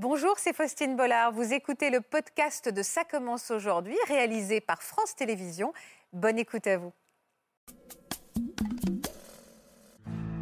Bonjour, 0.00 0.34
c'est 0.36 0.54
Faustine 0.54 0.94
Bollard. 0.94 1.32
Vous 1.32 1.52
écoutez 1.52 1.90
le 1.90 2.00
podcast 2.00 2.72
de 2.72 2.82
Ça 2.84 3.02
commence 3.02 3.50
aujourd'hui, 3.50 3.96
réalisé 4.06 4.60
par 4.60 4.80
France 4.80 5.16
Télévisions. 5.16 5.72
Bonne 6.12 6.38
écoute 6.38 6.68
à 6.68 6.78
vous. 6.78 6.92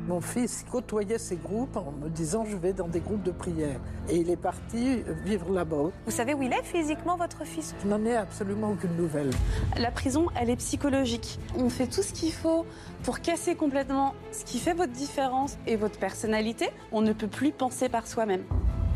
Mon 0.07 0.21
fils 0.21 0.67
côtoyait 0.71 1.17
ces 1.17 1.37
groupes 1.37 1.75
en 1.79 1.91
me 1.91 2.11
disant 2.11 2.45
je 2.45 2.55
vais 2.55 2.75
dans 2.75 2.87
des 2.87 3.01
groupes 3.01 3.23
de 3.23 3.31
prière. 3.31 3.81
Et 4.11 4.17
il 4.17 4.29
est 4.29 4.37
parti 4.37 5.03
vivre 5.25 5.51
là-bas. 5.51 5.91
Vous 6.05 6.13
savez 6.13 6.35
où 6.35 6.43
il 6.43 6.53
est 6.53 6.63
physiquement, 6.63 7.17
votre 7.17 7.47
fils? 7.47 7.75
Je 7.83 7.89
n'en 7.89 8.05
ai 8.05 8.15
absolument 8.15 8.73
aucune 8.73 8.95
nouvelle. 8.95 9.31
La 9.79 9.91
prison, 9.91 10.27
elle 10.39 10.51
est 10.51 10.57
psychologique. 10.57 11.41
On 11.57 11.71
fait 11.71 11.87
tout 11.87 12.03
ce 12.03 12.13
qu'il 12.13 12.35
faut 12.35 12.67
pour 13.05 13.21
casser 13.21 13.55
complètement 13.55 14.15
ce 14.33 14.45
qui 14.45 14.59
fait 14.59 14.75
votre 14.75 14.93
différence 14.93 15.57
et 15.67 15.77
votre 15.77 15.99
personnalité. 15.99 16.69
On 16.93 17.01
ne 17.01 17.15
peut 17.15 17.27
plus 17.27 17.53
penser 17.53 17.89
par 17.89 18.07
soi-même. 18.07 18.45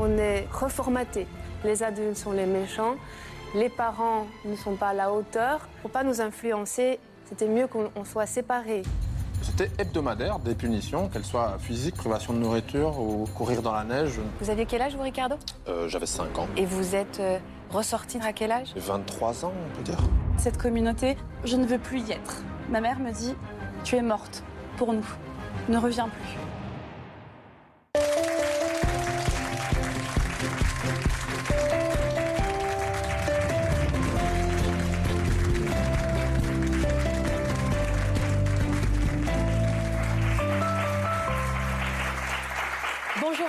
On 0.00 0.16
est 0.16 0.48
reformaté. 0.50 1.26
Les 1.62 1.82
adultes 1.82 2.16
sont 2.16 2.32
les 2.32 2.46
méchants, 2.46 2.94
les 3.54 3.68
parents 3.68 4.26
ne 4.46 4.56
sont 4.56 4.74
pas 4.74 4.88
à 4.88 4.94
la 4.94 5.12
hauteur. 5.12 5.68
Pour 5.82 5.90
pas 5.90 6.02
nous 6.04 6.22
influencer, 6.22 6.98
c'était 7.28 7.48
mieux 7.48 7.66
qu'on 7.66 8.04
soit 8.04 8.24
séparés. 8.26 8.82
C'était 9.42 9.70
hebdomadaire, 9.78 10.38
des 10.38 10.54
punitions, 10.54 11.08
qu'elles 11.08 11.24
soient 11.24 11.56
physiques, 11.58 11.96
privation 11.96 12.32
de 12.32 12.38
nourriture 12.38 12.98
ou 12.98 13.26
courir 13.34 13.60
dans 13.62 13.72
la 13.72 13.84
neige. 13.84 14.18
Vous 14.40 14.48
aviez 14.50 14.64
quel 14.66 14.80
âge, 14.82 14.94
vous, 14.94 15.02
Ricardo? 15.02 15.36
Euh, 15.68 15.88
J'avais 15.88 16.06
5 16.06 16.38
ans. 16.38 16.46
Et 16.56 16.64
vous 16.64 16.94
êtes 16.94 17.20
euh, 17.20 17.38
ressorti 17.70 18.18
à 18.22 18.32
quel 18.32 18.52
âge? 18.52 18.72
23 18.76 19.44
ans, 19.44 19.52
on 19.54 19.76
peut 19.76 19.82
dire. 19.82 19.98
Cette 20.38 20.56
communauté, 20.56 21.16
je 21.44 21.56
ne 21.56 21.66
veux 21.66 21.78
plus 21.78 22.00
y 22.00 22.12
être. 22.12 22.42
Ma 22.70 22.80
mère 22.80 22.98
me 22.98 23.12
dit 23.12 23.34
Tu 23.84 23.96
es 23.96 24.02
morte 24.02 24.42
pour 24.76 24.92
nous. 24.92 25.06
Ne 25.68 25.78
reviens 25.78 26.08
plus. 26.08 26.38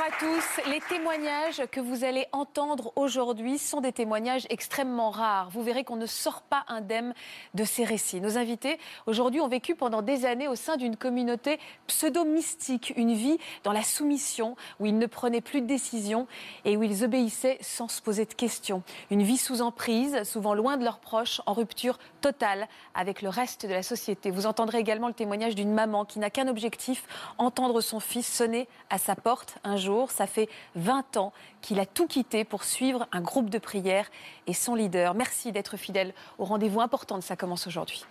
À 0.01 0.09
tous. 0.17 0.71
Les 0.71 0.79
témoignages 0.79 1.61
que 1.71 1.79
vous 1.79 2.03
allez 2.03 2.25
entendre 2.31 2.91
aujourd'hui 2.95 3.59
sont 3.59 3.81
des 3.81 3.91
témoignages 3.91 4.47
extrêmement 4.49 5.11
rares. 5.11 5.51
Vous 5.51 5.61
verrez 5.61 5.83
qu'on 5.83 5.95
ne 5.95 6.07
sort 6.07 6.41
pas 6.41 6.63
indemne 6.69 7.13
de 7.53 7.63
ces 7.63 7.83
récits. 7.83 8.19
Nos 8.19 8.39
invités 8.39 8.79
aujourd'hui 9.05 9.41
ont 9.41 9.47
vécu 9.47 9.75
pendant 9.75 10.01
des 10.01 10.25
années 10.25 10.47
au 10.47 10.55
sein 10.55 10.75
d'une 10.77 10.95
communauté 10.95 11.59
pseudo-mystique, 11.85 12.93
une 12.95 13.13
vie 13.13 13.37
dans 13.63 13.73
la 13.73 13.83
soumission 13.83 14.55
où 14.79 14.87
ils 14.87 14.97
ne 14.97 15.05
prenaient 15.05 15.39
plus 15.39 15.61
de 15.61 15.67
décisions 15.67 16.25
et 16.65 16.77
où 16.77 16.83
ils 16.83 17.03
obéissaient 17.03 17.59
sans 17.61 17.87
se 17.87 18.01
poser 18.01 18.25
de 18.25 18.33
questions. 18.33 18.81
Une 19.11 19.21
vie 19.21 19.37
sous 19.37 19.61
emprise, 19.61 20.23
souvent 20.23 20.55
loin 20.55 20.77
de 20.77 20.83
leurs 20.83 20.99
proches, 20.99 21.41
en 21.45 21.53
rupture 21.53 21.99
totale 22.21 22.67
avec 22.95 23.21
le 23.21 23.29
reste 23.29 23.67
de 23.67 23.73
la 23.73 23.83
société. 23.83 24.31
Vous 24.31 24.47
entendrez 24.47 24.79
également 24.79 25.09
le 25.09 25.13
témoignage 25.13 25.53
d'une 25.53 25.73
maman 25.73 26.05
qui 26.05 26.17
n'a 26.17 26.31
qu'un 26.31 26.47
objectif, 26.47 27.03
entendre 27.37 27.81
son 27.81 27.99
fils 27.99 28.25
sonner 28.25 28.67
à 28.89 28.97
sa 28.97 29.15
porte 29.15 29.59
un 29.63 29.77
jour. 29.77 29.90
Ça 30.09 30.27
fait 30.27 30.49
20 30.75 31.17
ans 31.17 31.33
qu'il 31.61 31.79
a 31.79 31.85
tout 31.85 32.07
quitté 32.07 32.43
pour 32.43 32.63
suivre 32.63 33.07
un 33.11 33.21
groupe 33.21 33.49
de 33.49 33.57
prière 33.57 34.09
et 34.47 34.53
son 34.53 34.75
leader. 34.75 35.13
Merci 35.13 35.51
d'être 35.51 35.77
fidèle 35.77 36.13
au 36.37 36.45
rendez-vous 36.45 36.81
important 36.81 37.17
de 37.17 37.23
Ça 37.23 37.35
commence 37.35 37.67
aujourd'hui. 37.67 38.05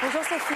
Bonjour 0.00 0.22
Sophie. 0.22 0.54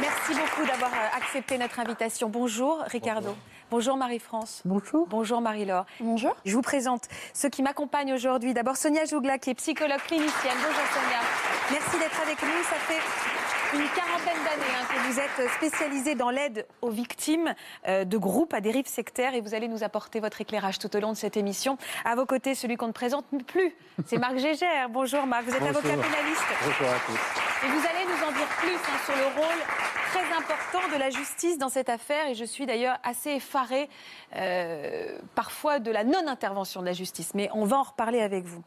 Merci 0.00 0.34
beaucoup 0.34 0.66
d'avoir 0.66 0.92
euh, 0.92 1.16
accepté 1.16 1.58
notre 1.58 1.80
invitation. 1.80 2.28
Bonjour 2.28 2.80
Ricardo. 2.86 3.34
Bonjour, 3.70 3.96
Marie-France. 3.96 4.62
Bonjour. 4.64 5.06
Bonjour 5.08 5.40
Marie-Laure. 5.40 5.86
Bonjour. 6.00 6.36
Je 6.44 6.54
vous 6.54 6.62
présente 6.62 7.08
ceux 7.34 7.48
qui 7.48 7.62
m'accompagnent 7.62 8.12
aujourd'hui. 8.12 8.54
D'abord 8.54 8.76
Sonia 8.76 9.04
Jougla, 9.06 9.38
qui 9.38 9.50
est 9.50 9.54
psychologue 9.54 10.00
clinicienne. 10.06 10.56
Bonjour 10.56 10.86
Sonia. 10.92 11.20
Merci 11.72 11.98
d'être 11.98 12.20
avec 12.22 12.40
nous. 12.42 12.62
Ça 12.62 12.76
fait 12.76 13.35
une 13.74 13.88
quarantaine 13.88 14.42
d'années 14.44 14.72
hein, 14.74 14.86
que 14.88 15.12
vous 15.12 15.20
êtes 15.20 15.50
spécialisée 15.52 16.14
dans 16.14 16.30
l'aide 16.30 16.66
aux 16.82 16.90
victimes 16.90 17.54
euh, 17.88 18.04
de 18.04 18.16
groupes 18.16 18.54
à 18.54 18.60
dérive 18.60 18.86
sectaire 18.86 19.34
et 19.34 19.40
vous 19.40 19.54
allez 19.54 19.68
nous 19.68 19.82
apporter 19.82 20.20
votre 20.20 20.40
éclairage 20.40 20.78
tout 20.78 20.94
au 20.96 21.00
long 21.00 21.10
de 21.12 21.16
cette 21.16 21.36
émission. 21.36 21.76
À 22.04 22.14
vos 22.14 22.26
côtés, 22.26 22.54
celui 22.54 22.76
qu'on 22.76 22.88
ne 22.88 22.92
présente 22.92 23.26
plus, 23.46 23.74
c'est 24.06 24.18
Marc 24.18 24.38
Gégère. 24.38 24.88
Bonjour 24.88 25.26
Marc, 25.26 25.44
vous 25.44 25.54
êtes 25.54 25.60
Bonjour. 25.60 25.78
avocat 25.78 25.94
pénaliste. 25.96 26.44
Bonjour 26.64 26.88
à 26.88 26.98
tous. 27.06 27.66
Et 27.66 27.70
vous 27.70 27.86
allez 27.86 28.04
nous 28.04 28.28
en 28.28 28.32
dire 28.32 28.48
plus 28.58 28.74
hein, 28.74 28.98
sur 29.04 29.16
le 29.16 29.40
rôle 29.40 29.62
très 30.12 30.36
important 30.36 30.94
de 30.94 30.98
la 30.98 31.10
justice 31.10 31.58
dans 31.58 31.68
cette 31.68 31.88
affaire. 31.88 32.28
Et 32.28 32.34
je 32.34 32.44
suis 32.44 32.66
d'ailleurs 32.66 32.98
assez 33.02 33.30
effarée 33.30 33.88
euh, 34.36 35.18
parfois 35.34 35.78
de 35.78 35.90
la 35.90 36.04
non-intervention 36.04 36.80
de 36.80 36.86
la 36.86 36.92
justice. 36.92 37.32
Mais 37.34 37.48
on 37.52 37.64
va 37.64 37.78
en 37.78 37.82
reparler 37.82 38.20
avec 38.20 38.44
vous. 38.44 38.62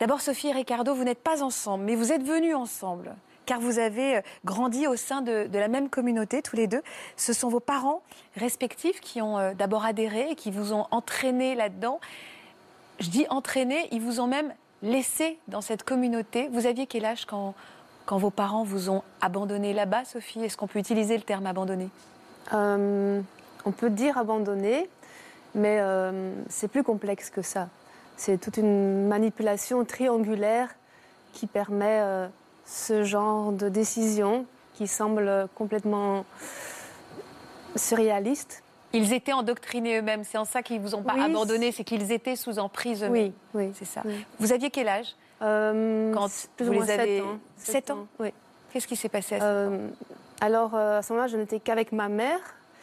D'abord, 0.00 0.20
Sophie 0.20 0.48
et 0.48 0.52
Ricardo, 0.52 0.94
vous 0.94 1.04
n'êtes 1.04 1.22
pas 1.22 1.42
ensemble, 1.42 1.84
mais 1.84 1.94
vous 1.94 2.12
êtes 2.12 2.22
venus 2.22 2.54
ensemble. 2.54 3.14
Car 3.46 3.60
vous 3.60 3.78
avez 3.78 4.16
euh, 4.16 4.20
grandi 4.44 4.88
au 4.88 4.96
sein 4.96 5.22
de, 5.22 5.48
la 5.52 5.68
même 5.68 5.88
communauté, 5.88 6.42
tous 6.42 6.56
les 6.56 6.66
deux. 6.66 6.82
Ce 7.16 7.32
sont 7.32 7.48
vos 7.48 7.60
parents 7.60 8.02
respectifs 8.36 9.00
qui 9.00 9.22
ont 9.22 9.38
euh, 9.38 9.54
d'abord 9.54 9.84
adhéré 9.84 10.30
et 10.30 10.34
qui 10.34 10.50
vous 10.50 10.72
ont 10.72 10.86
entraîné 10.90 11.54
là-dedans. 11.54 12.00
Je 12.98 13.08
dis 13.08 13.26
entraîné, 13.30 13.88
ils 13.92 14.02
vous 14.02 14.20
ont 14.20 14.26
même 14.26 14.52
laissé 14.82 15.38
dans 15.46 15.60
cette 15.60 15.84
communauté. 15.84 16.48
Vous 16.48 16.66
aviez 16.66 16.86
quel 16.86 17.04
âge 17.04 17.24
quand, 17.24 17.54
quand 18.04 18.18
vos 18.18 18.30
parents 18.30 18.64
vous 18.64 18.90
ont 18.90 19.02
abandonné 19.20 19.72
là-bas, 19.72 20.04
Sophie? 20.04 20.42
Est-ce 20.42 20.56
qu'on 20.56 20.66
peut 20.66 20.80
utiliser 20.80 21.16
le 21.16 21.22
terme 21.22 21.46
abandonné? 21.46 21.88
Euh, 22.52 23.20
on 23.64 23.72
peut 23.72 23.90
dire 23.90 24.18
abandonné, 24.18 24.88
mais 25.54 25.80
c'est 26.48 26.68
plus 26.68 26.84
complexe 26.84 27.30
que 27.30 27.42
ça. 27.42 27.68
C'est 28.16 28.38
toute 28.38 28.58
une 28.58 29.08
manipulation 29.08 29.84
triangulaire 29.84 30.68
qui 31.32 31.46
permet 31.46 32.28
ce 32.66 33.04
genre 33.04 33.52
de 33.52 33.68
décision 33.68 34.44
qui 34.74 34.86
semble 34.86 35.48
complètement 35.54 36.24
surréaliste. 37.76 38.62
Ils 38.92 39.12
étaient 39.12 39.32
endoctrinés 39.32 39.98
eux-mêmes. 39.98 40.24
C'est 40.24 40.38
en 40.38 40.44
ça 40.44 40.62
qu'ils 40.62 40.80
vous 40.80 40.94
ont 40.94 41.02
pas 41.02 41.14
Oui, 41.14 41.22
abandonné, 41.24 41.72
c'est 41.72 41.84
qu'ils 41.84 42.12
étaient 42.12 42.36
sous 42.36 42.58
emprise 42.58 43.02
eux-mêmes. 43.02 43.32
Oui, 43.54 43.66
oui. 43.66 43.72
C'est 43.74 43.84
ça. 43.84 44.02
Oui. 44.04 44.24
Vous 44.38 44.52
aviez 44.52 44.70
quel 44.70 44.88
âge 44.88 45.14
Euh, 45.42 46.12
Quand 46.14 46.28
plus 46.56 46.64
vous 46.66 46.72
ou 46.72 46.74
moins 46.76 46.86
les 46.86 46.92
avez- 46.92 47.16
sept 47.18 47.24
ans. 47.26 47.38
Sept 47.58 47.90
ans 47.90 48.06
Oui. 48.18 48.32
Qu'est-ce 48.72 48.86
qui 48.86 48.96
s'est 48.96 49.10
passé 49.10 49.34
à 49.34 49.40
ce 49.40 49.44
Euh, 49.44 49.88
alors, 50.40 50.74
euh, 50.74 50.98
à 50.98 51.02
ce 51.02 51.12
moment-là, 51.12 51.28
je 51.30 51.36
n'étais 51.36 51.60
qu'avec 51.60 51.92
ma 51.92 52.08
mère. 52.08 52.38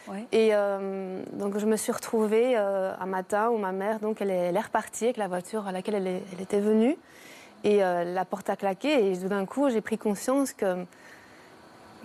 Ouais. 0.08 0.28
Et 0.32 0.50
euh, 0.54 1.24
donc, 1.34 1.58
je 1.58 1.66
me 1.66 1.78
suis 1.78 1.92
retrouvée 1.92 2.54
euh, 2.56 2.94
un 3.00 3.06
matin 3.08 3.50
où 3.50 3.58
ma 3.58 3.72
mère, 3.72 4.00
donc, 4.00 4.22
elle 4.22 4.30
est, 4.30 4.36
elle 4.50 4.58
est 4.58 4.62
repartie 4.62 5.06
avec 5.06 5.18
la 5.18 5.28
voiture 5.28 5.66
à 5.68 5.72
laquelle 5.72 5.96
elle, 5.96 6.08
est- 6.08 6.22
elle 6.34 6.42
était 6.42 6.60
venue. 6.60 6.96
Et 7.64 7.84
euh, 7.84 8.04
la 8.04 8.26
porte 8.26 8.50
a 8.50 8.56
claqué. 8.56 9.12
Et 9.12 9.18
tout 9.18 9.28
d'un 9.28 9.46
coup, 9.46 9.70
j'ai 9.70 9.82
pris 9.82 9.98
conscience 9.98 10.54
que. 10.54 10.86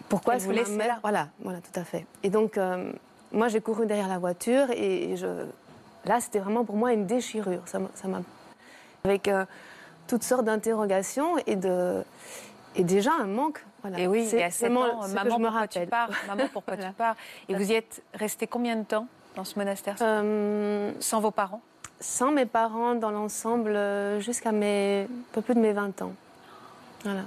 Pourquoi 0.08 0.36
est-ce 0.36 0.46
que 0.46 0.54
ma 0.54 0.76
mère. 0.76 0.86
là. 0.86 0.98
Voilà, 1.02 1.28
voilà, 1.40 1.58
tout 1.60 1.78
à 1.78 1.84
fait. 1.84 2.06
Et 2.22 2.30
donc, 2.30 2.56
euh, 2.56 2.92
moi, 3.32 3.48
j'ai 3.48 3.60
couru 3.60 3.86
derrière 3.86 4.08
la 4.08 4.18
voiture. 4.18 4.70
Et, 4.70 5.16
je... 5.16 5.26
là, 6.04 6.20
c'était 6.20 6.38
vraiment 6.38 6.64
pour 6.64 6.76
moi 6.76 6.92
une 6.92 7.06
déchirure. 7.06 7.62
Ça 7.66 7.78
m'a-. 7.78 8.22
Avec 9.04 9.28
euh, 9.28 9.44
toutes 10.06 10.22
sortes 10.22 10.44
d'interrogations 10.44 11.36
et 11.46 11.56
de. 11.56 12.02
Et 12.76 12.84
déjà 12.84 13.12
un 13.18 13.26
manque. 13.26 13.64
Voilà. 13.82 13.98
Et 13.98 14.06
oui, 14.06 14.26
C'est 14.26 14.38
et 14.38 14.44
à 14.44 14.50
7 14.50 14.70
vraiment 14.70 15.00
ans, 15.00 15.08
maman, 15.08 15.08
je 15.08 15.14
me 15.14 15.28
pourquoi 15.30 15.66
tu 15.68 15.78
rappelle. 15.78 15.88
pars? 15.88 16.10
Maman, 16.26 16.44
pourquoi 16.52 16.76
tu 16.76 16.92
pars? 16.96 17.16
Et 17.48 17.54
vous 17.54 17.70
y 17.70 17.74
êtes 17.74 18.02
resté 18.14 18.46
combien 18.46 18.76
de 18.76 18.84
temps 18.84 19.06
dans 19.36 19.44
ce 19.44 19.58
monastère? 19.58 19.96
Euh, 20.00 20.92
sans 21.00 21.20
vos 21.20 21.30
parents? 21.30 21.60
Sans 22.00 22.30
mes 22.30 22.46
parents 22.46 22.94
dans 22.94 23.10
l'ensemble 23.10 23.76
euh, 23.76 24.20
jusqu'à 24.20 24.52
mes 24.52 25.02
un 25.02 25.32
peu 25.32 25.42
plus 25.42 25.54
de 25.54 25.60
mes 25.60 25.72
20 25.72 26.02
ans. 26.02 26.12
Voilà. 27.04 27.22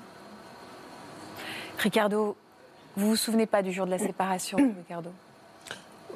Ricardo, 1.77 2.35
vous 2.95 3.09
vous 3.09 3.15
souvenez 3.15 3.45
pas 3.45 3.61
du 3.61 3.71
jour 3.71 3.85
de 3.85 3.91
la 3.91 3.99
séparation, 3.99 4.57
Ricardo? 4.77 5.09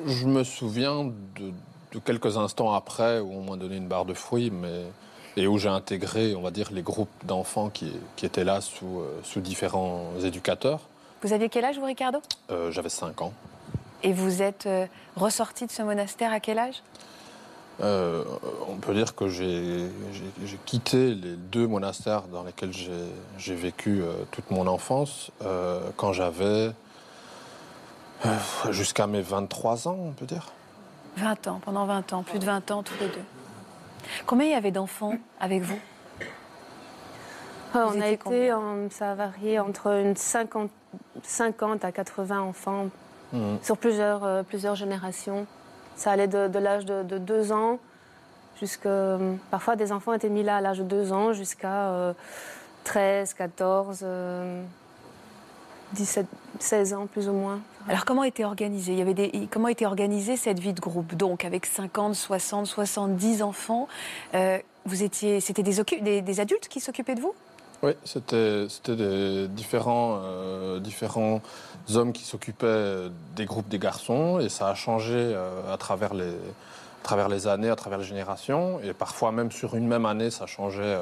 Je 0.05 0.25
me 0.25 0.43
souviens 0.43 1.05
de, 1.05 1.51
de 1.93 1.99
quelques 1.99 2.37
instants 2.37 2.73
après 2.73 3.19
où 3.19 3.31
on 3.31 3.49
m'a 3.49 3.57
donné 3.57 3.77
une 3.77 3.87
barre 3.87 4.05
de 4.05 4.13
fruits, 4.13 4.51
mais 4.51 4.83
et 5.37 5.47
où 5.47 5.57
j'ai 5.57 5.69
intégré, 5.69 6.35
on 6.35 6.41
va 6.41 6.51
dire, 6.51 6.69
les 6.71 6.81
groupes 6.81 7.09
d'enfants 7.23 7.69
qui, 7.69 7.91
qui 8.15 8.25
étaient 8.25 8.43
là 8.43 8.61
sous, 8.61 8.99
euh, 8.99 9.19
sous 9.23 9.41
différents 9.41 10.11
éducateurs. 10.23 10.79
Vous 11.21 11.33
aviez 11.33 11.49
quel 11.49 11.65
âge, 11.65 11.77
vous, 11.77 11.85
Ricardo? 11.85 12.21
Euh, 12.51 12.71
J'avais 12.71 12.89
5 12.89 13.21
ans. 13.21 13.33
Et 14.03 14.13
vous 14.13 14.41
êtes 14.41 14.65
euh, 14.65 14.85
ressorti 15.15 15.65
de 15.65 15.71
ce 15.71 15.81
monastère 15.81 16.31
à 16.31 16.39
quel 16.39 16.59
âge? 16.59 16.81
Euh, 17.81 18.23
on 18.69 18.75
peut 18.77 18.93
dire 18.93 19.15
que 19.15 19.27
j'ai 19.27 19.89
quitté 20.65 21.13
les 21.13 21.35
deux 21.35 21.67
monastères 21.67 22.23
dans 22.23 22.43
lesquels 22.43 22.71
j'ai 23.37 23.55
vécu 23.55 24.01
euh, 24.01 24.13
toute 24.31 24.49
mon 24.49 24.65
enfance 24.67 25.31
euh, 25.43 25.81
quand 25.97 26.13
j'avais 26.13 26.71
euh, 28.25 28.29
jusqu'à 28.71 29.07
mes 29.07 29.21
23 29.21 29.87
ans, 29.89 29.97
on 29.99 30.11
peut 30.11 30.25
dire. 30.25 30.47
20 31.17 31.47
ans, 31.47 31.61
pendant 31.63 31.85
20 31.85 32.13
ans, 32.13 32.23
plus 32.23 32.39
de 32.39 32.45
20 32.45 32.71
ans 32.71 32.81
tous 32.83 32.93
les 33.01 33.07
deux. 33.07 33.23
Combien 34.25 34.47
il 34.47 34.51
y 34.51 34.55
avait 34.55 34.71
d'enfants 34.71 35.15
avec 35.39 35.61
vous? 35.63 35.79
Vous 37.73 37.79
on 37.79 37.99
a 37.99 38.07
été, 38.07 38.53
en- 38.53 38.89
ça 38.89 39.11
a 39.11 39.15
varié 39.15 39.59
entre 39.59 39.87
une 39.99 40.15
50, 40.15 40.69
50 41.23 41.83
à 41.83 41.91
80 41.91 42.39
enfants 42.39 42.87
Mhm. 43.33 43.57
sur 43.61 43.75
plusieurs, 43.77 44.23
euh, 44.23 44.43
plusieurs 44.43 44.75
générations. 44.75 45.45
Ça 45.95 46.11
allait 46.11 46.27
de, 46.27 46.59
l'âge 46.59 46.85
de, 46.85 47.03
de 47.03 47.17
2 47.17 47.51
ans 47.51 47.79
jusqu'à. 48.59 49.17
Parfois, 49.51 49.75
des 49.75 49.91
enfants 49.91 50.13
étaient 50.13 50.29
mis 50.29 50.43
là 50.43 50.57
à 50.57 50.61
l'âge 50.61 50.79
de 50.79 50.83
2 50.83 51.13
ans 51.13 51.33
jusqu'à 51.33 51.89
euh, 51.89 52.13
13, 52.83 53.33
14, 53.33 53.99
euh, 54.03 54.63
17, 55.93 56.27
16 56.59 56.93
ans 56.93 57.07
plus 57.07 57.29
ou 57.29 57.33
moins. 57.33 57.59
Alors 57.87 58.05
comment 58.05 58.23
était 58.23 58.45
organisé? 58.45 58.93
Il 58.93 58.97
y 58.97 59.01
avait 59.01 59.13
des... 59.13 59.47
Comment 59.51 59.67
était 59.67 59.85
organisée 59.85 60.37
cette 60.37 60.59
vie 60.59 60.73
de 60.73 60.81
groupe? 60.81 61.15
Donc 61.15 61.45
avec 61.45 61.65
50, 61.65 62.15
60, 62.15 62.65
70 62.65 63.43
enfants, 63.43 63.87
euh, 64.33 64.57
c'était 64.91 65.63
des, 65.63 65.83
des, 66.01 66.21
des 66.21 66.39
adultes 66.39 66.67
qui 66.67 66.79
s'occupaient 66.79 67.15
de 67.15 67.21
vous? 67.21 67.33
Oui, 67.85 67.91
c'était 68.03 68.65
des 68.87 69.47
différents, 69.47 70.19
euh, 70.23 70.79
différents 70.79 71.39
hommes 71.93 72.13
qui 72.13 72.23
s'occupaient 72.23 73.09
des 73.35 73.45
groupes 73.45 73.67
des 73.67 73.77
garçons 73.77 74.39
et 74.39 74.49
ça 74.49 74.69
a 74.69 74.73
changé 74.73 75.13
euh, 75.15 75.71
à, 75.71 75.77
travers 75.77 76.15
les, 76.15 76.29
à 76.29 77.03
travers 77.03 77.29
les 77.29 77.45
années, 77.45 77.69
à 77.69 77.75
travers 77.75 77.99
les 77.99 78.05
générations. 78.05 78.79
Et 78.83 78.93
parfois 78.93 79.31
même 79.31 79.51
sur 79.51 79.75
une 79.75 79.87
même 79.87 80.07
année, 80.07 80.31
ça 80.31 80.47
changeait 80.47 80.97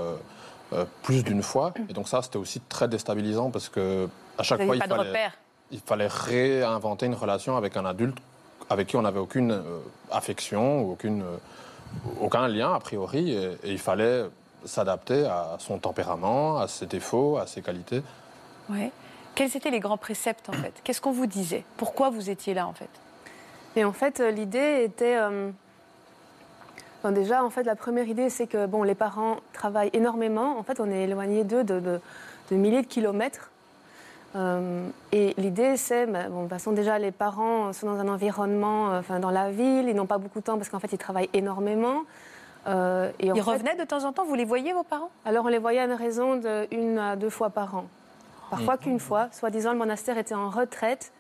euh, 0.74 0.84
plus 1.04 1.24
d'une 1.24 1.42
fois. 1.42 1.74
Et 1.88 1.94
donc 1.94 2.10
ça, 2.10 2.22
c'était 2.22 2.36
aussi 2.36 2.60
très 2.60 2.90
déstabilisant 2.90 3.50
parce 3.50 3.70
que 3.70 4.10
à 4.38 4.44
chaque 4.44 4.60
Vous 4.60 4.66
fois, 4.66 4.76
il 4.76 4.82
fallait, 4.82 5.08
repères. 5.08 5.38
il 5.72 5.80
fallait 5.80 6.08
réinventer 6.08 7.06
une 7.06 7.16
relation 7.16 7.56
avec 7.56 7.78
un 7.78 7.86
adulte 7.86 8.18
avec 8.70 8.88
qui 8.88 8.98
on 8.98 9.04
n'avait 9.04 9.22
aucune 9.22 9.58
affection 10.12 10.82
ou 10.82 10.92
aucune, 10.92 11.24
aucun 12.20 12.50
lien 12.50 12.74
a 12.74 12.80
priori. 12.82 13.32
Et, 13.32 13.58
et 13.64 13.72
il 13.72 13.80
fallait 13.80 14.26
s'adapter 14.66 15.26
à 15.26 15.58
son 15.60 15.78
tempérament, 15.80 16.58
à 16.60 16.68
ses 16.68 16.86
défauts, 16.86 17.38
à 17.38 17.48
ses 17.48 17.62
qualités. 17.62 18.02
Ouais. 18.70 18.92
Quels 19.36 19.56
étaient 19.58 19.72
les 19.72 19.80
grands 19.80 19.98
préceptes 19.98 20.50
en 20.50 20.54
fait? 20.54 20.74
Qu'est-ce 20.84 21.02
qu'on 21.02 21.12
vous 21.12 21.26
disait? 21.26 21.64
Pourquoi 21.78 22.10
vous 22.10 22.30
étiez 22.30 22.54
là 22.54 22.68
en 22.68 22.74
fait? 22.74 22.90
Et 23.76 23.84
en 23.84 23.94
fait, 23.94 24.20
euh, 24.20 24.30
l'idée 24.30 24.84
était. 24.84 25.18
euh, 25.18 25.50
bon, 27.04 27.12
déjà, 27.12 27.44
en 27.44 27.50
fait, 27.50 27.64
la 27.64 27.76
première 27.76 28.08
idée, 28.08 28.30
c'est 28.30 28.46
que 28.48 28.68
bon, 28.68 28.84
les 28.84 28.94
parents 28.96 29.38
travaillent 29.52 29.90
énormément. 29.94 30.58
En 30.60 30.64
fait, 30.64 30.80
on 30.80 30.90
est 30.92 31.04
éloigné 31.04 31.44
d'eux 31.44 31.64
de, 31.64 31.80
de- 31.80 32.00
de 32.52 32.56
milliers 32.56 32.84
de 32.84 32.88
kilomètres. 32.88 33.50
Euh, 34.36 34.88
et 35.12 35.34
l'idée, 35.38 35.78
c'est, 35.78 36.06
bah, 36.06 36.28
bon, 36.30 36.38
de 36.38 36.42
toute 36.44 36.50
façon, 36.50 36.72
déjà, 36.72 37.00
les 37.00 37.12
parents 37.12 37.74
sont 37.74 37.88
dans 37.88 38.00
un 38.00 38.08
environnement, 38.08 38.92
euh, 38.92 39.00
enfin, 39.00 39.20
dans 39.20 39.32
la 39.32 39.52
ville, 39.52 39.88
ils 39.90 39.96
n'ont 39.96 40.06
pas 40.08 40.18
beaucoup 40.20 40.40
de 40.40 40.44
temps 40.44 40.58
parce 40.58 40.70
qu'en 40.70 40.80
fait, 40.80 40.92
ils 40.92 40.98
travaillent 40.98 41.30
énormément. 41.34 42.02
Euh, 42.68 43.10
et 43.20 43.28
Ils 43.28 43.34
fait- 43.36 43.42
revenaient 43.42 43.76
de 43.76 43.84
temps 43.84 44.04
en 44.06 44.14
temps 44.14 44.24
Vous 44.26 44.36
les 44.36 44.46
voyez 44.46 44.72
vos 44.74 44.84
parents? 44.84 45.10
Alors 45.26 45.46
on 45.46 45.50
les 45.50 45.58
voyait 45.58 45.80
à 45.80 45.86
une 45.86 45.92
raison 45.94 46.38
de 46.38 46.68
une 46.72 46.98
à 46.98 47.16
deux 47.16 47.30
fois 47.30 47.50
par 47.50 47.76
an. 47.76 47.86
Parfois 48.50 48.78
qu'une 48.78 49.00
fois, 49.00 49.30
soi-disant 49.32 49.72
le 49.74 49.78
monastère 49.80 50.18
était 50.18 50.36
en 50.36 50.50
retraite 50.50 51.12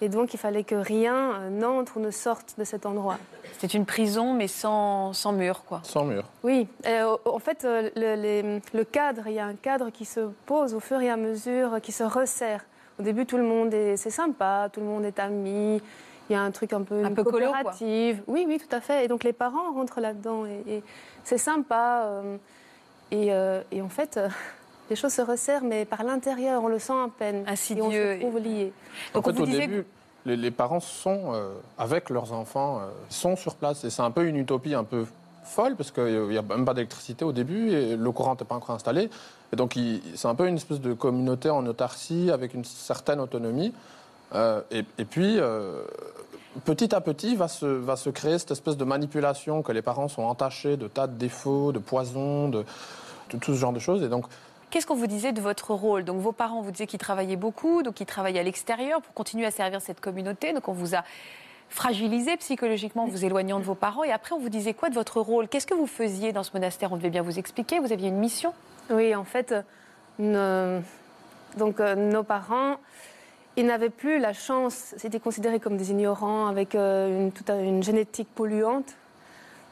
et 0.00 0.08
donc 0.08 0.32
il 0.32 0.38
fallait 0.38 0.64
que 0.64 0.74
rien 0.74 1.14
euh, 1.34 1.50
n'entre 1.50 1.98
ou 1.98 2.00
ne 2.00 2.10
sorte 2.10 2.54
de 2.58 2.64
cet 2.64 2.86
endroit. 2.86 3.18
C'était 3.58 3.76
une 3.76 3.84
prison 3.86 4.32
mais 4.32 4.48
sans, 4.48 5.12
sans 5.12 5.32
mur 5.32 5.64
quoi. 5.66 5.80
Sans 5.84 6.04
mur. 6.04 6.24
Oui, 6.42 6.66
euh, 6.86 7.16
en 7.26 7.38
fait 7.38 7.64
le, 7.64 7.90
les- 7.94 8.60
le 8.72 8.84
cadre, 8.84 9.22
il 9.26 9.34
y 9.34 9.38
a 9.40 9.46
un 9.46 9.54
cadre 9.54 9.90
qui 9.90 10.04
se 10.04 10.20
pose 10.46 10.74
au 10.74 10.80
fur 10.80 11.00
et 11.00 11.10
à 11.10 11.16
mesure, 11.16 11.80
qui 11.80 11.92
se 11.92 12.04
resserre. 12.04 12.64
Au 12.98 13.02
début 13.04 13.26
tout 13.26 13.36
le 13.36 13.44
monde 13.44 13.72
est, 13.74 13.96
c'est 13.96 14.10
sympa, 14.10 14.68
tout 14.72 14.80
le 14.80 14.86
monde 14.86 15.04
est 15.04 15.18
ami. 15.20 15.80
Il 16.28 16.34
y 16.34 16.36
a 16.36 16.42
un 16.42 16.50
truc 16.50 16.72
un 16.72 16.82
peu, 16.82 17.04
Un 17.04 17.14
colo. 17.14 17.46
Oui, 17.80 18.44
oui, 18.46 18.58
tout 18.58 18.74
à 18.74 18.80
fait. 18.80 19.04
Et 19.04 19.08
donc 19.08 19.24
les 19.24 19.32
parents 19.32 19.72
rentrent 19.72 20.00
là-dedans 20.00 20.44
et, 20.46 20.62
et 20.76 20.82
c'est 21.24 21.38
sympa. 21.38 22.02
euh, 22.04 22.36
et, 23.10 23.32
euh, 23.32 23.62
et 23.72 23.80
en 23.82 23.88
fait, 23.88 24.16
euh, 24.16 24.28
les 24.90 24.96
choses 24.96 25.12
se 25.12 25.22
resserrent, 25.22 25.64
mais 25.64 25.84
par 25.84 26.04
l'intérieur, 26.04 26.62
on 26.62 26.68
le 26.68 26.78
sent 26.78 26.92
à 26.92 27.08
peine. 27.08 27.44
Insidieux. 27.46 27.84
Et 27.84 28.16
on 28.16 28.20
se 28.20 28.20
trouve 28.20 28.38
liés. 28.38 28.72
Donc 29.14 29.26
en 29.26 29.30
on 29.30 29.32
fait, 29.32 29.38
vous 29.38 29.42
au 29.44 29.46
disait 29.46 29.60
début, 29.66 29.86
les, 30.26 30.36
les 30.36 30.50
parents 30.50 30.80
sont, 30.80 31.32
euh, 31.32 31.54
avec 31.78 32.10
leurs 32.10 32.32
enfants, 32.32 32.80
euh, 32.80 32.88
sont 33.08 33.36
sur 33.36 33.54
place. 33.54 33.84
Et 33.84 33.90
c'est 33.90 34.02
un 34.02 34.10
peu 34.10 34.26
une 34.26 34.36
utopie 34.36 34.74
un 34.74 34.84
peu 34.84 35.06
folle, 35.44 35.76
parce 35.76 35.90
qu'il 35.90 36.28
n'y 36.28 36.36
a 36.36 36.42
même 36.42 36.66
pas 36.66 36.74
d'électricité 36.74 37.24
au 37.24 37.32
début, 37.32 37.70
et 37.70 37.96
le 37.96 38.12
courant 38.12 38.32
n'était 38.32 38.44
pas 38.44 38.56
encore 38.56 38.74
installé. 38.74 39.08
Et 39.50 39.56
donc, 39.56 39.78
c'est 40.14 40.28
un 40.28 40.34
peu 40.34 40.46
une 40.46 40.56
espèce 40.56 40.80
de 40.80 40.92
communauté 40.92 41.48
en 41.48 41.64
autarcie, 41.64 42.30
avec 42.30 42.52
une 42.52 42.64
certaine 42.64 43.18
autonomie. 43.18 43.72
Euh, 44.34 44.60
et, 44.70 44.84
et 44.98 45.04
puis, 45.04 45.38
euh, 45.38 45.82
petit 46.64 46.94
à 46.94 47.00
petit, 47.00 47.36
va 47.36 47.48
se, 47.48 47.66
va 47.66 47.96
se 47.96 48.10
créer 48.10 48.38
cette 48.38 48.50
espèce 48.50 48.76
de 48.76 48.84
manipulation 48.84 49.62
que 49.62 49.72
les 49.72 49.82
parents 49.82 50.08
sont 50.08 50.22
entachés 50.22 50.76
de 50.76 50.88
tas 50.88 51.06
de 51.06 51.16
défauts, 51.16 51.72
de 51.72 51.78
poisons, 51.78 52.48
de, 52.48 52.64
de 53.30 53.38
tout 53.38 53.54
ce 53.54 53.58
genre 53.58 53.72
de 53.72 53.78
choses. 53.78 54.02
Et 54.02 54.08
donc, 54.08 54.26
Qu'est-ce 54.70 54.86
qu'on 54.86 54.96
vous 54.96 55.06
disait 55.06 55.32
de 55.32 55.40
votre 55.40 55.72
rôle? 55.72 56.04
Donc 56.04 56.18
vos 56.20 56.32
parents 56.32 56.60
vous 56.60 56.70
disaient 56.70 56.86
qu'ils 56.86 56.98
travaillaient 56.98 57.36
beaucoup, 57.36 57.82
donc 57.82 58.00
ils 58.00 58.06
travaillaient 58.06 58.40
à 58.40 58.42
l'extérieur 58.42 59.00
pour 59.00 59.14
continuer 59.14 59.46
à 59.46 59.50
servir 59.50 59.80
cette 59.80 59.98
communauté. 59.98 60.52
Donc 60.52 60.68
on 60.68 60.74
vous 60.74 60.94
a 60.94 61.04
fragilisé 61.70 62.36
psychologiquement 62.36 63.04
en 63.04 63.06
vous 63.06 63.24
éloignant 63.24 63.60
de 63.60 63.64
vos 63.64 63.74
parents. 63.74 64.04
Et 64.04 64.12
après 64.12 64.34
on 64.34 64.38
vous 64.38 64.50
disait 64.50 64.74
quoi 64.74 64.90
de 64.90 64.94
votre 64.94 65.22
rôle? 65.22 65.48
Qu'est-ce 65.48 65.66
que 65.66 65.72
vous 65.72 65.86
faisiez 65.86 66.32
dans 66.32 66.42
ce 66.42 66.50
monastère? 66.52 66.92
On 66.92 66.96
devait 66.96 67.08
bien 67.08 67.22
vous 67.22 67.38
expliquer. 67.38 67.78
Vous 67.78 67.92
aviez 67.92 68.08
une 68.08 68.18
mission? 68.18 68.52
Oui, 68.90 69.14
en 69.14 69.24
fait, 69.24 69.52
euh, 69.52 69.62
nos, 70.18 70.82
donc, 71.56 71.80
euh, 71.80 71.94
nos 71.94 72.22
parents, 72.22 72.76
ils 73.58 73.66
n'avaient 73.66 73.90
plus 73.90 74.18
la 74.18 74.32
chance, 74.32 74.94
c'était 74.96 75.20
considéré 75.20 75.58
comme 75.60 75.76
des 75.76 75.90
ignorants 75.90 76.46
avec 76.46 76.74
euh, 76.74 77.08
une, 77.24 77.32
toute 77.32 77.50
une 77.50 77.82
génétique 77.82 78.28
polluante. 78.34 78.94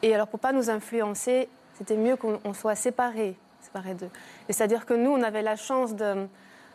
Et 0.03 0.13
alors, 0.13 0.27
pour 0.27 0.39
pas 0.39 0.51
nous 0.51 0.69
influencer, 0.69 1.47
c'était 1.77 1.95
mieux 1.97 2.15
qu'on 2.15 2.39
on 2.43 2.53
soit 2.53 2.75
séparés, 2.75 3.35
séparés 3.61 3.93
d'eux. 3.93 4.09
C'est-à-dire 4.49 4.85
que 4.85 4.93
nous, 4.93 5.11
on 5.11 5.21
avait 5.23 5.41
la 5.41 5.55
chance 5.55 5.95
de- 5.95 6.27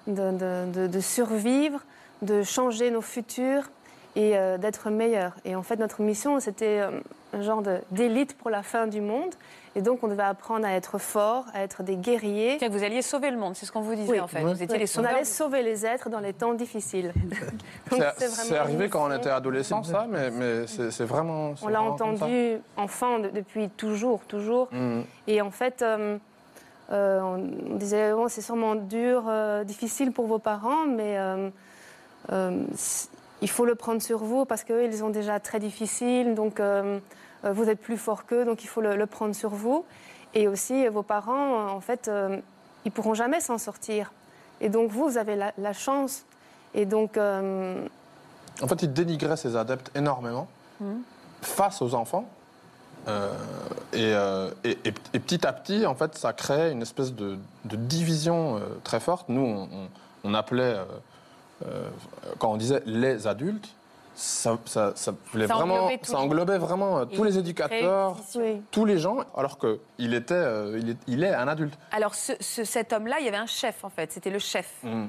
de 0.06 1.00
survivre, 1.00 1.80
de 2.22 2.42
changer 2.42 2.90
nos 2.90 3.00
futurs 3.02 3.70
et 4.16 4.36
euh, 4.36 4.58
d'être 4.58 4.90
meilleurs. 4.90 5.32
Et 5.44 5.54
en 5.56 5.62
fait, 5.62 5.76
notre 5.76 6.02
mission, 6.02 6.38
c'était 6.40 6.80
euh, 6.80 7.00
un 7.32 7.42
genre 7.42 7.62
d'élite 7.90 8.36
pour 8.36 8.50
la 8.50 8.62
fin 8.62 8.86
du 8.86 9.00
monde. 9.00 9.34
Et 9.74 9.80
donc, 9.80 10.02
on 10.04 10.08
devait 10.08 10.22
apprendre 10.22 10.66
à 10.66 10.72
être 10.72 10.98
fort, 10.98 11.46
à 11.54 11.62
être 11.62 11.82
des 11.82 11.96
guerriers. 11.96 12.58
Que 12.58 12.68
vous 12.70 12.84
alliez 12.84 13.00
sauver 13.00 13.30
le 13.30 13.38
monde, 13.38 13.56
c'est 13.56 13.64
ce 13.64 13.72
qu'on 13.72 13.80
vous 13.80 13.94
disait 13.94 14.12
Oui. 14.12 14.20
en 14.20 14.26
fait. 14.26 14.42
Oui. 14.44 14.52
Vous 14.52 14.62
étiez 14.62 14.74
Oui, 14.76 14.78
les 14.80 14.84
on 14.90 14.94
sauveurs. 14.96 15.12
allait 15.14 15.24
sauver 15.24 15.62
les 15.62 15.86
êtres 15.86 16.10
dans 16.10 16.20
les 16.20 16.34
temps 16.34 16.52
difficiles. 16.52 17.14
C'est 18.20 18.56
arrivé 18.56 18.88
quand 18.90 19.06
on 19.08 19.12
était 19.16 19.30
adolescent, 19.30 19.82
ça, 19.82 20.06
mais, 20.10 20.30
mais 20.30 20.66
c'est 20.66 21.04
vraiment. 21.04 21.54
On 21.62 21.68
l'a 21.68 21.82
entendu 21.82 22.58
enfant 22.76 23.18
de- 23.18 23.28
depuis 23.28 23.68
toujours, 23.70 24.20
toujours. 24.28 24.68
Mhm. 24.72 25.04
Et 25.26 25.40
en 25.40 25.50
fait, 25.50 25.80
euh, 25.82 26.18
euh, 26.90 27.20
on 27.20 27.76
disait, 27.76 28.12
bon, 28.12 28.28
c'est 28.28 28.42
sûrement 28.42 28.74
dur, 28.74 29.24
euh, 29.28 29.64
difficile 29.64 30.12
pour 30.12 30.26
vos 30.26 30.38
parents, 30.38 30.84
mais 30.86 31.16
euh, 31.18 31.48
euh, 32.32 32.62
il 33.42 33.50
faut 33.50 33.64
le 33.66 33.74
prendre 33.74 34.00
sur 34.00 34.18
vous 34.24 34.44
parce 34.46 34.64
qu'eux, 34.64 34.84
ils 34.84 35.04
ont 35.04 35.10
déjà 35.10 35.38
très 35.40 35.58
difficile, 35.60 36.34
donc 36.34 36.58
euh, 36.60 36.98
euh, 37.44 37.52
vous 37.52 37.68
êtes 37.68 37.80
plus 37.80 37.98
fort 37.98 38.24
qu'eux, 38.24 38.44
donc 38.46 38.64
il 38.64 38.68
faut 38.68 38.80
le, 38.80 38.96
le 38.96 39.06
prendre 39.06 39.34
sur 39.34 39.50
vous. 39.50 39.84
Et 40.34 40.48
aussi, 40.48 40.86
euh, 40.86 40.90
vos 40.90 41.02
parents, 41.02 41.66
en 41.68 41.80
fait, 41.80 42.08
euh, 42.08 42.38
ils 42.86 42.92
pourront 42.92 43.14
jamais 43.14 43.40
s'en 43.40 43.58
sortir. 43.58 44.12
Et 44.60 44.68
donc, 44.70 44.90
vous, 44.90 45.08
vous 45.10 45.18
avez 45.18 45.36
la, 45.36 45.52
la 45.58 45.72
chance. 45.74 46.24
Et 46.74 46.86
donc, 46.86 47.16
euh, 47.18 47.84
En 48.62 48.68
fait, 48.68 48.82
il 48.82 48.92
dénigrait 48.92 49.36
ses 49.36 49.56
adeptes 49.56 49.90
énormément 49.96 50.48
face 51.42 51.82
aux 51.82 51.94
enfants. 51.94 52.26
Et, 53.92 54.12
et- 54.64 54.70
et- 54.84 54.94
et 55.14 55.18
petit 55.18 55.44
à 55.46 55.52
petit, 55.52 55.84
en 55.86 55.94
fait, 55.94 56.16
ça 56.16 56.32
crée 56.32 56.70
une 56.70 56.82
espèce 56.82 57.12
de, 57.12 57.36
de 57.64 57.76
division 57.76 58.60
très 58.84 59.00
forte. 59.00 59.28
Nous, 59.28 59.40
on, 59.42 59.62
on- 59.64 59.88
on 60.24 60.34
appelait, 60.34 60.76
euh, 61.66 61.88
quand 62.38 62.50
on 62.52 62.56
disait 62.56 62.82
les 62.86 63.26
adultes, 63.26 63.68
ça, 64.14 64.58
ça- 64.66 64.92
ça 64.94 65.14
voulait 65.32 65.46
Ça 65.46 65.54
vraiment, 65.54 65.88
englobait 66.14 66.52
ça 66.52 66.58
vraiment 66.58 66.98
euh, 66.98 67.04
tous 67.06 67.24
les 67.24 67.38
éducateurs, 67.38 68.16
oui. 68.36 68.60
tous 68.70 68.84
les 68.84 68.98
gens, 68.98 69.18
alors 69.36 69.58
qu'il 69.58 70.12
était, 70.14 70.34
euh, 70.34 70.78
il 70.78 70.90
est, 70.90 70.96
il 71.06 71.24
est 71.24 71.32
un 71.34 71.48
adulte. 71.48 71.74
Alors 71.92 72.14
ce- 72.14 72.32
ce- 72.40 72.64
cet 72.64 72.92
homme-là, 72.92 73.16
il 73.20 73.24
y 73.24 73.28
avait 73.28 73.38
un 73.38 73.46
chef 73.46 73.84
en 73.84 73.88
fait. 73.90 74.12
C'était 74.12 74.30
le 74.30 74.38
chef. 74.38 74.70
Mhm. 74.82 75.08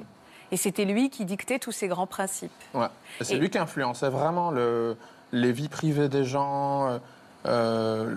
Et 0.52 0.56
c'était 0.56 0.84
lui 0.84 1.10
qui 1.10 1.24
dictait 1.24 1.58
tous 1.58 1.72
ces 1.72 1.88
grands 1.88 2.06
principes. 2.06 2.50
Ouais. 2.74 2.86
Et 3.20 3.24
c'est 3.24 3.34
Et- 3.34 3.38
lui 3.38 3.50
qui 3.50 3.58
influençait 3.58 4.08
vraiment 4.10 4.50
le, 4.50 4.96
les 5.32 5.52
vies 5.52 5.68
privées 5.68 6.08
des 6.08 6.24
gens, 6.24 6.98
euh, 7.46 8.14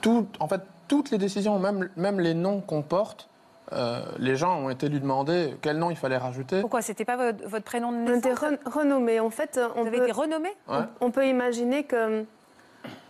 tout, 0.00 0.26
en 0.40 0.48
fait, 0.48 0.60
toutes 0.86 1.10
les 1.10 1.18
décisions, 1.18 1.58
même, 1.58 1.88
même 1.96 2.20
les 2.20 2.34
noms 2.34 2.60
qu'on 2.60 2.82
porte, 2.82 3.28
euh, 3.72 4.00
les 4.18 4.36
gens 4.36 4.58
ont 4.60 4.70
été 4.70 4.88
lui 4.88 5.00
demander 5.00 5.56
quel 5.62 5.78
nom 5.78 5.90
il 5.90 5.96
fallait 5.96 6.16
rajouter. 6.16 6.60
Pourquoi? 6.60 6.80
C'était 6.82 7.04
pas 7.04 7.16
votre, 7.16 7.46
votre 7.46 7.64
prénom 7.64 7.92
de 7.92 7.96
On 8.12 8.16
était 8.18 8.30
naissance 8.30 8.40
ren- 8.64 8.70
renommés. 8.72 9.20
En 9.20 9.30
fait, 9.30 9.60
on 9.76 9.82
Vous 9.82 9.86
avez 9.88 9.98
peut- 9.98 10.02
été 10.04 10.12
renommé 10.12 10.48
Ouais. 10.68 10.76
On, 11.00 11.06
on 11.06 11.10
peut 11.10 11.26
imaginer 11.26 11.84
que 11.84 12.24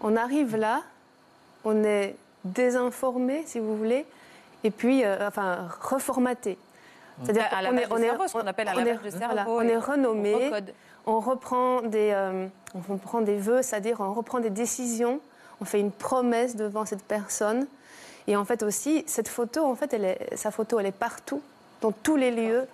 on 0.01 0.17
arrive 0.17 0.57
là, 0.57 0.83
on 1.65 1.85
est 1.85 2.17
désinformé, 2.45 3.43
si 3.47 3.59
vous 3.59 3.77
voulez, 3.77 4.05
et 4.65 4.71
puis, 4.71 5.05
euh, 5.05 5.29
enfin, 5.29 5.69
reformaté. 5.81 6.59
C'est-à-dire 7.23 7.47
À 7.53 7.63
la 7.63 7.71
est- 7.73 7.87
on 7.91 7.97
est- 7.99 8.29
ce 8.29 8.33
qu'on 8.33 8.47
appelle 8.47 8.69
à 8.69 8.73
on 8.73 8.85
la 8.85 8.91
est- 8.93 9.17
voilà, 9.25 9.45
on 9.49 9.61
on 9.69 9.81
renommé, 9.81 10.51
on 11.07 11.21
reprend 11.21 11.83
des, 11.83 12.11
euh, 12.13 12.47
on 12.75 12.93
reprend 12.93 13.21
des 13.21 13.37
vœux, 13.37 13.63
c'est-à-dire 13.63 14.01
on 14.01 14.13
reprend 14.13 14.39
des 14.41 14.51
décisions, 14.51 15.21
on 15.61 15.65
fait 15.65 15.81
une 15.81 15.91
promesse 15.91 16.55
devant 16.57 16.85
cette 16.85 17.03
personne. 17.03 17.67
Et 18.29 18.37
en 18.37 18.45
fait 18.45 18.63
aussi, 18.63 19.03
cette 19.09 19.27
photo, 19.29 19.65
en 19.65 19.75
fait, 19.75 19.93
elle 19.95 20.05
est, 20.05 20.37
sa 20.37 20.51
photo, 20.53 20.79
elle 20.79 20.87
est 20.87 20.93
partout, 20.93 21.43
dans 21.81 21.91
tous 21.93 22.17
les 22.17 22.31
lieux. 22.31 22.67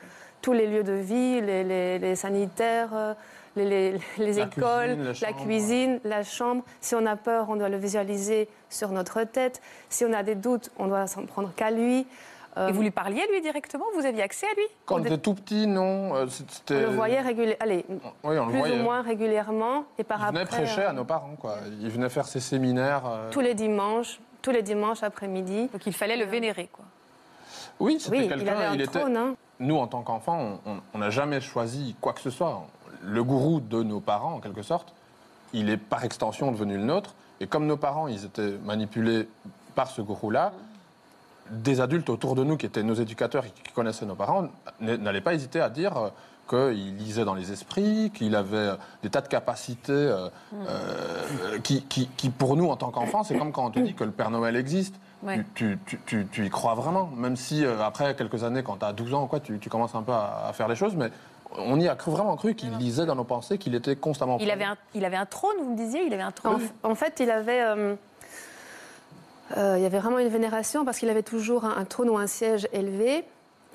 tous 0.43 0.53
les 0.53 0.67
lieux 0.67 0.85
de 0.85 0.93
vie, 0.93 1.41
les, 1.41 1.65
les- 1.65 1.99
les 1.99 2.17
sanitaires, 2.17 2.91
euh, 2.93 3.15
les, 3.57 3.65
les- 3.93 4.01
les 4.19 4.33
La 4.35 4.45
écoles, 4.45 4.97
cuisine, 4.97 5.15
la 5.23 5.33
cuisine, 5.33 6.01
la 6.05 6.23
chambre. 6.23 6.63
Si 6.83 6.95
on 6.95 7.07
a 7.07 7.17
peur, 7.17 7.47
on 7.49 7.57
doit 7.57 7.71
le 7.71 7.79
visualiser 7.79 8.47
sur 8.69 8.91
notre 8.91 9.23
tête. 9.23 9.63
Si 9.89 10.05
on 10.05 10.13
a 10.13 10.23
des 10.23 10.35
doutes, 10.35 10.71
on 10.79 10.87
doit 10.89 11.07
s'en 11.07 11.25
prendre 11.25 11.51
qu'à 11.57 11.71
lui. 11.71 12.07
Euh, 12.59 12.69
Et 12.69 12.73
vous 12.73 12.83
lui 12.83 12.91
parliez, 12.91 13.23
lui, 13.33 13.41
directement? 13.41 13.87
Vous 13.97 14.05
aviez 14.05 14.23
accès 14.23 14.45
à 14.47 14.55
lui? 14.55 14.65
Quand 14.85 14.97
on 15.01 15.05
était 15.05 15.17
tout 15.17 15.33
petit, 15.33 15.67
non. 15.67 16.15
euh, 16.15 16.27
on 16.71 16.75
le 16.75 16.87
voyait 16.89 17.23
régulièrement, 17.23 17.57
allez, 17.61 17.87
Oui, 17.89 18.39
on 18.39 18.45
le 18.45 18.51
plus 18.51 18.59
voyait. 18.59 18.79
ou 18.81 18.83
moins 18.83 19.01
régulièrement. 19.01 19.85
Et 19.99 20.05
par 20.05 20.21
Il 20.21 20.27
venait 20.27 20.41
après, 20.43 20.65
prêcher 20.65 20.83
euh, 20.83 20.91
à 20.91 20.93
nos 20.93 21.05
parents, 21.07 21.37
quoi. 21.41 21.57
Il 21.81 21.89
venait 21.89 22.11
faire 22.11 22.27
ses 22.27 22.41
séminaires. 22.41 23.05
euh. 23.07 23.31
tous 23.31 23.41
les 23.41 23.55
dimanches, 23.55 24.21
tous 24.45 24.53
les 24.53 24.63
dimanches 24.63 25.03
après-midi. 25.03 25.69
Donc 25.73 25.87
il 25.87 25.93
fallait 25.95 26.17
le 26.19 26.27
vénérer, 26.27 26.69
quoi. 26.71 26.85
Oui, 27.81 27.97
c'était 27.99 28.17
Oui, 28.19 28.23
il 28.25 28.29
quelqu'un. 28.29 28.53
avait 28.53 28.65
un 28.67 28.75
était. 28.75 29.01
trône. 29.01 29.17
hein. 29.17 29.35
Nous, 29.59 29.77
en 29.77 29.87
tant 29.87 30.03
qu'enfants, 30.03 30.61
on- 30.95 30.99
n'a 30.99 31.11
jamais 31.11 31.41
choisi 31.41 31.97
quoi 32.01 32.13
que 32.13 32.21
ce 32.21 32.31
soit. 32.31 32.63
Le 33.03 33.25
gourou 33.25 33.61
de 33.61 33.83
nos 33.83 34.01
parents, 34.01 34.35
en 34.35 34.41
quelque 34.41 34.63
sorte, 34.63 34.93
il 35.53 35.71
est 35.71 35.77
par 35.77 36.05
extension 36.05 36.53
devenu 36.53 36.77
le 36.77 36.85
nôtre. 36.85 37.15
Et 37.41 37.47
comme 37.47 37.67
nos 37.67 37.77
parents, 37.77 38.07
ils 38.07 38.25
étaient 38.25 38.55
manipulés 38.65 39.29
par 39.75 39.89
ce 39.89 40.03
gourou-là, 40.03 40.53
des 41.51 41.81
adultes 41.81 42.11
autour 42.11 42.35
de 42.37 42.45
nous 42.45 42.57
qui 42.57 42.67
étaient 42.67 42.83
nos 42.83 42.95
éducateurs 42.95 43.45
et 43.47 43.51
qui 43.51 43.73
connaissaient 43.73 44.07
nos 44.07 44.15
parents 44.15 44.49
n'allaient 44.81 45.21
pas 45.21 45.35
hésiter 45.35 45.61
à 45.61 45.69
dire 45.69 45.97
euh, 45.97 46.09
qu'il 46.49 46.97
lisait 46.97 47.25
dans 47.25 47.35
les 47.35 47.53
esprits, 47.53 48.11
qu'il 48.15 48.35
avait 48.37 48.57
euh, 48.57 48.75
des 49.03 49.11
tas 49.11 49.21
de 49.21 49.29
capacités 49.29 49.93
euh, 49.93 50.29
euh, 50.55 51.59
qui, 51.63 51.83
qui- 51.83 52.09
qui, 52.17 52.29
pour 52.31 52.57
nous, 52.57 52.69
en 52.69 52.77
tant 52.77 52.91
qu'enfants, 52.91 53.23
c'est 53.25 53.37
comme 53.39 53.53
quand 53.53 53.65
on 53.67 53.71
te 53.71 53.79
dit 53.81 53.95
que 53.95 54.05
le 54.05 54.11
Père 54.11 54.31
Noël 54.31 54.57
existe. 54.57 54.95
Ouais. 55.23 55.43
Tu, 55.55 55.79
tu- 55.87 55.99
tu- 56.05 56.27
tu 56.31 56.45
y 56.47 56.51
crois 56.51 56.75
vraiment, 56.75 57.09
même 57.17 57.37
si 57.37 57.65
euh, 57.65 57.83
après 57.83 58.15
quelques 58.15 58.45
années, 58.45 58.63
quand 58.63 58.77
tu 58.77 58.85
as 58.85 58.93
12 58.93 59.15
ans, 59.15 59.25
ou 59.25 59.27
quoi, 59.27 59.41
tu, 59.41 59.59
tu 59.59 59.71
commences 59.71 59.95
un 59.95 60.03
peu 60.03 60.13
à, 60.13 60.47
à 60.49 60.53
faire 60.53 60.69
les 60.69 60.77
choses, 60.77 60.95
mais 60.97 61.09
on 61.57 61.81
y 61.81 61.89
a 61.89 61.95
cru- 61.95 62.11
vraiment 62.11 62.37
cru 62.37 62.55
qu'il 62.55 62.77
lisait 62.77 63.07
dans 63.07 63.15
nos 63.15 63.25
pensées, 63.25 63.57
qu'il 63.57 63.75
était 63.75 63.97
constamment. 63.97 64.37
Il 64.41 64.51
avait, 64.51 64.65
un, 64.65 64.77
il 64.95 65.05
avait 65.05 65.17
un 65.17 65.25
trône, 65.25 65.57
vous 65.63 65.71
me 65.71 65.77
disiez 65.77 66.05
Il 66.07 66.13
avait 66.13 66.23
un 66.23 66.33
trône? 66.33 66.61
En, 66.83 66.91
en 66.91 66.95
fait, 66.95 67.21
il 67.21 67.31
avait, 67.31 67.63
euh, 67.63 67.95
euh, 69.57 69.75
il 69.79 69.83
y 69.83 69.87
avait 69.87 69.99
vraiment 69.99 70.19
une 70.19 70.29
vénération 70.29 70.85
parce 70.85 70.99
qu'il 70.99 71.09
avait 71.09 71.23
toujours 71.23 71.65
un, 71.65 71.77
un 71.77 71.85
trône 71.85 72.11
ou 72.11 72.19
un 72.19 72.27
siège 72.27 72.67
élevé. 72.73 73.25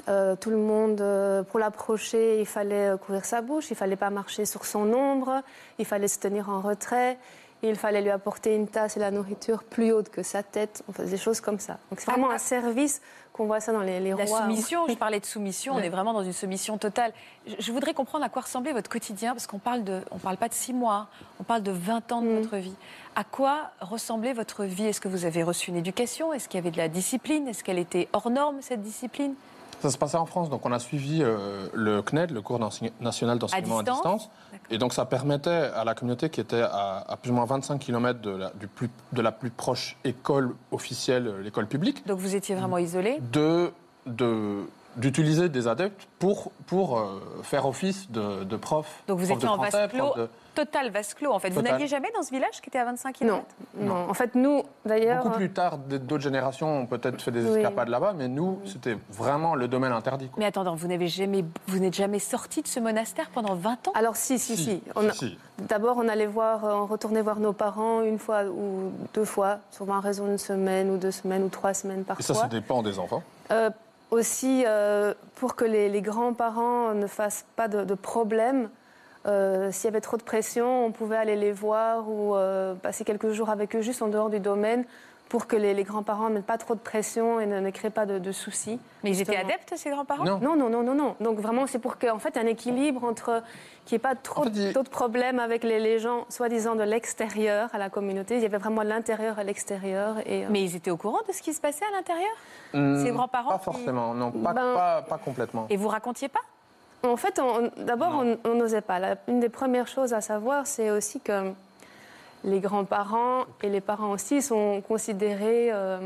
Euh, 0.08 0.36
tout 0.36 0.50
le 0.50 0.58
monde, 0.58 1.02
euh, 1.02 1.44
pour 1.44 1.60
l'approcher, 1.60 2.40
il 2.40 2.46
fallait 2.46 2.90
euh, 2.90 2.98
couvrir 2.98 3.26
sa 3.26 3.42
bouche, 3.42 3.70
il 3.72 3.76
fallait 3.76 3.96
pas 3.96 4.10
marcher 4.10 4.46
sur 4.46 4.66
son 4.66 4.92
ombre, 4.94 5.42
il 5.78 5.86
fallait 5.86 6.08
se 6.08 6.20
tenir 6.20 6.50
en 6.50 6.62
retrait, 6.62 7.18
il 7.62 7.76
fallait 7.76 8.02
lui 8.02 8.10
apporter 8.10 8.56
une 8.56 8.68
tasse 8.68 8.96
et 8.98 9.00
la 9.02 9.12
nourriture 9.12 9.64
plus 9.64 9.92
haute 9.92 10.10
que 10.10 10.24
sa 10.24 10.42
tête, 10.44 10.84
on 10.88 10.94
faisait 10.94 11.12
des 11.12 11.18
choses 11.18 11.42
comme 11.42 11.60
ça. 11.60 11.78
Donc 11.92 12.00
c'est 12.00 12.10
vraiment 12.10 12.32
un 12.32 12.38
service 12.38 13.02
qu'on 13.34 13.46
voit 13.46 13.60
ça 13.60 13.72
dans 13.74 13.82
les, 13.82 14.00
les 14.00 14.12
La 14.12 14.24
rois. 14.26 14.42
soumission, 14.42 14.88
je 14.88 14.96
parlais 14.96 15.20
de 15.20 15.26
soumission, 15.26 15.74
on 15.76 15.80
est 15.80 15.90
vraiment 15.90 16.14
dans 16.14 16.24
une 16.24 16.34
soumission 16.34 16.78
totale. 16.78 17.12
Je, 17.46 17.56
je 17.60 17.72
voudrais 17.72 17.94
comprendre 17.94 18.24
à 18.26 18.30
quoi 18.30 18.44
ressemblait 18.44 18.72
votre 18.74 18.90
quotidien, 18.90 19.34
parce 19.34 19.48
qu'on 19.48 19.60
parle 19.60 19.84
de, 19.84 20.02
on 20.12 20.18
parle 20.18 20.38
pas 20.38 20.48
de 20.48 20.54
six 20.54 20.74
mois, 20.74 21.08
on 21.40 21.44
parle 21.44 21.62
de 21.64 21.72
20 21.72 22.12
ans 22.14 22.22
de 22.22 22.28
Mm. 22.28 22.40
votre 22.42 22.56
vie. 22.58 22.76
À 23.16 23.24
quoi 23.26 23.72
ressemblait 23.82 24.34
votre 24.34 24.64
vie? 24.64 24.86
Est-ce 24.88 25.02
que 25.02 25.10
vous 25.10 25.26
avez 25.26 25.44
reçu 25.44 25.70
une 25.70 25.78
éducation? 25.78 26.32
Est-ce 26.34 26.48
qu'il 26.48 26.58
y 26.58 26.62
avait 26.62 26.72
de 26.72 26.78
la 26.78 26.88
discipline? 26.88 27.48
Est-ce 27.50 27.64
qu'elle 27.64 27.80
était 27.80 28.08
hors 28.14 28.30
norme, 28.30 28.58
cette 28.62 28.82
discipline? 28.82 29.36
Ça 29.82 29.90
se 29.90 29.98
passait 29.98 30.18
en 30.18 30.26
France, 30.26 30.50
donc 30.50 30.66
on 30.66 30.72
a 30.72 30.80
suivi 30.80 31.22
euh, 31.22 31.68
le 31.74 32.02
CNED, 32.02 32.32
le 32.32 32.42
cours 32.42 32.60
national 33.00 33.40
d'enseignement 33.40 33.80
à 33.80 33.84
distance 33.84 33.98
distance. 33.98 34.30
Et 34.70 34.78
donc 34.78 34.94
ça 34.94 35.06
permettait 35.06 35.50
à 35.50 35.84
la 35.84 35.96
communauté 35.96 36.30
qui 36.30 36.42
était 36.42 36.62
à, 36.62 37.04
à 37.08 37.18
plus 37.18 37.32
ou 37.32 37.34
moins 37.34 37.46
25 37.46 37.80
km 37.80 38.20
de 38.20 38.32
la, 38.32 38.52
du 38.52 38.68
plus, 38.68 38.90
de 39.14 39.22
la 39.22 39.32
plus 39.32 39.50
proche 39.50 39.98
école 40.04 40.54
officielle, 40.72 41.28
euh, 41.28 41.42
l'école 41.42 41.68
publique, 41.68 42.06
Donc 42.06 42.20
vous 42.20 42.36
étiez 42.36 42.56
vraiment 42.56 42.78
isolé 42.78 43.20
de, 43.32 43.72
de, 44.06 44.64
d'utiliser 45.00 45.50
des 45.50 45.68
adeptes 45.68 46.08
pour, 46.20 46.52
pour 46.68 47.00
euh, 47.00 47.22
faire 47.44 47.66
office 47.66 48.10
de, 48.12 48.44
de 48.44 48.56
prof. 48.58 48.86
Donc 49.08 49.20
vous 49.20 49.26
prof 49.26 49.38
étiez 49.38 49.48
de 49.48 49.54
en 49.54 49.56
français, 49.58 49.78
vase 49.88 49.92
clos, 49.92 50.14
de- 50.16 50.30
total 50.56 50.92
vase 50.92 51.14
clos 51.14 51.32
en 51.32 51.40
fait. 51.40 51.50
Vous 51.52 51.62
n'alliez 51.62 51.88
jamais 51.88 52.10
dans 52.16 52.22
ce 52.22 52.32
village 52.32 52.62
qui 52.62 52.70
était 52.70 52.80
à 52.80 52.86
25 52.86 53.22
Non, 53.22 53.28
km 53.28 53.46
non, 53.80 54.10
En 54.10 54.14
fait, 54.14 54.36
nous, 54.36 54.64
d'ailleurs, 54.86 55.24
Beaucoup 55.24 55.38
plus 55.38 55.52
tard, 55.52 55.78
d'autres 55.78 56.24
générations 56.24 56.82
ont 56.82 56.86
peut-être 56.86 57.22
fait 57.22 57.32
des 57.32 57.44
Oui. 57.44 57.58
escapades 57.58 57.88
là-bas, 57.90 58.14
mais 58.18 58.28
nous, 58.28 58.60
c'était 58.66 58.98
vraiment 59.12 59.56
le 59.56 59.68
domaine 59.68 59.92
interdit. 59.94 60.28
quoi. 60.28 60.36
Mais 60.40 60.46
attendez, 60.46 60.70
vous 60.76 60.88
n'avez 60.88 61.08
jamais, 61.08 61.46
vous 61.68 61.80
n'êtes 61.80 61.96
jamais 61.96 62.20
sorti 62.20 62.62
de 62.62 62.68
ce 62.68 62.80
monastère 62.80 63.30
pendant 63.30 63.56
20 63.56 63.88
ans? 63.88 63.92
Alors 63.96 64.16
si, 64.16 64.38
si, 64.38 64.58
si. 64.58 64.84
On 64.96 65.08
a- 65.08 65.14
si. 65.14 65.38
D'abord, 65.60 65.98
on 65.98 66.08
allait 66.08 66.26
voir, 66.26 66.64
euh, 66.66 66.74
on 66.74 66.86
retournait 66.86 67.22
voir 67.22 67.40
nos 67.40 67.52
parents 67.54 68.02
une 68.02 68.18
fois 68.20 68.44
ou 68.46 68.92
deux 69.14 69.26
fois, 69.26 69.58
souvent 69.72 69.96
à 69.96 70.00
raison 70.00 70.26
d'une 70.26 70.38
semaine 70.38 70.90
ou 70.90 70.98
deux 70.98 71.12
semaines 71.12 71.44
ou 71.44 71.50
trois 71.50 71.74
semaines 71.74 72.02
Et 72.02 72.04
parfois. 72.04 72.24
ça, 72.26 72.34
ça 72.34 72.48
dépend 72.48 72.82
des 72.82 72.98
enfants. 73.00 73.22
Euh, 73.52 73.70
aussi, 74.12 74.64
euh, 74.66 75.14
pour 75.36 75.56
que 75.56 75.66
les, 75.66 76.02
grands-parents 76.02 76.94
ne 76.94 77.08
fassent 77.08 77.46
pas 77.56 77.68
de, 77.68 77.84
de 77.84 77.94
problème, 77.94 78.70
euh, 79.26 79.72
s'il 79.72 79.86
y 79.86 79.88
avait 79.90 80.02
trop 80.02 80.18
de 80.18 80.24
pression, 80.24 80.86
on 80.86 80.92
pouvait 80.92 81.18
aller 81.18 81.36
les 81.36 81.52
voir 81.52 82.10
ou 82.10 82.36
euh, 82.36 82.74
passer 82.76 83.04
quelques 83.04 83.32
jours 83.32 83.50
avec 83.50 83.76
eux 83.76 83.82
juste 83.82 84.02
en 84.02 84.08
dehors 84.08 84.30
du 84.30 84.40
domaine 84.40 84.86
pour 85.30 85.46
que 85.46 85.56
les, 85.56 85.76
les 85.76 85.84
grands-parents 85.84 86.30
ne 86.30 86.36
mettent 86.36 86.46
pas 86.48 86.58
trop 86.58 86.74
de 86.74 86.80
pression 86.80 87.40
et 87.40 87.46
ne, 87.46 87.60
ne 87.60 87.70
créent 87.70 87.92
pas 87.92 88.08
de, 88.08 88.18
de 88.18 88.32
soucis. 88.32 88.80
Mais 89.04 89.12
ils 89.12 89.22
étaient 89.22 89.36
adeptes, 89.36 89.74
ces 89.78 89.92
grands-parents 89.92 90.24
Non. 90.26 90.40
Non, 90.40 90.56
non, 90.56 90.70
non, 90.70 90.82
non, 90.84 90.96
non. 90.96 91.16
Donc 91.22 91.38
vraiment, 91.40 91.68
c'est 91.68 91.78
pour 91.78 92.00
qu'en 92.00 92.18
fait, 92.18 92.36
un 92.36 92.48
équilibre 92.48 93.04
entre 93.04 93.44
qu'il 93.86 93.96
n'y 93.96 93.98
ait 93.98 94.00
pas 94.10 94.16
trop 94.16 94.42
En 94.42 94.44
fait, 94.46 94.50
il- 94.56 94.74
d'autres 94.74 94.90
problèmes 94.90 95.40
avec 95.40 95.64
les, 95.64 95.80
les 95.80 96.00
gens, 96.00 96.26
soi-disant 96.30 96.76
de 96.76 96.82
l'extérieur 96.84 97.70
à 97.74 97.78
la 97.78 97.90
communauté. 97.92 98.38
Il 98.38 98.42
y 98.42 98.46
avait 98.46 98.58
vraiment 98.58 98.82
l'intérieur 98.82 99.38
à 99.38 99.44
l'extérieur. 99.44 100.16
Et, 100.26 100.46
euh, 100.46 100.50
Mais 100.50 100.64
ils 100.64 100.76
étaient 100.76 100.92
au 100.92 100.98
courant 100.98 101.20
de 101.28 101.32
ce 101.34 101.42
qui 101.44 101.54
se 101.54 101.62
passait 101.62 101.86
à 101.86 101.96
l'intérieur 101.96 102.32
Hmm, 102.74 103.04
Ces 103.04 103.12
grands-parents 103.12 103.50
Pas 103.52 103.58
qui- 103.60 103.64
forcément, 103.66 104.14
non, 104.14 104.32
pas, 104.32 104.54
Ben- 104.54 104.74
pas, 104.76 105.02
pas 105.04 105.18
complètement. 105.20 105.66
Et 105.70 105.78
vous 105.78 105.88
racontiez 105.88 106.28
pas? 106.28 106.40
En 107.04 107.18
fait, 107.18 107.40
on- 107.40 107.70
d'abord, 107.84 108.14
on 108.24 108.38
on 108.50 108.56
n'osait 108.56 108.82
pas. 108.82 109.00
La- 109.00 109.16
une 109.28 109.40
des 109.40 109.50
premières 109.50 109.88
choses 109.88 110.14
à 110.14 110.22
savoir, 110.22 110.68
c'est 110.68 110.92
aussi 110.92 111.20
que 111.20 111.52
les 112.44 112.60
grands-parents 112.60 113.46
et 113.64 113.70
les 113.70 113.82
parents 113.82 114.12
aussi 114.12 114.42
sont 114.42 114.82
considérés, 114.88 115.70
euh, 115.72 116.00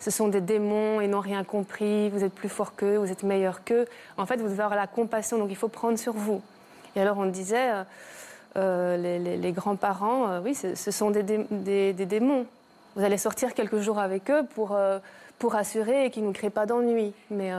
ce 0.00 0.10
sont 0.10 0.28
des 0.28 0.40
démons, 0.40 1.00
ils 1.00 1.10
n'ont 1.10 1.20
rien 1.20 1.44
compris, 1.44 2.08
vous 2.10 2.24
êtes 2.24 2.34
plus 2.34 2.48
fort 2.48 2.74
qu'eux, 2.74 2.96
vous 2.96 3.10
êtes 3.10 3.22
meilleur 3.22 3.64
qu'eux. 3.64 3.86
En 4.16 4.26
fait, 4.26 4.36
vous 4.38 4.48
devez 4.48 4.62
avoir 4.62 4.78
la 4.78 4.86
compassion, 4.86 5.38
donc 5.38 5.48
il 5.50 5.56
faut 5.56 5.68
prendre 5.68 5.98
sur 5.98 6.12
vous. 6.14 6.40
Et 6.96 7.00
alors, 7.00 7.18
on 7.18 7.26
disait, 7.26 7.70
euh, 7.70 7.84
euh, 8.56 8.96
les, 8.96 9.18
les- 9.18 9.36
les 9.36 9.52
grands-parents, 9.52 10.28
euh, 10.28 10.40
oui, 10.42 10.54
ce, 10.54 10.74
sont 10.90 11.10
des, 11.10 11.22
dé- 11.22 11.46
des- 11.50 11.92
des 11.92 12.06
démons. 12.06 12.46
Vous 12.96 13.04
allez 13.04 13.18
sortir 13.18 13.54
quelques 13.54 13.78
jours 13.78 14.00
avec 14.00 14.28
eux 14.30 14.44
pour, 14.56 14.76
pour 15.38 15.54
assurer 15.54 16.10
qu'ils 16.10 16.26
ne 16.26 16.32
créent 16.32 16.50
pas 16.50 16.66
d'ennui. 16.66 17.12
Mais, 17.30 17.52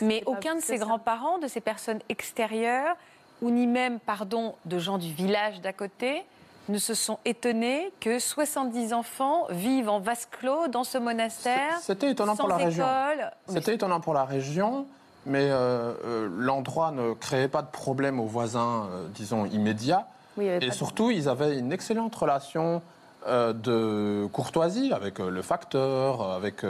Mais 0.00 0.22
aucun 0.26 0.54
de 0.54 0.60
ces 0.60 0.76
grands-parents, 0.78 1.38
de 1.38 1.48
ces 1.48 1.60
personnes 1.60 1.98
extérieures, 2.08 2.94
ou 3.42 3.50
ni 3.50 3.66
même, 3.66 3.98
pardon, 3.98 4.54
de 4.66 4.78
gens 4.78 4.98
du 4.98 5.12
village 5.12 5.60
d'à 5.62 5.72
côté, 5.72 6.22
ne 6.68 6.78
se 6.78 6.94
sont 6.94 7.18
étonnés 7.24 7.90
que 8.00 8.18
70 8.18 8.92
enfants 8.92 9.46
vivent 9.50 9.88
en 9.88 10.00
vase 10.00 10.26
clos 10.30 10.68
dans 10.68 10.84
ce 10.84 10.98
monastère. 10.98 11.78
C'était 11.80 12.10
étonnant 12.10 12.34
sans 12.34 12.42
pour 12.44 12.48
la 12.48 12.56
région. 12.56 12.84
école. 12.84 13.30
C'était 13.48 13.74
étonnant 13.74 14.00
pour 14.00 14.14
la 14.14 14.24
région, 14.24 14.86
mais 15.26 15.44
euh, 15.50 15.92
euh, 16.04 16.28
l'endroit 16.30 16.90
ne 16.90 17.14
créait 17.14 17.48
pas 17.48 17.62
de 17.62 17.70
problème 17.70 18.20
aux 18.20 18.26
voisins, 18.26 18.88
euh, 18.92 19.06
disons, 19.14 19.46
immédiats. 19.46 20.06
oui, 20.36 20.46
Et 20.46 20.58
de- 20.60 20.70
surtout, 20.70 21.10
ils 21.10 21.28
avaient 21.28 21.58
une 21.58 21.72
excellente 21.72 22.14
relation 22.14 22.82
de 23.26 24.26
courtoisie 24.32 24.92
avec 24.92 25.18
le 25.18 25.42
facteur, 25.42 26.22
avec 26.32 26.62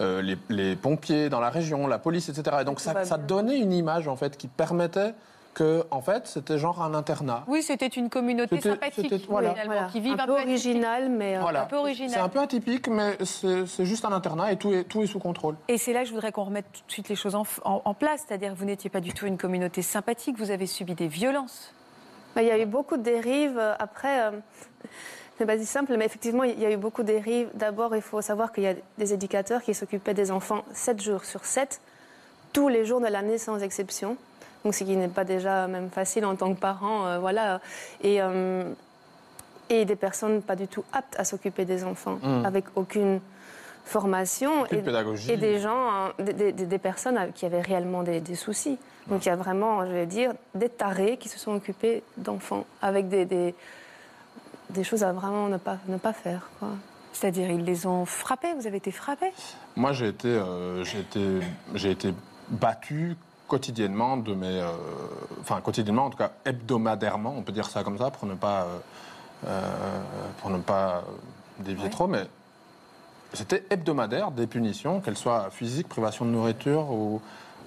les, 0.00 0.38
les 0.48 0.76
pompiers 0.76 1.28
dans 1.28 1.40
la 1.40 1.50
région, 1.50 1.86
la 1.88 1.98
police, 1.98 2.28
etc. 2.28 2.58
Et 2.60 2.64
donc 2.64 2.80
ça, 2.80 3.04
ça 3.04 3.18
donnait 3.18 3.58
une 3.58 3.72
image 3.72 4.06
en 4.08 4.16
fait 4.16 4.36
qui 4.38 4.46
permettait 4.46 5.14
que, 5.56 5.84
en 5.90 6.02
fait, 6.02 6.26
c'était 6.26 6.58
genre 6.58 6.82
un 6.82 6.92
internat. 6.92 7.42
Oui, 7.48 7.62
c'était 7.62 7.86
une 7.86 8.10
communauté 8.10 8.56
C'était- 8.56 8.68
sympathique, 8.72 9.08
c'était- 9.10 9.24
voilà. 9.26 9.54
Voilà. 9.64 9.88
qui 9.90 10.00
vivent 10.00 10.20
un, 10.20 10.24
un, 10.24 10.26
peu 10.26 10.32
original, 10.32 11.08
mais 11.08 11.36
euh, 11.38 11.40
Voilà. 11.40 11.62
un 11.62 11.66
peu 11.66 11.76
original. 11.76 12.10
C'est 12.12 12.20
un 12.20 12.28
peu 12.28 12.40
atypique, 12.40 12.88
mais 12.88 13.16
c'est 13.24 13.66
c'est 13.66 13.86
juste 13.86 14.04
un 14.04 14.12
internat 14.12 14.52
et 14.52 14.56
tout 14.58 14.70
est, 14.74 14.84
tout 14.84 15.02
est 15.02 15.06
sous 15.06 15.18
contrôle. 15.18 15.56
Et 15.68 15.78
c'est 15.78 15.94
là 15.94 16.00
que 16.02 16.08
je 16.08 16.12
voudrais 16.12 16.30
qu'on 16.30 16.44
remette 16.44 16.66
tout 16.72 16.82
de 16.86 16.92
suite 16.92 17.08
les 17.08 17.16
choses 17.16 17.34
en, 17.34 17.44
en- 17.64 17.80
en 17.86 17.94
place, 17.94 18.24
c'est-à-dire 18.28 18.52
que 18.52 18.58
vous 18.58 18.66
n'étiez 18.66 18.90
pas 18.90 19.00
du 19.00 19.14
tout 19.14 19.24
une 19.26 19.38
communauté 19.38 19.80
sympathique, 19.80 20.36
vous 20.38 20.50
avez 20.50 20.66
subi 20.66 20.94
des 20.94 21.08
violences. 21.08 21.72
bah, 22.34 22.42
il 22.42 22.48
y 22.48 22.50
a 22.50 22.58
eu 22.58 22.66
beaucoup 22.66 22.98
de 22.98 23.02
dérives. 23.02 23.56
euh, 23.58 23.74
Après, 23.78 24.20
euh, 24.24 24.30
c'est 25.38 25.46
pas 25.46 25.56
si 25.56 25.64
simple, 25.64 25.96
mais 25.96 26.04
effectivement, 26.04 26.44
il 26.44 26.60
y 26.60 26.66
a 26.66 26.70
eu 26.70 26.76
beaucoup 26.76 27.00
de 27.00 27.06
dérives. 27.06 27.48
D'abord, 27.54 27.96
il 27.96 28.02
faut 28.02 28.20
savoir 28.20 28.52
qu'il 28.52 28.64
y 28.64 28.68
a 28.68 28.74
des 28.98 29.14
éducateurs 29.14 29.62
qui 29.62 29.72
s'occupaient 29.72 30.12
des 30.12 30.30
enfants 30.30 30.62
7 30.74 31.00
jours 31.00 31.24
sur 31.24 31.46
7, 31.46 31.80
tous 32.52 32.68
les 32.68 32.84
jours 32.84 33.00
de 33.00 33.06
l'année 33.06 33.38
sans 33.38 33.58
exception. 33.62 34.18
Donc, 34.66 34.74
ce 34.74 34.82
qui 34.82 34.96
n'est 34.96 35.06
pas 35.06 35.22
déjà 35.22 35.68
même 35.68 35.90
facile 35.90 36.24
en 36.26 36.34
tant 36.34 36.52
que 36.52 36.58
parent, 36.58 37.06
euh, 37.06 37.18
voilà. 37.20 37.60
Et, 38.02 38.20
euh, 38.20 38.64
et 39.70 39.84
des 39.84 39.94
personnes 39.94 40.42
pas 40.42 40.56
du 40.56 40.66
tout 40.66 40.82
aptes 40.92 41.14
à 41.20 41.24
s'occuper 41.24 41.64
des 41.64 41.84
enfants, 41.84 42.18
Mm. 42.20 42.44
avec 42.44 42.64
aucune 42.74 43.20
formation. 43.84 44.66
Et, 44.66 44.78
des 45.36 45.60
gens, 45.60 45.88
hein, 45.88 46.12
des, 46.18 46.32
des- 46.50 46.66
des 46.66 46.78
personnes 46.78 47.30
qui 47.32 47.46
avaient 47.46 47.60
réellement 47.60 48.02
des, 48.02 48.18
des 48.18 48.34
soucis. 48.34 48.76
Donc 49.06 49.24
il 49.24 49.28
y 49.28 49.32
a 49.32 49.36
vraiment, 49.36 49.86
je 49.86 49.92
vais 49.92 50.06
dire, 50.06 50.32
des 50.56 50.68
tarés 50.68 51.16
qui 51.16 51.28
se 51.28 51.38
sont 51.38 51.54
occupés 51.54 52.02
d'enfants 52.16 52.64
avec 52.82 53.08
des, 53.08 53.54
choses 54.82 55.04
à 55.04 55.12
vraiment 55.12 55.46
ne 55.46 55.58
pas, 55.58 55.78
ne 55.86 55.96
pas 55.96 56.12
faire. 56.12 56.50
C'est-à-dire, 57.12 57.48
ils 57.50 57.64
les 57.64 57.86
ont 57.86 58.04
frappés, 58.04 58.52
vous 58.58 58.66
avez 58.66 58.78
été 58.78 58.90
frappé 58.90 59.26
Moi, 59.76 59.92
j'ai 59.92 60.08
été, 60.08 60.26
euh, 60.26 60.82
j'ai 60.82 60.98
été, 60.98 61.20
j'ai 61.74 61.92
été 61.92 62.12
battu 62.48 63.16
quotidiennement 63.48 64.16
de 64.16 64.34
mes, 64.34 64.60
euh, 64.60 64.70
enfin 65.40 65.60
quotidiennement, 65.60 66.06
en 66.06 66.10
tout 66.10 66.18
cas 66.18 66.32
hebdomadairement, 66.44 67.34
on 67.36 67.42
peut 67.42 67.52
dire 67.52 67.68
ça 67.68 67.84
comme 67.84 67.98
ça 67.98 68.10
pour 68.10 68.26
ne 68.28 68.34
pas, 68.34 68.62
euh, 68.62 68.78
euh, 69.46 70.00
pour 70.40 70.50
ne 70.50 70.58
pas 70.58 71.04
dévier 71.60 71.84
Ouais. 71.84 71.90
trop, 71.90 72.06
mais 72.06 72.26
c'était 73.32 73.64
hebdomadaire 73.70 74.30
des 74.30 74.46
punitions, 74.46 75.00
qu'elles 75.00 75.16
soient 75.16 75.48
physiques, 75.50 75.88
privation 75.88 76.24
de 76.24 76.30
nourriture 76.30 76.90
ou 76.90 77.20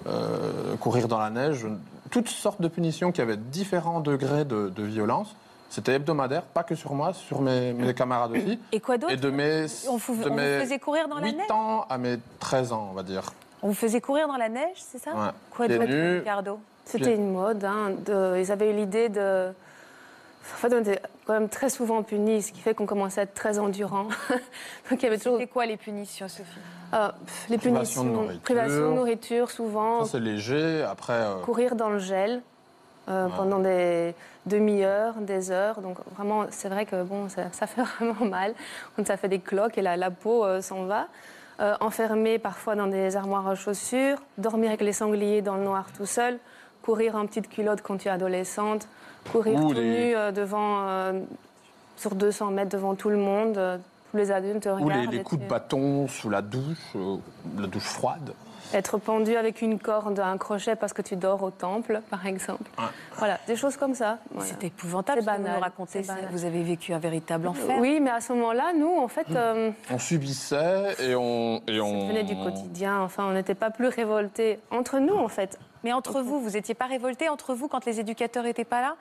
euh, 0.06 0.76
courir 0.76 1.08
dans 1.08 1.18
la 1.18 1.30
neige, 1.30 1.66
toutes 2.10 2.28
sortes 2.28 2.60
de 2.60 2.68
punitions 2.68 3.12
qui 3.12 3.20
avaient 3.20 3.36
différents 3.36 4.00
degrés 4.00 4.44
de, 4.44 4.68
de 4.74 4.82
violence. 4.82 5.34
C'était 5.68 5.92
hebdomadaire, 5.92 6.42
pas 6.42 6.64
que 6.64 6.74
sur 6.74 6.94
moi, 6.94 7.12
sur 7.12 7.40
mes, 7.42 7.72
mes 7.72 7.94
camarades 7.94 8.32
aussi. 8.32 8.58
Et 8.72 8.80
quoi 8.80 8.98
d'autre 8.98 9.12
Et 9.12 9.16
de 9.16 9.30
mes, 9.30 9.66
On 9.88 9.96
de 9.98 10.28
on 10.28 10.34
mes 10.34 10.60
faisait 10.60 10.80
courir 10.80 11.06
dans 11.06 11.20
la 11.20 11.26
8 11.26 11.36
neige 11.36 11.50
ans 11.52 11.86
à 11.88 11.96
mes 11.96 12.18
13 12.40 12.72
ans, 12.72 12.88
on 12.90 12.94
va 12.94 13.04
dire. 13.04 13.32
On 13.62 13.68
vous 13.68 13.74
faisait 13.74 14.00
courir 14.00 14.26
dans 14.28 14.36
la 14.36 14.48
neige, 14.48 14.76
c'est 14.76 14.98
ça 14.98 15.10
Ouais. 15.12 15.30
Quoi. 15.50 15.66
Ricardo 15.68 16.60
C'était 16.84 17.14
une 17.14 17.32
mode. 17.32 17.64
hein, 17.64 17.90
de- 18.06 18.36
ils 18.38 18.50
avaient 18.50 18.70
eu 18.70 18.74
l'idée 18.74 19.08
de. 19.08 19.50
En 20.52 20.56
fait, 20.56 20.74
on 20.74 20.80
était 20.80 21.00
quand 21.26 21.34
même 21.34 21.48
très 21.50 21.68
souvent 21.68 22.02
punis, 22.02 22.42
ce 22.42 22.52
qui 22.52 22.60
fait 22.60 22.74
qu'on 22.74 22.86
commençait 22.86 23.20
à 23.20 23.24
être 23.24 23.34
très 23.34 23.58
endurant. 23.58 24.04
Donc 24.90 25.00
il 25.00 25.02
y 25.02 25.06
avait 25.06 25.18
toujours 25.18 25.34
C'était 25.38 25.46
quoi 25.50 25.66
les 25.66 25.76
punitions, 25.76 26.26
Sophie 26.28 26.50
euh, 26.94 27.08
pff, 27.24 27.46
les 27.50 27.58
Privation 27.58 28.02
de 28.04 28.08
punitions, 28.08 28.22
nourriture. 28.22 28.42
privation 28.42 28.90
de 28.90 28.94
nourriture, 28.94 29.50
souvent, 29.50 30.04
Ça, 30.04 30.12
c'est 30.12 30.20
léger. 30.20 30.82
Après, 30.82 31.12
euh, 31.12 31.34
courir 31.42 31.76
dans 31.76 31.90
le 31.90 31.98
gel 31.98 32.40
euh, 33.08 33.26
Ouais. 33.26 33.32
pendant 33.36 33.58
des 33.60 34.14
demi-heures, 34.46 35.14
des 35.20 35.50
heures. 35.52 35.82
Donc 35.82 35.98
vraiment, 36.16 36.46
c'est 36.50 36.68
vrai 36.70 36.86
que 36.86 37.02
bon, 37.04 37.28
ça, 37.28 37.52
ça 37.52 37.66
fait 37.68 37.82
vraiment 38.00 38.24
mal. 38.24 38.54
Quand 38.96 39.06
ça 39.06 39.16
fait 39.18 39.28
des 39.28 39.38
cloques 39.40 39.76
et 39.78 39.82
la, 39.82 39.96
la 39.98 40.10
peau 40.10 40.44
euh, 40.44 40.62
s'en 40.62 40.84
va. 40.86 41.06
Euh, 41.60 41.74
enfermé 41.80 42.38
parfois 42.38 42.74
dans 42.74 42.86
des 42.86 43.16
armoires 43.16 43.46
à 43.46 43.54
chaussures, 43.54 44.16
dormir 44.38 44.68
avec 44.70 44.80
les 44.80 44.94
sangliers 44.94 45.42
dans 45.42 45.56
le 45.56 45.62
noir 45.64 45.84
tout 45.94 46.06
seul, 46.06 46.38
courir 46.80 47.16
en 47.16 47.26
petite 47.26 47.50
culotte 47.50 47.82
quand 47.82 47.98
tu 47.98 48.08
es 48.08 48.10
adolescente, 48.10 48.88
courir 49.30 49.62
Ou 49.62 49.68
tout 49.68 49.74
les- 49.74 49.82
nu 49.82 50.16
euh, 50.16 50.32
devant, 50.32 50.88
euh, 50.88 51.20
sur 51.98 52.14
200 52.14 52.50
mètres 52.50 52.70
devant 52.70 52.94
tout 52.94 53.10
le 53.10 53.18
monde. 53.18 53.58
euh, 53.58 53.76
tous 54.10 54.16
les 54.16 54.32
adultes 54.32 54.62
te 54.62 54.68
ou 54.70 54.74
regardent. 54.86 55.12
les, 55.12 55.22
coups 55.22 55.40
de 55.42 55.46
bâton 55.46 56.08
sous 56.08 56.30
la 56.30 56.42
douche, 56.42 56.96
la 57.58 57.66
douche 57.68 57.84
froide. 57.84 58.32
Être 58.72 58.98
pendu 58.98 59.36
avec 59.36 59.62
une 59.62 59.78
corde 59.78 60.18
à 60.20 60.26
un 60.26 60.38
crochet 60.38 60.76
parce 60.76 60.92
que 60.92 61.02
tu 61.02 61.16
dors 61.16 61.42
au 61.42 61.50
temple, 61.50 62.02
par 62.10 62.26
exemple. 62.26 62.70
Ouais. 62.78 62.84
Voilà, 63.16 63.38
des 63.46 63.56
choses 63.56 63.76
comme 63.76 63.94
ça. 63.94 64.18
Voilà. 64.32 64.50
C'est 64.50 64.66
épouvantable 64.66 65.20
que 65.20 65.24
vous 65.24 65.30
banal, 65.30 65.56
nous 65.56 65.60
racontez. 65.60 66.02
banal. 66.02 66.28
Vous 66.30 66.44
avez 66.44 66.62
vécu 66.62 66.92
un 66.92 66.98
véritable 66.98 67.48
enfer. 67.48 67.76
Oui, 67.80 68.00
mais 68.00 68.10
à 68.10 68.20
ce 68.20 68.32
moment-là, 68.32 68.72
nous, 68.76 68.96
en 68.98 69.08
fait, 69.08 69.26
euh, 69.30 69.70
On 69.90 69.98
subissait 69.98 70.96
et 71.00 71.14
on. 71.14 71.62
Et 71.66 71.78
ça 71.78 71.84
on... 71.84 72.08
venait 72.08 72.24
du 72.24 72.36
quotidien. 72.36 73.00
Enfin, 73.00 73.26
on 73.26 73.32
n'était 73.32 73.54
pas 73.54 73.70
plus 73.70 73.88
révoltés 73.88 74.58
entre 74.70 74.98
nous, 74.98 75.16
en 75.16 75.28
fait. 75.28 75.58
Mais 75.82 75.92
entre 75.92 76.20
vous, 76.20 76.40
vous 76.40 76.50
n'étiez 76.50 76.74
pas 76.74 76.86
révoltés 76.86 77.28
entre 77.28 77.54
vous 77.54 77.68
quand 77.68 77.86
les 77.86 78.00
éducateurs 78.00 78.44
n'étaient 78.44 78.64
pas 78.64 78.80
là? 78.80 78.96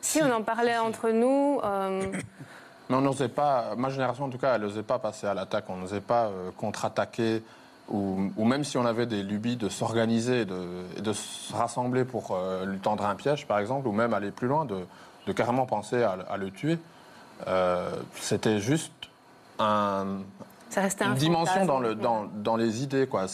Si 0.00 0.22
on 0.22 0.30
en 0.30 0.42
parlait 0.42 0.76
entre 0.78 1.10
nous, 1.10 1.60
euh, 1.64 2.02
Mais 2.88 2.96
on 2.96 3.00
n'osait 3.00 3.28
pas, 3.28 3.74
ma 3.76 3.88
génération 3.88 4.24
en 4.24 4.30
tout 4.30 4.38
cas, 4.38 4.54
elle 4.54 4.62
n'osait 4.62 4.82
pas 4.82 4.98
passer 4.98 5.26
à 5.26 5.34
l'attaque, 5.34 5.64
on 5.68 5.76
n'osait 5.76 6.00
pas 6.00 6.26
euh, 6.26 6.50
contre-attaquer, 6.56 7.42
ou, 7.88 8.30
même 8.44 8.64
si 8.64 8.78
on 8.78 8.86
avait 8.86 9.06
des 9.06 9.22
lubies 9.22 9.56
de 9.56 9.68
s'organiser 9.68 10.44
de, 10.44 11.00
de 11.00 11.12
se 11.12 11.52
rassembler 11.52 12.04
pour 12.04 12.30
euh, 12.32 12.64
lui 12.64 12.78
tendre 12.78 13.04
un 13.04 13.14
piège, 13.14 13.46
par 13.46 13.58
exemple, 13.58 13.86
ou 13.88 13.92
même 13.92 14.14
aller 14.14 14.30
plus 14.30 14.48
loin, 14.48 14.64
de, 14.64 14.86
carrément 15.32 15.66
penser 15.66 16.02
à, 16.02 16.16
le- 16.16 16.30
à 16.32 16.36
le 16.36 16.50
tuer, 16.50 16.78
euh, 17.46 17.90
c'était 18.14 18.58
juste 18.60 18.92
un, 19.58 20.18
ça 20.74 20.80
restait 20.80 21.04
un 21.04 21.12
une 21.12 21.18
dimension 21.18 21.64
dans, 21.66 21.78
le, 21.78 21.94
dans, 21.94 22.24
dans 22.24 22.56
les 22.56 22.82
idées. 22.82 23.06
Quoi. 23.06 23.26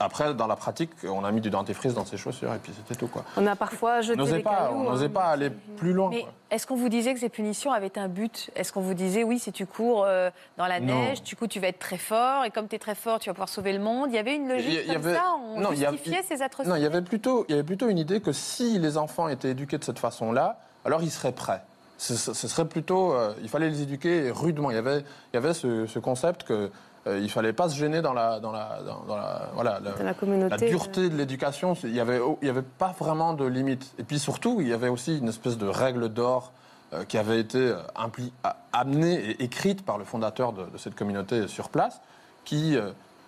Après, 0.00 0.34
dans 0.34 0.46
la 0.46 0.56
pratique, 0.56 0.90
on 1.04 1.24
a 1.24 1.30
mis 1.30 1.40
du 1.40 1.48
dentifrice 1.48 1.94
dans 1.94 2.04
ses 2.04 2.16
chaussures 2.16 2.52
et 2.52 2.58
puis 2.58 2.72
c'était 2.76 2.98
tout. 2.98 3.06
Quoi. 3.06 3.24
On 3.36 3.46
a 3.46 3.54
parfois 3.56 4.00
jeté 4.00 4.22
des 4.24 4.40
pas, 4.40 4.50
cailloux. 4.68 4.74
on 4.80 4.82
n'osait 4.90 5.06
hein. 5.06 5.10
pas 5.10 5.24
aller 5.26 5.50
plus 5.50 5.92
loin. 5.92 6.10
Mais 6.10 6.26
est-ce 6.50 6.66
qu'on 6.66 6.74
vous 6.76 6.88
disait 6.88 7.14
que 7.14 7.20
ces 7.20 7.28
punitions 7.28 7.70
avaient 7.72 7.96
un 7.98 8.08
but? 8.08 8.50
Est-ce 8.56 8.72
qu'on 8.72 8.80
vous 8.80 8.94
disait, 8.94 9.22
oui, 9.22 9.38
si 9.38 9.52
tu 9.52 9.64
cours 9.64 10.04
euh, 10.04 10.30
dans 10.58 10.66
la 10.66 10.80
Non. 10.80 10.86
neige, 10.94 11.22
du 11.22 11.36
coup, 11.36 11.46
tu 11.46 11.60
vas 11.60 11.68
être 11.68 11.78
très 11.78 11.98
fort, 11.98 12.44
et 12.44 12.50
comme 12.50 12.66
tu 12.68 12.74
es 12.76 12.78
très 12.78 12.94
fort, 12.96 13.20
tu 13.20 13.30
vas 13.30 13.34
pouvoir 13.34 13.48
sauver 13.48 13.72
le 13.72 13.78
monde? 13.80 14.10
Il 14.10 14.16
y 14.16 14.18
avait 14.18 14.34
une 14.34 14.48
logique 14.48 14.80
Il 14.84 14.90
y- 14.90 14.94
comme 14.94 15.06
avait- 15.06 15.14
ça? 15.14 15.34
On 15.54 15.60
non, 15.60 15.70
il 15.72 15.78
y 15.78 15.86
a- 15.86 15.92
justifiait 15.92 16.22
ces 16.24 16.42
atrocités? 16.42 16.68
Non, 16.70 16.76
il 16.76 16.82
y 16.82 16.86
avait 16.86 17.02
plutôt, 17.02 17.44
il 17.48 17.52
y 17.52 17.54
avait 17.54 17.62
plutôt 17.66 17.88
une 17.88 17.98
idée 17.98 18.20
que 18.20 18.32
si 18.32 18.78
les 18.78 18.98
enfants 18.98 19.28
étaient 19.28 19.50
éduqués 19.50 19.78
de 19.78 19.84
cette 19.84 19.98
façon-là, 20.00 20.58
alors 20.84 21.02
ils 21.02 21.10
seraient 21.12 21.32
prêts. 21.32 21.62
Ce, 22.02 22.48
serait 22.48 22.64
plutôt, 22.66 23.12
euh, 23.12 23.32
il 23.42 23.48
fallait 23.48 23.70
les 23.70 23.82
éduquer 23.82 24.32
rudement. 24.32 24.70
Il 24.70 24.74
y 24.74 24.78
avait, 24.78 25.00
il 25.00 25.34
y 25.34 25.36
avait 25.36 25.54
ce, 25.54 25.86
ce 25.86 25.98
concept 26.00 26.42
que 26.42 26.68
euh, 27.06 27.18
il 27.20 27.30
fallait 27.30 27.52
pas 27.52 27.68
se 27.68 27.76
gêner 27.76 28.02
dans 28.02 28.12
la, 28.12 28.40
dans 28.40 28.50
la, 28.50 28.80
dans, 28.84 29.04
dans 29.04 29.16
la, 29.16 29.50
voilà, 29.54 29.78
la, 29.78 29.92
Dans 29.92 30.04
la 30.04 30.14
communauté. 30.14 30.50
la 30.50 30.56
dureté 30.70 31.08
de 31.08 31.16
l'éducation. 31.16 31.74
Il 31.84 31.94
y 31.94 32.00
avait, 32.00 32.20
il 32.40 32.46
y 32.46 32.50
avait 32.50 32.62
pas 32.62 32.92
vraiment 32.98 33.34
de 33.34 33.44
limite. 33.44 33.92
Et 33.98 34.02
puis 34.02 34.18
surtout, 34.18 34.60
il 34.60 34.66
y 34.66 34.72
avait 34.72 34.88
aussi 34.88 35.18
une 35.18 35.28
espèce 35.28 35.58
de 35.58 35.66
règle 35.68 36.08
d'or 36.08 36.50
euh, 36.92 37.04
qui 37.04 37.18
avait 37.18 37.38
été 37.38 37.58
euh, 37.58 37.76
impli- 37.94 38.32
amenée 38.72 39.14
et 39.14 39.44
écrite 39.44 39.84
par 39.84 39.96
le 39.96 40.04
fondateur 40.04 40.52
de, 40.52 40.64
de 40.64 40.78
cette 40.78 40.96
communauté 40.96 41.46
sur 41.46 41.68
place, 41.68 42.00
qui, 42.44 42.76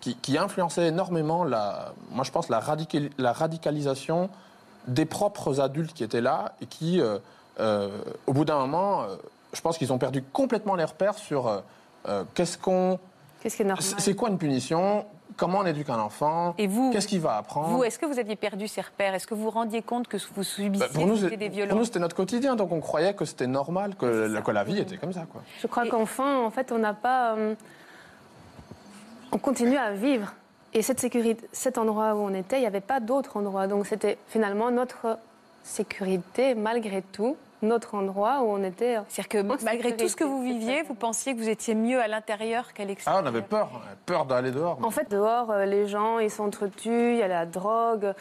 qui, 0.01 0.17
qui 0.17 0.37
influençait 0.37 0.89
énormément 0.89 1.45
la, 1.45 1.93
moi 2.11 2.25
je 2.25 2.33
pense 2.33 2.49
la, 2.49 2.59
radical- 2.59 3.11
la 3.19 3.33
radicalisation 3.33 4.31
des 4.89 5.05
propres 5.05 5.61
adultes 5.61 5.93
qui 5.95 6.03
étaient 6.03 6.21
là 6.21 6.55
et 6.61 6.67
qui, 6.67 7.01
au 7.59 8.33
bout 8.33 8.45
d'un 8.45 8.59
moment, 8.59 9.03
euh, 9.03 9.17
je 9.53 9.61
pense 9.61 9.79
qu'ils 9.79 9.93
ont 9.93 9.99
perdu 9.99 10.23
complètement 10.23 10.75
les 10.75 10.85
repères 10.85 11.15
sur 11.15 11.47
euh, 11.47 11.61
euh, 12.09 12.25
qu'est-ce 12.35 12.59
qu'on, 12.59 12.99
Qu'est-ce 13.41 13.57
qui 13.57 13.63
est 13.63 13.67
normal 13.67 13.85
c'est 13.99 14.15
quoi 14.17 14.29
une 14.31 14.39
punition, 14.39 15.05
comment 15.37 15.59
on 15.61 15.67
éduque 15.67 15.91
un 15.91 15.99
enfant, 16.01 16.55
Et 16.59 16.67
vous, 16.67 16.91
qu'est-ce 16.93 17.07
qu'il 17.07 17.21
va 17.21 17.37
apprendre? 17.37 17.69
vous 17.69 17.85
est-ce 17.85 17.99
que 17.99 18.07
vous 18.07 18.19
aviez 18.19 18.37
perdu 18.37 18.67
ces 18.69 18.81
repères? 18.81 19.15
Est-ce 19.15 19.27
que 19.27 19.35
vous 19.35 19.45
vous 19.45 19.51
rendiez 19.51 19.83
compte 19.83 20.09
que 20.09 20.17
vous 20.35 20.43
subissiez 20.43 20.87
Bah, 20.87 20.93
pour 20.93 21.07
nous, 21.07 21.17
des 21.17 21.29
pour 21.29 21.39
nous, 21.39 21.53
violences 21.55 21.87
c'était 21.87 21.99
notre 22.01 22.17
quotidien, 22.17 22.57
donc 22.57 22.73
on 22.73 22.81
croyait 22.81 23.15
que 23.15 23.25
c'était 23.25 23.47
normal, 23.47 23.95
que, 23.97 24.07
la, 24.07 24.41
que 24.43 24.51
la 24.51 24.65
vie 24.65 24.79
était 24.81 24.97
comme 24.97 25.13
ça. 25.13 25.27
Quoi. 25.31 25.43
Je 25.61 25.67
crois 25.67 25.87
Et- 25.87 25.89
qu'enfin, 25.91 26.39
en 26.45 26.51
fait, 26.51 26.73
on 26.73 26.79
n'a 26.79 26.95
pas. 26.95 27.35
euh, 27.37 27.55
on 29.33 29.39
continue 29.39 29.77
à 29.77 29.93
vivre. 29.93 30.33
Et 30.73 30.83
cette 30.83 30.99
sécurité, 31.01 31.47
cet 31.53 31.79
endroit 31.79 32.15
où 32.15 32.19
on 32.19 32.35
était, 32.35 32.57
il 32.57 32.61
n'y 32.61 32.67
avait 32.67 32.81
pas 32.81 32.99
d'autre 33.01 33.37
endroit. 33.37 33.67
Donc 33.69 33.87
c'était 33.87 34.19
finalement 34.29 34.71
notre 34.71 35.19
sécurité, 35.65 36.55
malgré 36.55 37.03
tout, 37.03 37.37
notre 37.63 37.95
endroit 37.95 38.43
où 38.43 38.51
on 38.53 38.63
était. 38.63 38.99
C'est-à-dire 39.09 39.51
En 39.51 39.57
que 39.57 39.65
malgré 39.65 39.97
tout 39.97 40.07
ce 40.09 40.15
que 40.17 40.25
vous 40.25 40.43
viviez, 40.43 40.83
vous 40.83 40.95
pensiez 40.95 41.35
que 41.35 41.39
vous 41.41 41.49
étiez 41.49 41.75
mieux 41.75 42.01
à 42.01 42.07
l'intérieur 42.09 42.73
qu'à 42.75 42.83
Ah, 42.83 42.87
l'extérieur 42.87 43.23
on 43.25 43.27
avait 43.27 43.43
peur, 43.43 43.71
on 43.73 43.77
avait 43.79 43.97
peur 44.05 44.27
d'aller 44.27 44.51
dehors. 44.53 44.79
En 44.83 44.91
fait, 44.91 45.11
dehors, 45.11 45.51
euh, 45.51 45.65
les 45.65 45.89
gens, 45.89 46.19
ils 46.19 46.31
s'entretuent, 46.31 47.13
il 47.15 47.17
y 47.17 47.23
a 47.23 47.29
la 47.29 47.47
drogue, 47.47 48.13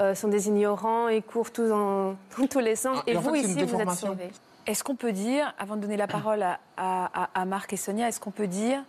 euh, 0.00 0.14
sont 0.16 0.28
des 0.28 0.48
ignorants, 0.48 1.08
ils 1.08 1.22
courent 1.22 1.52
tous 1.52 1.68
dans, 1.68 2.10
dans 2.38 2.46
tous 2.50 2.58
les 2.58 2.74
sens. 2.76 2.98
Ah, 3.00 3.04
et 3.06 3.12
et 3.12 3.16
en 3.16 3.20
vous, 3.20 3.32
fait, 3.34 3.40
ici, 3.42 3.62
vous 3.64 3.80
êtes 3.80 3.90
sauvés. 3.92 4.30
Est-ce 4.66 4.82
qu'on 4.84 4.96
peut 4.96 5.12
dire, 5.12 5.54
avant 5.58 5.76
de 5.76 5.82
donner 5.82 5.96
la 5.96 6.08
parole 6.08 6.42
à, 6.42 6.58
à- 6.76 7.22
à- 7.24 7.30
à 7.40 7.44
Marc 7.44 7.72
et 7.72 7.76
Sonia, 7.78 8.08
est-ce 8.08 8.20
qu'on 8.20 8.30
peut 8.32 8.48
dire 8.48 8.82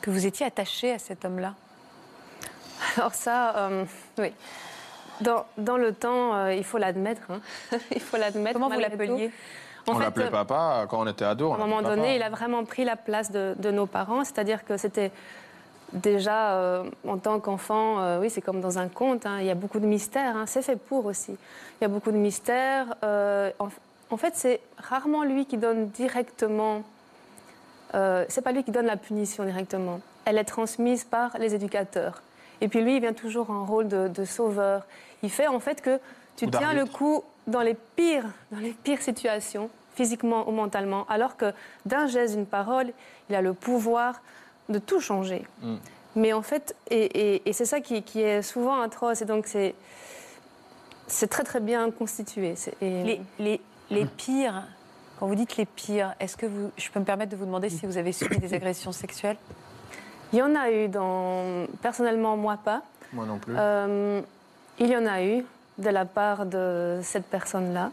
que 0.00 0.10
vous 0.10 0.26
étiez 0.26 0.44
attachés 0.46 0.92
à 0.92 0.98
cet 0.98 1.24
homme-là? 1.24 1.54
Alors 2.96 3.14
ça, 3.14 3.56
euh, 3.56 3.84
oui. 4.18 4.32
Dans, 5.24 5.44
dans 5.58 5.76
le 5.76 5.92
temps, 5.92 6.34
euh, 6.34 6.54
il 6.54 6.64
faut 6.64 6.78
l'admettre. 6.78 7.22
hein. 7.30 7.40
il 7.94 8.00
faut 8.00 8.16
l'admettre. 8.16 8.54
Comment 8.54 8.68
vous 8.68 8.80
l'appeliez 8.80 9.30
En 9.86 9.92
on 9.92 9.96
fait, 9.96 10.04
l'appelait 10.04 10.26
euh, 10.26 10.30
papa 10.30 10.86
quand 10.88 11.00
on 11.00 11.06
était 11.06 11.24
ado. 11.24 11.52
À 11.52 11.54
un 11.56 11.58
moment 11.58 11.82
donné, 11.82 12.16
il 12.16 12.22
a 12.22 12.30
vraiment 12.30 12.64
pris 12.64 12.84
la 12.84 12.96
place 12.96 13.30
de, 13.30 13.54
de 13.58 13.70
nos 13.70 13.86
parents, 13.86 14.24
c'est-à-dire 14.24 14.64
que 14.64 14.76
c'était 14.76 15.10
déjà 15.92 16.54
euh, 16.54 16.84
en 17.06 17.18
tant 17.18 17.38
qu'enfant, 17.40 18.00
euh, 18.00 18.20
oui, 18.20 18.28
c'est 18.30 18.40
comme 18.40 18.60
dans 18.60 18.78
un 18.78 18.88
conte, 18.88 19.26
hein, 19.26 19.36
il 19.40 19.46
y 19.46 19.50
a 19.50 19.54
beaucoup 19.54 19.78
de 19.78 19.86
mystères, 19.86 20.36
hein, 20.36 20.44
c'est 20.46 20.62
fait 20.62 20.76
pour 20.76 21.06
aussi. 21.06 21.32
Il 21.32 21.82
y 21.82 21.84
a 21.84 21.88
beaucoup 21.88 22.10
de 22.12 22.16
mystères. 22.16 22.94
euh, 23.04 23.50
en, 23.58 23.68
en 24.10 24.16
fait, 24.16 24.32
c'est 24.34 24.60
rarement 24.78 25.22
lui 25.24 25.46
qui 25.46 25.56
donne 25.56 25.88
directement. 25.88 26.82
Euh, 27.94 28.24
c'est 28.28 28.42
pas 28.42 28.52
lui 28.52 28.64
qui 28.64 28.70
donne 28.72 28.86
la 28.86 28.96
punition 28.96 29.44
directement. 29.44 30.00
Elle 30.24 30.38
est 30.38 30.44
transmise 30.44 31.04
par 31.04 31.36
les 31.38 31.54
éducateurs. 31.54 32.22
Et 32.60 32.68
puis 32.68 32.80
lui, 32.82 32.96
il 32.96 33.00
vient 33.00 33.12
toujours 33.12 33.50
en 33.50 33.64
rôle 33.64 33.88
de, 33.88 34.08
de 34.08 34.24
sauveur. 34.24 34.82
Il 35.24 35.30
fait 35.30 35.48
en 35.48 35.58
fait 35.60 35.80
que 35.80 35.98
tu 36.36 36.46
tiens 36.50 36.72
le 36.74 36.84
coup 36.84 37.24
dans 37.46 37.62
les 37.62 37.76
pires, 37.96 38.26
dans 38.52 38.58
les 38.60 38.72
pires 38.72 39.00
situations, 39.02 39.70
physiquement 39.94 40.48
ou 40.48 40.52
mentalement, 40.52 41.06
alors 41.08 41.36
que 41.36 41.52
d'un 41.86 42.06
geste, 42.06 42.34
d'une 42.36 42.46
parole, 42.46 42.88
il 43.28 43.34
a 43.34 43.40
le 43.42 43.54
pouvoir 43.54 44.20
de 44.68 44.78
tout 44.78 45.00
changer. 45.00 45.46
Mm. 45.62 45.74
Mais 46.16 46.32
en 46.32 46.42
fait, 46.42 46.76
et, 46.90 47.04
et- 47.36 47.48
et 47.48 47.52
c'est 47.52 47.64
ça 47.64 47.80
qui, 47.80 48.02
qui 48.02 48.20
est 48.20 48.42
souvent 48.42 48.80
atroce, 48.80 49.22
et 49.22 49.24
donc 49.24 49.46
c'est 49.46 49.74
c'est 51.06 51.28
très 51.28 51.42
très 51.44 51.60
bien 51.60 51.90
constitué. 51.90 52.54
Et- 52.80 53.02
les, 53.04 53.20
les, 53.38 53.60
les 53.90 54.04
pires, 54.06 54.62
quand 55.18 55.26
vous 55.26 55.34
dites 55.34 55.56
les 55.56 55.66
pires, 55.66 56.14
est-ce 56.20 56.36
que 56.36 56.46
vous, 56.46 56.70
je 56.76 56.90
peux 56.90 57.00
me 57.00 57.04
permettre 57.04 57.32
de 57.32 57.36
vous 57.36 57.46
demander 57.46 57.68
si 57.70 57.86
vous 57.86 57.96
avez 57.98 58.12
subi 58.12 58.38
des 58.38 58.52
agressions 58.54 58.92
sexuelles? 58.92 59.36
Il 60.32 60.38
y 60.38 60.42
en 60.42 60.54
a 60.56 60.70
eu 60.70 60.88
dans 60.88 61.66
personnellement 61.82 62.36
moi 62.36 62.56
pas. 62.56 62.82
Moi 63.12 63.26
non 63.26 63.38
plus. 63.38 63.54
Euh, 63.56 64.20
il 64.78 64.86
y 64.88 64.96
en 64.96 65.06
a 65.06 65.22
eu 65.22 65.44
de 65.78 65.88
la 65.90 66.04
part 66.04 66.46
de 66.46 67.00
cette 67.02 67.26
personne-là. 67.26 67.90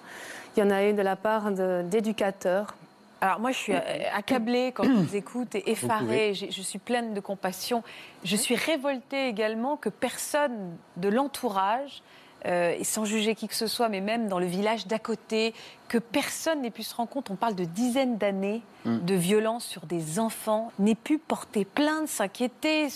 Il 0.56 0.60
y 0.60 0.64
en 0.64 0.70
a 0.72 0.84
eu 0.86 0.94
de 0.94 1.02
la 1.02 1.16
part 1.16 1.52
d'éducateurs. 1.52 2.76
Alors 3.22 3.40
moi, 3.40 3.52
je 3.52 3.58
suis 3.58 3.74
euh, 3.74 3.80
accablée 4.16 4.72
quand 4.74 4.84
je 4.84 4.90
vous 4.92 5.16
écoute 5.16 5.54
et 5.56 5.70
effarée. 5.72 6.34
J'ai- 6.34 6.52
Je 6.52 6.62
suis 6.62 6.80
pleine 6.80 7.14
de 7.14 7.20
compassion. 7.20 7.84
Je 8.24 8.36
suis 8.36 8.56
révoltée 8.56 9.28
également 9.28 9.78
que 9.78 9.90
personne 9.90 10.76
de 10.98 11.08
l'entourage 11.10 12.02
euh, 12.46 12.76
et 12.78 12.84
sans 12.84 13.06
juger 13.06 13.36
qui 13.36 13.48
que 13.48 13.56
ce 13.56 13.68
soit, 13.68 13.90
mais 13.90 14.02
même 14.02 14.28
dans 14.28 14.40
le 14.40 14.46
village 14.46 14.88
d'à 14.88 15.00
côté, 15.00 15.54
que 15.88 15.98
personne 15.98 16.62
n'ait 16.62 16.72
pu 16.72 16.84
se 16.84 16.96
rendre 16.96 17.10
compte, 17.10 17.30
on 17.30 17.36
parle 17.36 17.56
de 17.56 17.66
dizaines 17.66 18.18
d'années 18.18 18.62
Mm. 18.86 19.06
de 19.06 19.14
violence 19.14 19.64
sur 19.64 19.86
des 19.86 20.18
enfants, 20.18 20.72
n'ait 20.80 20.96
pu 20.96 21.20
porter 21.20 21.66
plainte, 21.66 22.08
s'inquiéter, 22.08 22.88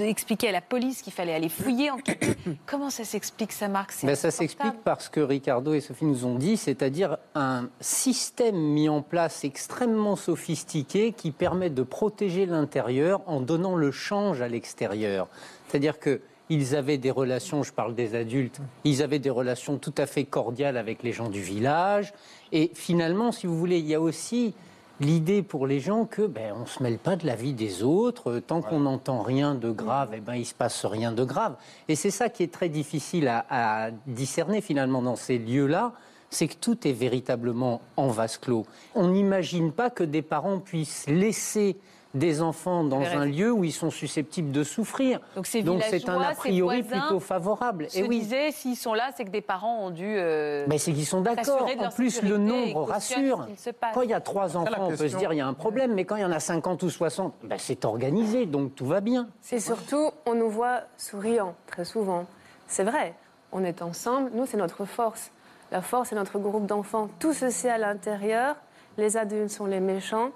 expliquer 0.00 0.48
à 0.48 0.52
la 0.52 0.62
police 0.62 1.02
qu'il 1.02 1.12
fallait 1.12 1.34
aller 1.34 1.50
fouiller, 1.50 1.90
enquêter. 1.90 2.34
Comment 2.66 2.88
ça 2.88 3.04
s'explique, 3.04 3.52
ça, 3.52 3.68
Marc? 3.68 3.92
Ben, 4.04 4.14
ça 4.14 4.30
s'explique 4.30 4.82
parce 4.84 5.10
que 5.10 5.20
Ricardo 5.20 5.74
et 5.74 5.80
Sophie 5.80 6.06
nous 6.06 6.24
ont 6.24 6.36
dit, 6.36 6.56
c'est-à-dire 6.56 7.18
un 7.34 7.68
système 7.80 8.56
mis 8.56 8.88
en 8.88 9.02
place 9.02 9.44
extrêmement 9.44 10.16
sophistiqué 10.16 11.12
qui 11.12 11.30
permet 11.30 11.68
de 11.68 11.82
protéger 11.82 12.46
l'intérieur 12.46 13.20
en 13.26 13.42
donnant 13.42 13.76
le 13.76 13.90
change 13.90 14.40
à 14.40 14.48
l'extérieur. 14.48 15.28
C'est-à-dire 15.68 15.98
que 15.98 16.22
ils 16.50 16.74
avaient 16.74 16.98
des 16.98 17.10
relations, 17.10 17.62
je 17.62 17.72
parle 17.72 17.94
des 17.94 18.14
adultes, 18.14 18.60
ils 18.84 19.02
avaient 19.02 19.18
des 19.18 19.30
relations 19.30 19.78
tout 19.78 19.94
à 19.98 20.06
fait 20.06 20.24
cordiales 20.24 20.76
avec 20.76 21.02
les 21.02 21.12
gens 21.12 21.28
du 21.28 21.40
village. 21.40 22.12
Et 22.52 22.70
finalement, 22.74 23.32
si 23.32 23.46
vous 23.46 23.58
voulez, 23.58 23.78
il 23.78 23.86
y 23.86 23.94
a 23.94 24.00
aussi 24.00 24.54
l'idée 25.00 25.42
pour 25.42 25.66
les 25.66 25.80
gens 25.80 26.04
que 26.06 26.22
ben, 26.26 26.54
on 26.60 26.66
se 26.66 26.82
mêle 26.82 26.98
pas 26.98 27.16
de 27.16 27.26
la 27.26 27.36
vie 27.36 27.52
des 27.52 27.82
autres. 27.82 28.38
Tant 28.40 28.62
qu'on 28.62 28.80
n'entend 28.80 29.22
rien 29.22 29.54
de 29.54 29.70
grave, 29.70 30.10
eh 30.14 30.20
ben, 30.20 30.34
il 30.34 30.46
se 30.46 30.54
passe 30.54 30.84
rien 30.84 31.12
de 31.12 31.24
grave. 31.24 31.56
Et 31.88 31.94
c'est 31.94 32.10
ça 32.10 32.28
qui 32.28 32.42
est 32.42 32.52
très 32.52 32.68
difficile 32.68 33.28
à, 33.28 33.44
à 33.50 33.90
discerner 34.06 34.60
finalement 34.60 35.02
dans 35.02 35.16
ces 35.16 35.38
lieux-là, 35.38 35.92
c'est 36.30 36.48
que 36.48 36.56
tout 36.56 36.86
est 36.86 36.92
véritablement 36.92 37.80
en 37.96 38.08
vase 38.08 38.38
clos. 38.38 38.66
On 38.94 39.08
n'imagine 39.08 39.72
pas 39.72 39.90
que 39.90 40.04
des 40.04 40.22
parents 40.22 40.58
puissent 40.58 41.06
laisser 41.06 41.76
des 42.14 42.40
enfants 42.40 42.84
dans 42.84 43.02
un 43.02 43.26
lieu 43.26 43.52
où 43.52 43.64
ils 43.64 43.72
sont 43.72 43.90
susceptibles 43.90 44.50
de 44.50 44.64
souffrir. 44.64 45.20
Donc 45.36 45.46
ces 45.46 45.62
Donc 45.62 45.82
c'est 45.82 46.08
un 46.08 46.20
a 46.20 46.34
priori 46.34 46.82
plutôt 46.82 47.20
favorable. 47.20 47.90
se 47.90 47.98
Et 47.98 48.02
oui. 48.02 48.20
disaient, 48.20 48.50
s'ils 48.50 48.76
sont 48.76 48.94
là, 48.94 49.10
c'est 49.14 49.24
que 49.24 49.30
des 49.30 49.40
parents 49.42 49.84
ont 49.86 49.90
dû... 49.90 50.04
euh, 50.06 50.64
Mais 50.68 50.78
c'est 50.78 50.92
qu'ils 50.92 51.06
sont 51.06 51.20
d'accord. 51.20 51.68
En 51.78 51.90
plus, 51.90 52.22
le 52.22 52.38
nombre 52.38 52.84
rassure. 52.84 53.46
se 53.56 53.70
passe. 53.70 53.94
Quand 53.94 54.02
il 54.02 54.10
y 54.10 54.14
a 54.14 54.20
trois 54.20 54.56
enfants, 54.56 54.72
on 54.80 54.88
peut 54.88 55.08
se 55.08 55.16
dire 55.16 55.32
il 55.32 55.36
y 55.36 55.40
a 55.40 55.46
un 55.46 55.54
problème, 55.54 55.94
mais 55.94 56.04
quand 56.04 56.16
il 56.16 56.22
y 56.22 56.24
en 56.24 56.32
a 56.32 56.40
50 56.40 56.82
ou 56.82 56.90
60, 56.90 57.34
ben, 57.44 57.56
c'est 57.58 57.84
organisé, 57.84 58.46
donc 58.46 58.74
tout 58.74 58.86
va 58.86 59.00
bien. 59.00 59.28
C'est 59.40 59.60
surtout, 59.60 60.10
on 60.26 60.34
nous 60.34 60.50
voit 60.50 60.82
souriant 60.96 61.54
très 61.66 61.84
souvent. 61.84 62.26
C'est 62.66 62.84
vrai, 62.84 63.14
on 63.52 63.64
est 63.64 63.82
ensemble, 63.82 64.30
nous 64.34 64.46
c'est 64.46 64.56
notre 64.56 64.84
force. 64.84 65.30
La 65.70 65.82
force 65.82 66.08
c'est 66.10 66.16
notre 66.16 66.38
groupe 66.38 66.66
d'enfants. 66.66 67.08
Tout 67.18 67.32
sait 67.32 67.70
à 67.70 67.78
l'intérieur, 67.78 68.56
les 68.96 69.16
adultes 69.16 69.50
sont 69.50 69.66
les 69.66 69.80
méchants, 69.80 70.30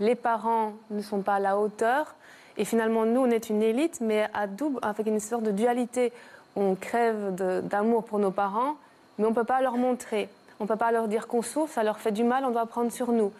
les 0.00 0.14
parents 0.14 0.72
ne 0.90 1.02
sont 1.02 1.20
pas 1.20 1.36
à 1.36 1.40
la 1.40 1.58
hauteur. 1.58 2.14
Et 2.56 2.64
finalement, 2.64 3.04
nous, 3.04 3.20
on 3.20 3.30
est 3.30 3.50
une 3.50 3.62
élite, 3.62 4.00
mais 4.00 4.26
à 4.34 4.46
double, 4.46 4.80
avec 4.82 5.06
une 5.06 5.20
sorte 5.20 5.44
de 5.44 5.52
dualité. 5.52 6.12
On 6.56 6.74
crève 6.74 7.34
d'amour 7.68 8.04
pour 8.04 8.18
nos 8.18 8.30
parents, 8.30 8.76
mais 9.18 9.26
on 9.26 9.30
ne 9.30 9.34
peut 9.34 9.44
pas 9.44 9.60
leur 9.60 9.76
montrer. 9.76 10.28
On 10.58 10.64
ne 10.64 10.68
peut 10.68 10.76
pas 10.76 10.90
leur 10.90 11.06
dire 11.06 11.28
qu'on 11.28 11.42
souffre, 11.42 11.72
ça 11.72 11.82
leur 11.84 12.00
fait 12.00 12.12
du 12.12 12.24
mal, 12.24 12.44
on 12.44 12.50
doit 12.50 12.66
prendre 12.66 12.90
sur 12.90 13.12
nous. 13.12 13.32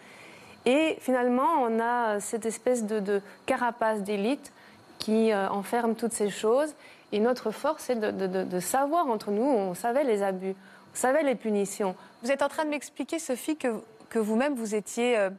Et 0.65 0.97
finalement, 1.01 1.47
on 1.61 1.79
a 1.79 2.19
cette 2.19 2.45
espèce 2.45 2.85
de, 2.85 3.21
carapace 3.45 4.01
d'élite 4.01 4.51
qui 4.97 5.31
euh, 5.31 5.49
enferme 5.49 5.95
toutes 5.95 6.13
ces 6.13 6.29
choses. 6.29 6.73
Et 7.11 7.19
notre 7.19 7.51
force, 7.51 7.83
c'est 7.83 7.99
de 7.99 8.59
savoir 8.59 9.07
entre 9.07 9.31
nous, 9.31 9.43
on 9.43 9.73
savait 9.73 10.05
les 10.05 10.23
abus, 10.23 10.55
on 10.93 10.95
savait 10.95 11.23
les 11.23 11.35
punitions. 11.35 11.95
Vous 12.23 12.31
êtes 12.31 12.41
en 12.41 12.47
train 12.47 12.63
de 12.63 12.69
m'expliquer, 12.69 13.19
Sophie, 13.19 13.57
que, 13.57 13.81
que 14.09 14.17
vous-même, 14.17 14.55
vous 14.55 14.75
étiez 14.75 15.17
euh, 15.17 15.29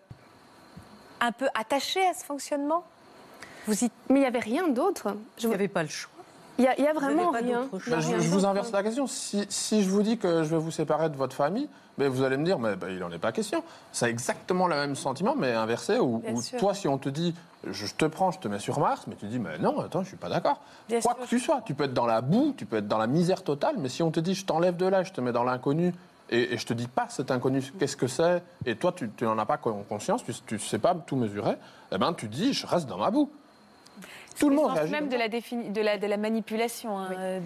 un 1.22 1.32
peu 1.32 1.46
attachée 1.54 2.06
à 2.06 2.12
ce 2.14 2.24
fonctionnement? 2.24 2.84
Vous 3.66 3.84
y... 3.84 3.90
Mais 4.10 4.16
il 4.16 4.20
n'y 4.20 4.26
avait 4.26 4.38
rien 4.40 4.68
d'autre. 4.68 5.08
Je- 5.38 5.44
Il 5.44 5.48
n'y 5.48 5.54
avait 5.54 5.68
pas 5.68 5.82
le 5.82 5.88
choix. 5.88 6.10
Il 6.58 6.62
n'y 6.78 6.86
a, 6.86 6.90
a 6.90 6.92
vraiment 6.92 7.30
rien. 7.30 7.66
je, 7.72 7.90
je 8.20 8.28
vous 8.28 8.44
inverse 8.44 8.70
la 8.72 8.82
question. 8.82 9.06
Si, 9.06 9.46
si 9.48 9.82
je 9.82 9.88
vous 9.88 10.02
dis 10.02 10.18
que 10.18 10.42
je 10.44 10.50
vais 10.50 10.58
vous 10.58 10.70
séparer 10.70 11.08
de 11.08 11.16
votre 11.16 11.34
famille, 11.34 11.66
ben, 11.96 12.08
vous 12.10 12.22
allez 12.22 12.36
me 12.36 12.44
dire, 12.44 12.58
mais 12.58 12.76
ben, 12.76 12.88
il 12.90 12.98
n'en 12.98 13.10
est 13.10 13.18
pas 13.18 13.32
question. 13.32 13.64
C'est 13.90 14.10
exactement 14.10 14.66
le 14.66 14.76
même 14.76 14.94
sentiment, 14.94 15.34
mais 15.34 15.52
inversé, 15.52 15.96
sûr. 15.96 16.58
toi, 16.58 16.74
si 16.74 16.88
on 16.88 16.98
te 16.98 17.08
dit, 17.08 17.34
je 17.70 17.86
te 17.86 18.04
prends, 18.04 18.30
je 18.32 18.38
te 18.38 18.48
mets 18.48 18.58
sur 18.58 18.80
Mars, 18.80 19.04
mais 19.06 19.14
tu 19.14 19.26
dis, 19.26 19.38
mais 19.38 19.58
non, 19.58 19.80
attends, 19.80 20.02
je 20.02 20.08
suis 20.08 20.16
pas 20.16 20.28
d'accord. 20.28 20.60
Quoi 20.88 21.00
sûr. 21.00 21.16
que 21.16 21.26
tu 21.26 21.38
sois, 21.38 21.62
tu 21.64 21.74
peux 21.74 21.84
être 21.84 21.94
dans 21.94 22.06
la 22.06 22.20
boue, 22.20 22.54
tu 22.56 22.66
peux 22.66 22.76
être 22.76 22.88
dans 22.88 22.98
la 22.98 23.06
misère 23.06 23.42
totale, 23.44 23.76
mais 23.78 23.88
si 23.88 24.02
on 24.02 24.10
te 24.10 24.20
dit, 24.20 24.34
je 24.34 24.44
t'enlève 24.44 24.76
de 24.76 24.86
là, 24.86 25.04
je 25.04 25.12
te 25.12 25.20
mets 25.22 25.32
dans 25.32 25.44
l'inconnu, 25.44 25.94
et, 26.30 26.54
et 26.54 26.58
je 26.58 26.66
te 26.66 26.72
dis 26.72 26.88
pas 26.88 27.08
cet 27.08 27.30
inconnu, 27.30 27.62
qu'est-ce 27.78 27.96
que 27.96 28.06
c'est, 28.06 28.42
et 28.66 28.76
toi, 28.76 28.92
tu 28.92 29.10
n'en 29.22 29.38
as 29.38 29.46
pas 29.46 29.56
conscience, 29.58 30.24
tu 30.24 30.54
ne 30.54 30.58
sais 30.58 30.78
pas 30.78 30.94
tout 30.94 31.16
mesurer, 31.16 31.56
eh 31.90 31.98
ben, 31.98 32.12
tu 32.14 32.28
dis, 32.28 32.52
je 32.52 32.66
reste 32.66 32.86
dans 32.86 32.98
ma 32.98 33.10
boue. 33.10 33.30
Tout 34.38 34.48
le 34.48 34.56
monde 34.56 34.72
réagit 34.72 34.92
même 34.92 35.08
de 35.08 35.16
la, 35.16 35.28
défini- 35.28 35.70
de 35.72 35.80
la, 35.82 35.98
de 35.98 36.06
la 36.06 36.16
manipulation. 36.16 36.98
hein. 36.98 37.40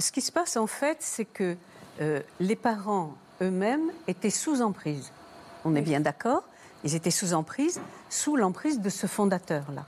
Ce 0.00 0.10
qui 0.10 0.20
se 0.20 0.32
passe 0.32 0.56
en 0.56 0.66
fait, 0.66 0.96
c'est 1.00 1.24
que 1.26 1.56
euh, 2.00 2.20
les 2.40 2.56
parents 2.56 3.14
eux-mêmes 3.42 3.90
étaient 4.08 4.30
sous 4.30 4.62
emprise. 4.62 5.12
On 5.64 5.74
est 5.76 5.82
bien 5.82 6.00
d'accord? 6.00 6.42
Ils 6.84 6.94
étaient 6.94 7.10
sous 7.10 7.34
emprise, 7.34 7.80
sous 8.08 8.34
l'emprise 8.36 8.80
de 8.80 8.88
ce 8.88 9.06
fondateur-là. 9.06 9.84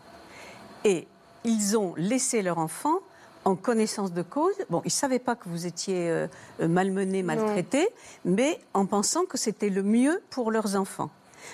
Et 0.84 1.08
ils 1.44 1.76
ont 1.78 1.94
laissé 1.96 2.42
leur 2.42 2.58
enfant 2.58 2.96
en 3.44 3.56
connaissance 3.56 4.12
de 4.12 4.22
cause. 4.22 4.54
Bon, 4.70 4.80
ils 4.84 4.88
ne 4.88 4.92
savaient 4.92 5.18
pas 5.18 5.34
que 5.34 5.48
vous 5.48 5.66
étiez 5.66 6.08
euh, 6.10 6.26
malmené, 6.60 7.22
maltraité, 7.22 7.88
mais 8.24 8.60
en 8.74 8.86
pensant 8.86 9.24
que 9.24 9.38
c'était 9.38 9.70
le 9.70 9.82
mieux 9.82 10.22
pour 10.30 10.50
leurs 10.50 10.76
enfants. 10.76 11.10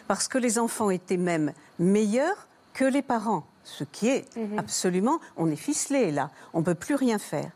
Parce 0.06 0.28
que 0.28 0.38
les 0.38 0.58
enfants 0.58 0.90
étaient 0.90 1.16
même 1.16 1.52
meilleurs 1.78 2.46
que 2.74 2.84
les 2.84 3.02
parents. 3.02 3.44
Ce 3.64 3.84
qui 3.84 4.08
est 4.08 4.24
absolument, 4.56 5.20
on 5.36 5.50
est 5.50 5.56
ficelé 5.56 6.10
là, 6.10 6.30
on 6.54 6.60
ne 6.60 6.64
peut 6.64 6.74
plus 6.74 6.94
rien 6.94 7.18
faire. 7.18 7.50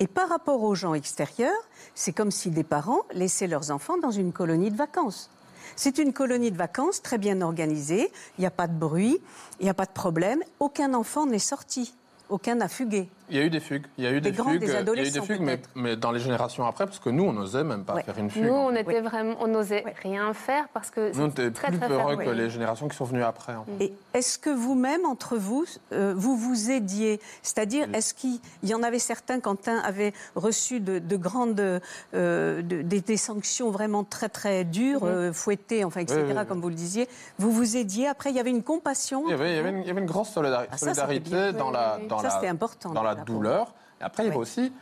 Et 0.00 0.06
par 0.06 0.28
rapport 0.28 0.62
aux 0.62 0.74
gens 0.74 0.94
extérieurs, 0.94 1.52
c'est 1.94 2.12
comme 2.12 2.30
si 2.30 2.50
des 2.50 2.64
parents 2.64 3.02
laissaient 3.12 3.46
leurs 3.46 3.70
enfants 3.70 3.96
dans 3.98 4.10
une 4.10 4.32
colonie 4.32 4.70
de 4.70 4.76
vacances. 4.76 5.30
C'est 5.76 5.98
une 5.98 6.12
colonie 6.12 6.50
de 6.50 6.56
vacances 6.56 7.02
très 7.02 7.18
bien 7.18 7.40
organisée, 7.40 8.12
il 8.38 8.42
n'y 8.42 8.46
a 8.46 8.50
pas 8.50 8.66
de 8.66 8.74
bruit, 8.74 9.20
il 9.60 9.64
n'y 9.64 9.70
a 9.70 9.74
pas 9.74 9.86
de 9.86 9.92
problème, 9.92 10.42
aucun 10.60 10.94
enfant 10.94 11.26
n'est 11.26 11.38
sorti, 11.38 11.94
aucun 12.28 12.56
n'a 12.56 12.68
fugué. 12.68 13.08
Il 13.30 13.36
y 13.36 13.40
a 13.40 13.42
eu 13.44 13.50
des 13.50 13.60
fugues. 13.60 13.86
Il 13.96 14.04
y 14.04 14.06
a 14.06 14.10
eu 14.10 14.20
des, 14.20 14.30
Des 14.30 14.36
grands, 14.36 14.50
fugues. 14.50 14.60
des 14.60 14.66
il 14.66 14.72
y 14.72 14.76
a 14.76 14.80
eu 14.80 14.84
des 14.84 14.90
adolescents, 14.90 15.22
fugues, 15.24 15.58
mais, 15.74 15.96
dans 15.96 16.12
les 16.12 16.20
générations 16.20 16.66
après, 16.66 16.84
parce 16.84 16.98
que 16.98 17.08
nous, 17.08 17.24
on 17.24 17.32
n'osait 17.32 17.64
même 17.64 17.84
pas 17.84 17.94
Ouais. 17.94 18.02
faire 18.02 18.18
une 18.18 18.30
fugue. 18.30 18.44
Nous, 18.44 18.52
on 18.52 18.74
était 18.74 19.00
vraiment, 19.00 19.34
on 19.40 19.46
n'osait 19.48 19.84
rien 20.02 20.32
faire 20.34 20.68
parce 20.74 20.90
que 20.90 21.14
Nous, 21.16 21.22
on 21.24 21.30
c'était 21.30 21.46
était 21.46 21.50
très 21.52 21.68
plus 21.68 21.78
très 21.78 21.88
peureux 21.88 22.16
que 22.16 22.30
les 22.30 22.50
générations 22.50 22.86
qui 22.88 22.96
sont 22.96 23.04
venues 23.04 23.22
après. 23.24 23.54
en 23.54 23.64
fait. 23.64 23.84
Et 23.86 23.94
est-ce 24.12 24.38
que 24.38 24.50
vous-même, 24.50 25.04
entre 25.06 25.36
vous, 25.36 25.64
euh, 25.92 26.12
vous 26.16 26.36
vous 26.36 26.70
aidiez? 26.70 27.20
C'est-à-dire, 27.42 27.86
est-ce 27.94 28.12
qu'il 28.14 28.38
il 28.62 28.68
y 28.68 28.74
en 28.74 28.82
avait 28.82 28.98
certains, 28.98 29.40
quand 29.40 29.68
un 29.68 29.78
avait 29.78 30.12
reçu 30.34 30.80
de, 30.80 30.98
de 30.98 31.16
grandes, 31.16 31.60
euh, 32.14 32.62
de- 32.62 32.82
des, 32.82 33.00
des 33.00 33.16
sanctions 33.16 33.70
vraiment 33.70 34.04
très 34.04 34.28
très 34.28 34.64
dures, 34.64 35.00
euh, 35.04 35.32
fouettées, 35.32 35.84
enfin, 35.84 36.00
etc., 36.00 36.16
Oui, 36.20 36.24
oui, 36.32 36.34
oui. 36.38 36.46
comme 36.46 36.60
vous 36.60 36.68
le 36.68 36.74
disiez, 36.74 37.08
vous 37.38 37.50
vous 37.52 37.76
aidiez? 37.76 38.06
Après, 38.08 38.30
il 38.30 38.36
y 38.36 38.40
avait 38.40 38.50
une 38.50 38.62
compassion 38.62 39.22
Il 39.26 39.30
y 39.30 39.34
avait, 39.34 39.52
il 39.52 39.56
y 39.56 39.58
entre 39.58 39.60
avait 39.60 39.70
vous 39.70 39.76
une, 39.78 39.82
il 39.82 39.86
y 39.86 39.90
avait 39.90 40.00
une 40.00 40.06
grosse 40.06 40.28
solidari- 40.30 40.66
Ah, 40.70 40.76
ça, 40.76 40.94
solidarité 40.94 41.52
dans 41.52 41.70
la, 41.70 41.98
dans 42.08 42.18
Ça, 42.18 42.24
la, 42.24 42.30
c'était 42.30 42.48
important, 42.48 42.90
dans 42.92 43.02
la 43.02 43.13
pour 43.16 43.24
douleur. 43.36 43.72
Et 44.00 44.04
après, 44.04 44.24
il 44.24 44.26
y 44.26 44.30
avait 44.30 44.38
aussi, 44.38 44.72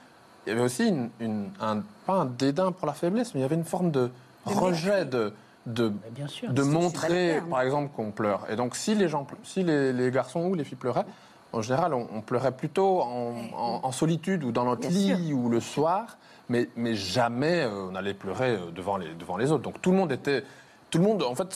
il 0.47 0.49
y 0.51 0.53
avait 0.53 0.63
aussi 0.65 0.89
une, 0.89 1.11
une- 1.21 1.51
un, 1.61 1.83
pas 2.07 2.15
un 2.15 2.25
dédain 2.27 2.73
pour 2.73 2.87
la 2.87 2.93
faiblesse, 2.95 3.35
mais 3.35 3.41
il 3.41 3.43
y 3.43 3.47
avait 3.47 3.55
une 3.57 3.65
forme 3.65 3.91
de, 3.91 4.11
rejet 4.47 5.05
de, 5.05 5.33
de, 5.67 5.93
bien 6.11 6.27
sûr. 6.29 6.51
de 6.51 6.63
C'est 6.63 6.69
montrer, 6.69 7.07
subalterne. 7.09 7.49
par 7.51 7.61
exemple, 7.63 7.91
qu'on 7.95 8.11
pleure. 8.11 8.47
Et 8.51 8.57
donc, 8.57 8.75
si 8.77 8.95
les, 8.95 9.09
gens, 9.09 9.27
si 9.45 9.63
les, 9.63 9.93
les 9.93 10.11
garçons 10.11 10.45
ou 10.47 10.55
les 10.55 10.65
filles 10.65 10.79
pleuraient, 10.79 11.07
en 11.53 11.61
général, 11.63 11.93
on, 11.95 12.09
on 12.15 12.21
pleurait 12.23 12.53
plutôt 12.53 13.03
en, 13.03 13.35
en- 13.57 13.81
en 13.83 13.93
solitude 13.93 14.43
ou 14.43 14.53
dans 14.53 14.65
notre 14.65 14.89
Bien 14.89 15.17
lit 15.17 15.33
ou 15.35 15.49
le 15.51 15.61
soir, 15.61 16.17
mais, 16.49 16.69
mais 16.77 16.95
jamais 16.95 17.61
euh, 17.63 17.89
on 17.91 17.95
allait 17.95 18.15
pleurer 18.15 18.57
euh, 18.57 18.71
devant 18.75 18.97
les, 18.97 19.15
devant 19.15 19.37
les 19.37 19.53
autres. 19.53 19.63
Donc, 19.63 19.81
tout 19.83 19.91
le 19.91 19.97
monde 19.99 20.13
était. 20.13 20.45
Tout 20.91 20.99
le 20.99 21.05
monde, 21.05 21.23
en 21.23 21.35
fait, 21.35 21.55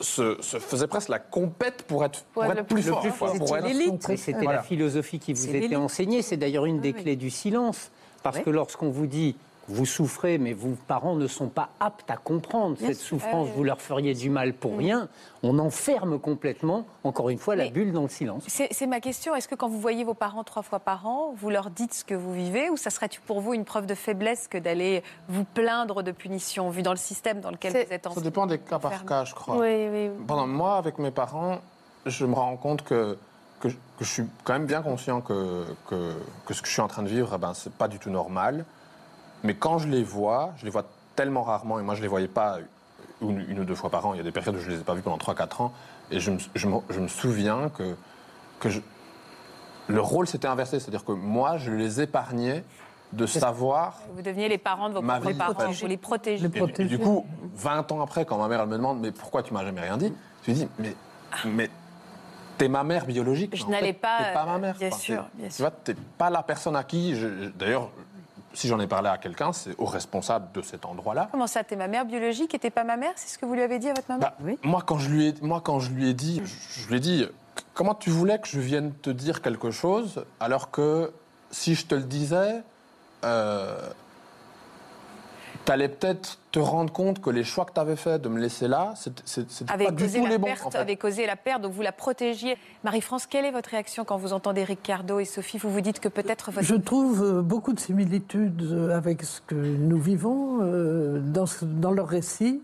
se, 0.00 0.34
faisait 0.40 0.86
presque 0.86 1.08
la 1.08 1.18
compète 1.18 1.82
pour 1.82 2.04
être, 2.04 2.24
pour 2.32 2.44
être 2.44 2.52
être 2.52 2.58
le 2.58 2.64
plus 2.64 2.74
plus 2.82 2.82
fort. 2.82 3.02
fort. 3.14 3.36
pour 3.36 3.48
c'était 4.16 4.32
Voilà. 4.32 4.58
la 4.58 4.62
philosophie 4.62 5.18
qui 5.18 5.32
vous 5.32 5.54
était 5.54 5.76
enseignée. 5.76 6.22
C'est 6.22 6.36
d'ailleurs 6.36 6.66
une 6.66 6.80
des 6.80 6.92
oui. 6.92 7.02
clés 7.02 7.16
du 7.16 7.30
silence. 7.30 7.90
Parce 8.22 8.38
Oui. 8.38 8.44
que 8.44 8.50
lorsqu'on 8.50 8.90
vous 8.90 9.06
dit 9.06 9.36
vous 9.68 9.86
souffrez, 9.86 10.38
mais 10.38 10.52
vos 10.52 10.76
parents 10.88 11.14
ne 11.14 11.26
sont 11.28 11.48
pas 11.48 11.68
aptes 11.78 12.10
à 12.10 12.16
comprendre 12.16 12.76
Bien 12.76 12.88
cette 12.88 12.96
sûr. 12.98 13.20
souffrance, 13.20 13.48
vous 13.54 13.62
leur 13.64 13.80
feriez 13.80 14.12
du 14.12 14.28
mal 14.28 14.54
pour 14.54 14.76
rien, 14.76 15.08
on 15.44 15.58
enferme 15.58 16.18
complètement, 16.18 16.84
encore 17.04 17.30
une 17.30 17.38
fois, 17.38 17.54
la 17.56 17.68
bulle 17.68 17.92
dans 17.92 18.02
le 18.02 18.08
silence. 18.08 18.44
C'est 18.48 18.86
ma 18.86 19.00
question. 19.00 19.34
Est-ce 19.34 19.46
que 19.48 19.54
quand 19.54 19.68
vous 19.68 19.80
voyez 19.80 20.02
vos 20.04 20.14
parents 20.14 20.42
trois 20.44 20.62
fois 20.62 20.80
par 20.80 21.06
an, 21.06 21.32
vous 21.36 21.48
leur 21.50 21.70
dites 21.70 21.94
ce 21.94 22.04
que 22.04 22.14
vous 22.14 22.32
vivez 22.34 22.70
ou 22.70 22.76
ça 22.76 22.90
serait 22.90 23.08
pour 23.26 23.40
vous 23.40 23.54
une 23.54 23.64
preuve 23.64 23.86
de 23.86 23.94
faiblesse 23.94 24.48
que 24.48 24.58
d'aller 24.58 25.02
vous 25.28 25.44
plaindre 25.44 26.02
de 26.02 26.10
punition, 26.10 26.68
vu 26.70 26.82
dans 26.82 26.90
le 26.92 26.96
système 26.96 27.40
dans 27.40 27.50
lequel 27.50 27.72
vous 27.72 27.92
êtes 27.92 28.06
en 28.06 28.12
Ça 28.14 28.20
dépend 28.20 28.46
des 28.46 28.58
cas 28.58 28.78
par 28.80 29.04
cas, 29.04 29.24
je 29.24 29.34
crois. 29.34 29.56
Oui, 29.58 29.88
oui. 29.90 30.10
Pendant 30.26 30.46
moi, 30.48 30.76
avec 30.76 30.98
mes 30.98 31.10
parents, 31.12 31.58
je 32.04 32.26
me 32.26 32.34
rends 32.34 32.56
compte 32.56 32.82
que, 32.82 33.16
que, 33.60 33.68
je- 33.68 33.76
que 33.98 34.04
je 34.04 34.10
suis 34.10 34.24
quand 34.42 34.54
même 34.54 34.66
bien 34.66 34.82
conscient 34.82 35.20
que, 35.20 35.64
que, 35.88 36.14
que 36.46 36.52
ce 36.52 36.60
que 36.62 36.66
je 36.66 36.72
suis 36.72 36.82
en 36.82 36.88
train 36.88 37.04
de 37.04 37.08
vivre, 37.08 37.30
eh 37.34 37.38
ben, 37.38 37.54
c'est 37.54 37.72
pas 37.72 37.86
du 37.86 37.98
tout 38.00 38.10
normal. 38.10 38.64
Mais 39.44 39.54
quand 39.54 39.78
je 39.78 39.88
les 39.88 40.04
vois, 40.04 40.52
je 40.56 40.64
les 40.64 40.70
vois 40.70 40.84
tellement 41.16 41.42
rarement, 41.42 41.78
et 41.78 41.82
moi 41.82 41.94
je 41.94 42.02
les 42.02 42.08
voyais 42.08 42.28
pas 42.28 42.58
une, 43.20 43.44
une 43.48 43.60
ou 43.60 43.64
deux 43.64 43.74
fois 43.74 43.90
par 43.90 44.06
an. 44.06 44.14
Il 44.14 44.18
y 44.18 44.20
a 44.20 44.24
des 44.24 44.32
périodes 44.32 44.56
où 44.56 44.60
je 44.60 44.70
les 44.70 44.80
ai 44.80 44.84
pas 44.84 44.94
vus 44.94 45.02
pendant 45.02 45.18
3-4 45.18 45.62
ans, 45.62 45.72
et 46.10 46.20
je 46.20 46.30
me, 46.30 46.38
je 46.54 46.68
me- 46.68 46.80
je 46.90 47.00
me 47.00 47.08
souviens 47.08 47.68
que, 47.70 47.96
que 48.60 48.68
je- 48.68 48.80
le 49.88 50.00
rôle 50.00 50.26
s'était 50.26 50.48
inversé, 50.48 50.78
c'est-à-dire 50.80 51.04
que 51.04 51.12
moi 51.12 51.58
je 51.58 51.72
les 51.72 52.00
épargnais 52.00 52.64
de 53.12 53.26
savoir. 53.26 53.98
Vous 54.14 54.22
deveniez 54.22 54.48
les 54.48 54.56
parents 54.58 54.88
de 54.88 54.94
vos 54.94 55.02
propres 55.02 55.28
vie, 55.28 55.34
parents, 55.34 55.70
vous 55.70 55.86
les 55.86 55.96
protégez. 55.98 56.48
Les 56.48 56.58
Et, 56.62 56.66
du- 56.66 56.82
et 56.82 56.84
du 56.86 56.98
coup, 56.98 57.26
20 57.54 57.92
ans 57.92 58.00
après, 58.00 58.24
quand 58.24 58.38
ma 58.38 58.48
mère 58.48 58.60
elle 58.62 58.68
me 58.68 58.76
demande 58.76 59.00
mais 59.00 59.10
pourquoi 59.12 59.42
tu 59.42 59.52
m'as 59.52 59.64
jamais 59.64 59.80
rien 59.82 59.96
dit, 59.98 60.14
je 60.42 60.50
lui 60.50 60.54
dis 60.58 60.68
mais 60.78 60.94
mais 61.44 61.68
t'es 62.58 62.68
ma 62.68 62.84
mère 62.84 63.04
biologique. 63.06 63.54
Je 63.56 63.66
n'allais 63.66 63.92
pas, 63.92 64.18
T'es 64.24 64.32
pas 64.32 64.46
ma 64.46 64.58
mère. 64.58 64.76
bien 64.76 64.88
Enfin, 64.88 64.96
sûr, 64.98 65.24
Tu 65.38 65.60
vois, 65.62 65.70
t'es 65.72 65.94
pas 65.94 66.30
la 66.30 66.42
personne 66.42 66.76
à 66.76 66.84
qui. 66.84 67.14
je- 67.16 67.20
je- 67.44 67.48
D'ailleurs, 67.50 67.90
si 68.54 68.68
j'en 68.68 68.80
ai 68.80 68.86
parlé 68.86 69.08
à 69.08 69.18
quelqu'un, 69.18 69.52
c'est 69.52 69.74
au 69.78 69.84
responsable 69.86 70.52
de 70.52 70.62
cet 70.62 70.84
endroit-là. 70.84 71.28
Comment 71.30 71.46
ça, 71.46 71.64
t'es 71.64 71.76
ma 71.76 71.88
mère 71.88 72.04
biologique 72.04 72.54
et 72.54 72.58
t'es 72.58 72.70
pas 72.70 72.84
ma 72.84 72.96
mère 72.96 73.12
C'est 73.16 73.28
ce 73.28 73.38
que 73.38 73.46
vous 73.46 73.54
lui 73.54 73.62
avez 73.62 73.78
dit 73.78 73.88
à 73.88 73.94
votre 73.94 74.08
maman 74.08 74.20
Bah, 74.20 74.34
moi, 74.62 74.82
quand 74.84 74.98
je 74.98 75.08
lui 75.10 75.28
ai, 75.28 75.34
moi, 75.40 75.60
quand 75.62 75.80
je 75.80 75.90
lui 75.90 76.08
ai 76.08 76.14
dit, 76.14 76.42
je, 76.44 76.82
je 76.82 76.88
lui 76.88 76.96
ai 76.96 77.00
dit, 77.00 77.26
comment 77.74 77.94
tu 77.94 78.10
voulais 78.10 78.38
que 78.38 78.48
je 78.48 78.60
vienne 78.60 78.92
te 79.02 79.10
dire 79.10 79.42
quelque 79.42 79.70
chose 79.70 80.24
alors 80.40 80.70
que 80.70 81.12
si 81.50 81.74
je 81.74 81.86
te 81.86 81.94
le 81.94 82.02
disais, 82.02 82.62
euh, 83.24 83.78
t'allais 85.64 85.88
peut-être 85.88 86.38
te 86.50 86.58
rendre 86.58 86.92
compte 86.92 87.20
que 87.20 87.30
les 87.30 87.44
choix 87.44 87.64
que 87.64 87.72
t'avais 87.72 87.96
fait 87.96 88.18
de 88.20 88.28
me 88.28 88.38
laisser 88.40 88.68
là, 88.68 88.94
c'était 88.96 89.22
pas 89.66 89.90
du 89.90 90.06
tout 90.08 90.22
la 90.24 90.28
les 90.30 90.38
bons. 90.38 90.46
perte, 90.46 90.66
en 90.66 90.70
fait. 90.70 90.78
avait 90.78 90.96
causé 90.96 91.26
la 91.26 91.36
perte, 91.36 91.62
donc 91.62 91.72
vous 91.72 91.82
la 91.82 91.92
protégiez. 91.92 92.56
Marie-France, 92.84 93.26
quelle 93.26 93.44
est 93.44 93.50
votre 93.52 93.70
réaction 93.70 94.04
quand 94.04 94.16
vous 94.16 94.32
entendez 94.32 94.64
Ricardo 94.64 95.18
et 95.18 95.24
Sophie? 95.24 95.58
Vous 95.58 95.70
vous 95.70 95.80
dites 95.80 96.00
que 96.00 96.08
peut-être 96.08 96.50
votre 96.52 96.66
Je 96.66 96.74
trouve 96.74 97.22
euh, 97.22 97.42
beaucoup 97.42 97.72
de 97.72 97.80
similitudes 97.80 98.62
euh, 98.62 98.96
avec 98.96 99.22
ce 99.22 99.40
que 99.40 99.54
nous 99.54 99.98
vivons 100.00 100.58
euh, 100.62 101.20
dans, 101.20 101.46
ce- 101.46 101.64
dans 101.64 101.90
leur 101.92 102.08
récit. 102.08 102.62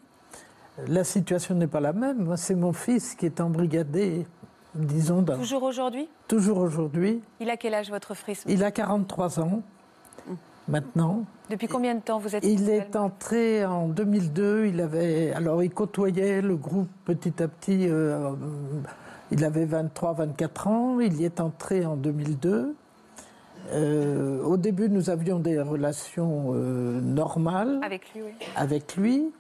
La 0.87 1.03
situation 1.05 1.55
n'est 1.55 1.67
pas 1.67 1.81
la 1.81 1.93
même. 1.93 2.37
C'est 2.37 2.55
mon 2.55 2.73
fils 2.73 3.15
qui 3.15 3.27
est 3.27 3.41
embrigadé, 3.41 4.27
disons, 4.75 5.23
dans- 5.23 5.37
toujours 5.39 5.63
aujourd'hui? 5.63 6.09
Toujours 6.29 6.59
aujourd'hui. 6.59 7.21
Il 7.41 7.49
a 7.51 7.57
quel 7.57 7.75
âge 7.75 7.91
votre 7.91 8.15
fils? 8.15 8.45
Il 8.47 8.63
a 8.63 8.71
43 8.71 9.41
ans 9.41 9.63
maintenant. 10.69 11.25
Depuis 11.51 11.67
combien 11.67 11.95
de 11.95 12.01
temps 12.01 12.19
vous 12.19 12.37
êtes 12.37 12.45
Il 12.45 12.69
est 12.69 12.95
entré 12.97 13.65
en 13.65 13.89
2002. 13.89 14.67
Il 14.67 14.81
avait, 14.81 15.33
alors, 15.33 15.63
il 15.63 15.71
côtoyait 15.71 16.43
le 16.43 16.57
groupe 16.57 16.89
petit 17.05 17.43
à 17.43 17.49
petit. 17.49 17.89
euh, 17.89 18.33
il 19.31 19.45
avait 19.45 19.67
23-24 19.67 20.69
ans. 20.69 21.01
Il 21.01 21.21
y 21.21 21.25
est 21.25 21.41
entré 21.41 21.85
en 21.85 21.97
2002. 21.97 22.75
Euh, 23.73 24.43
au 24.45 24.57
début, 24.57 24.89
nous 24.89 25.11
avions 25.11 25.39
des 25.39 25.61
relations 25.61 26.53
euh, 26.55 27.01
normales 27.01 27.81
avec 27.83 28.15
lui, 28.15 28.23
oui. 28.23 28.33
avec 28.57 28.97
lui. 28.97 29.31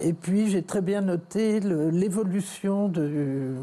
Et 0.00 0.12
puis, 0.12 0.48
j'ai 0.48 0.62
très 0.62 0.80
bien 0.80 1.00
noté 1.00 1.60
l'évolution 1.60 2.88
de, 2.88 3.54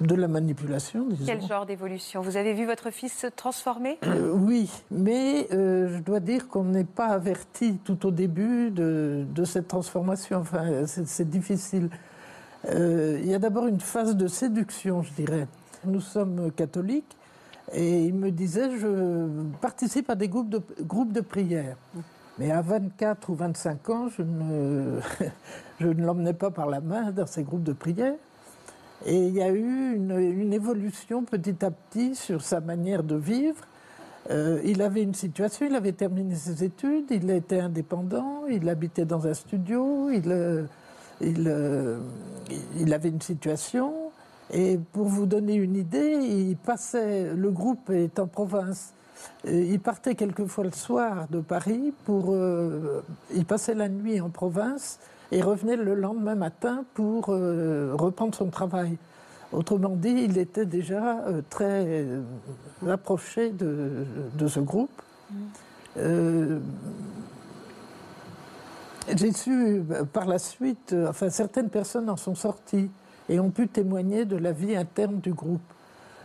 de 0.00 0.14
la 0.14 0.28
manipulation, 0.28 1.06
disons. 1.08 1.26
Quel 1.26 1.42
genre 1.42 1.66
d'évolution? 1.66 2.20
Vous 2.22 2.36
avez 2.36 2.54
vu 2.54 2.66
votre 2.66 2.90
fils 2.90 3.12
se 3.12 3.26
transformer? 3.26 3.98
Euh, 4.04 4.32
oui, 4.32 4.70
mais 4.90 5.46
euh, 5.52 5.88
je 5.96 6.02
dois 6.02 6.20
dire 6.20 6.48
qu'on 6.48 6.64
n'est 6.64 6.84
pas 6.84 7.08
averti 7.08 7.78
tout 7.84 8.06
au 8.06 8.10
début 8.10 8.70
de, 8.70 9.24
de 9.34 9.44
cette 9.44 9.68
transformation. 9.68 10.38
Enfin, 10.38 10.86
c'est 10.86 11.28
difficile. 11.28 11.90
Euh, 12.68 13.18
il 13.22 13.30
y 13.30 13.34
a 13.34 13.38
d'abord 13.38 13.66
une 13.66 13.80
phase 13.80 14.16
de 14.16 14.26
séduction, 14.26 15.02
je 15.02 15.12
dirais. 15.12 15.46
Nous 15.84 16.00
sommes 16.00 16.50
catholiques 16.52 17.16
et 17.72 18.04
il 18.04 18.14
me 18.14 18.30
disait 18.30 18.76
je 18.78 19.28
participe 19.60 20.10
à 20.10 20.14
des 20.14 20.28
groupes 20.28 20.50
de, 20.50 20.60
groupes 20.82 21.12
de 21.12 21.20
prière. 21.20 21.76
Mais 22.38 22.50
à 22.50 22.62
24 22.62 23.30
ou 23.30 23.34
25 23.34 23.90
ans, 23.90 24.08
je 24.08 24.22
ne, 24.22 25.00
je 25.80 25.86
ne 25.86 26.04
l'emmenais 26.04 26.32
pas 26.32 26.50
par 26.50 26.66
la 26.66 26.80
main 26.80 27.10
dans 27.10 27.26
ces 27.26 27.42
groupes 27.42 27.62
de 27.62 27.72
prière. 27.72 28.14
Et 29.06 29.16
il 29.16 29.34
y 29.34 29.42
a 29.42 29.50
eu 29.50 29.94
une, 29.94 30.52
évolution 30.52 31.24
petit 31.24 31.64
à 31.64 31.70
petit 31.70 32.14
sur 32.14 32.42
sa 32.42 32.60
manière 32.60 33.02
de 33.02 33.16
vivre. 33.16 33.64
Euh, 34.30 34.60
il 34.64 34.82
avait 34.82 35.02
une 35.02 35.14
situation, 35.14 35.66
il 35.66 35.74
avait 35.74 35.92
terminé 35.92 36.34
ses 36.34 36.62
études, 36.62 37.06
il 37.10 37.30
était 37.30 37.60
indépendant, 37.60 38.44
il 38.46 38.68
habitait 38.68 39.06
dans 39.06 39.26
un 39.26 39.32
studio, 39.32 40.10
il, 40.10 40.30
euh, 40.30 40.64
euh, 41.22 41.98
avait 42.92 43.08
une 43.08 43.22
situation. 43.22 43.94
Et 44.52 44.78
pour 44.92 45.06
vous 45.06 45.24
donner 45.26 45.54
une 45.54 45.76
idée, 45.76 46.18
il 46.20 46.56
passait, 46.56 47.32
le 47.34 47.50
groupe 47.50 47.88
est 47.90 48.18
en 48.18 48.26
province. 48.26 48.92
Il 49.46 49.80
partait 49.80 50.14
quelquefois 50.14 50.64
le 50.64 50.72
soir 50.72 51.26
de 51.30 51.40
Paris 51.40 51.92
pour. 52.04 52.36
il 53.34 53.44
passait 53.44 53.74
la 53.74 53.88
nuit 53.88 54.20
en 54.20 54.30
province 54.30 54.98
et 55.32 55.42
revenait 55.42 55.76
le 55.76 55.94
lendemain 55.94 56.34
matin 56.34 56.84
pour 56.94 57.26
euh, 57.30 57.94
reprendre 57.98 58.34
son 58.34 58.48
travail. 58.50 58.98
Autrement 59.52 59.96
dit, 59.96 60.10
il 60.28 60.38
était 60.38 60.66
déjà 60.66 61.20
euh, 61.26 61.42
très 61.50 61.84
euh, 61.86 62.22
approché 62.88 63.50
de, 63.50 64.06
de 64.34 64.48
ce 64.48 64.60
groupe. 64.60 64.90
Euh, 65.98 66.60
J'ai 69.16 69.32
su 69.32 69.82
par 70.12 70.26
la 70.26 70.38
suite, 70.38 70.94
enfin 71.08 71.30
certaines 71.30 71.70
personnes 71.70 72.10
en 72.10 72.16
sont 72.16 72.34
sorties 72.36 72.90
et 73.28 73.40
ont 73.40 73.50
pu 73.50 73.68
témoigner 73.68 74.24
de 74.24 74.36
la 74.36 74.52
vie 74.52 74.76
interne 74.76 75.20
du 75.20 75.32
groupe 75.34 75.60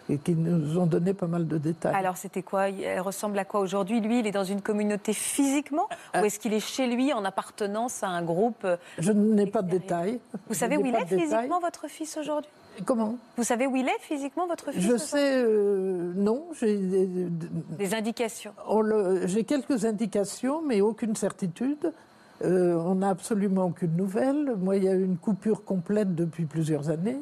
et 0.10 0.18
qui 0.18 0.36
nous 0.36 0.78
ont 0.78 0.86
donné 0.86 1.14
pas 1.14 1.28
mal 1.28 1.48
de 1.48 1.58
détails. 1.58 1.96
Alors 1.96 2.18
c'était 2.18 2.44
quoi? 2.44 2.70
Elle 2.70 3.00
ressemble 3.02 3.38
à 3.40 3.46
quoi 3.46 3.60
aujourd'hui? 3.60 4.02
Lui, 4.02 4.20
il 4.20 4.28
est 4.28 4.32
dans 4.32 4.44
une 4.44 4.62
communauté 4.62 5.14
physiquement? 5.14 5.88
Euh. 6.16 6.22
Ou 6.22 6.26
est-ce 6.26 6.40
qu'il 6.40 6.54
est 6.54 6.60
chez 6.60 6.88
lui 6.88 7.12
en 7.14 7.26
appartenance 7.26 8.04
à 8.04 8.08
un 8.10 8.22
groupe 8.24 8.68
Je 9.00 9.12
n'ai 9.12 9.48
pas 9.48 9.62
de 9.62 9.70
détails. 9.72 10.20
Vous 10.48 10.54
Je 10.54 10.60
savez 10.60 10.78
où 10.78 10.86
il 10.86 10.96
est 10.96 11.04
détails. 11.06 11.20
physiquement, 11.20 11.60
votre 11.60 11.88
fils, 11.88 12.18
aujourd'hui? 12.18 12.50
Comment? 12.86 13.16
Vous 13.38 13.44
savez 13.44 13.68
où 13.68 13.76
il 13.78 13.88
est 13.88 14.00
physiquement, 14.02 14.48
votre 14.48 14.72
fils 14.72 14.82
Je 14.84 14.98
sais, 14.98 15.42
euh, 15.44 16.12
non, 16.16 16.46
j'ai 16.60 16.78
Des 17.78 17.94
indications. 17.96 18.52
j'ai 19.26 19.44
quelques 19.46 19.86
indications, 19.86 20.62
mais 20.62 20.82
aucune 20.82 21.16
certitude. 21.16 21.94
Euh, 22.44 22.76
on 22.76 22.96
n'a 22.96 23.10
absolument 23.10 23.66
aucune 23.68 23.96
nouvelle. 23.96 24.56
Moi, 24.58 24.76
il 24.76 24.84
y 24.84 24.90
a 24.90 24.94
eu 24.94 25.06
une 25.06 25.18
coupure 25.18 25.64
complète 25.64 26.16
depuis 26.16 26.44
plusieurs 26.46 26.90
années. 26.90 27.18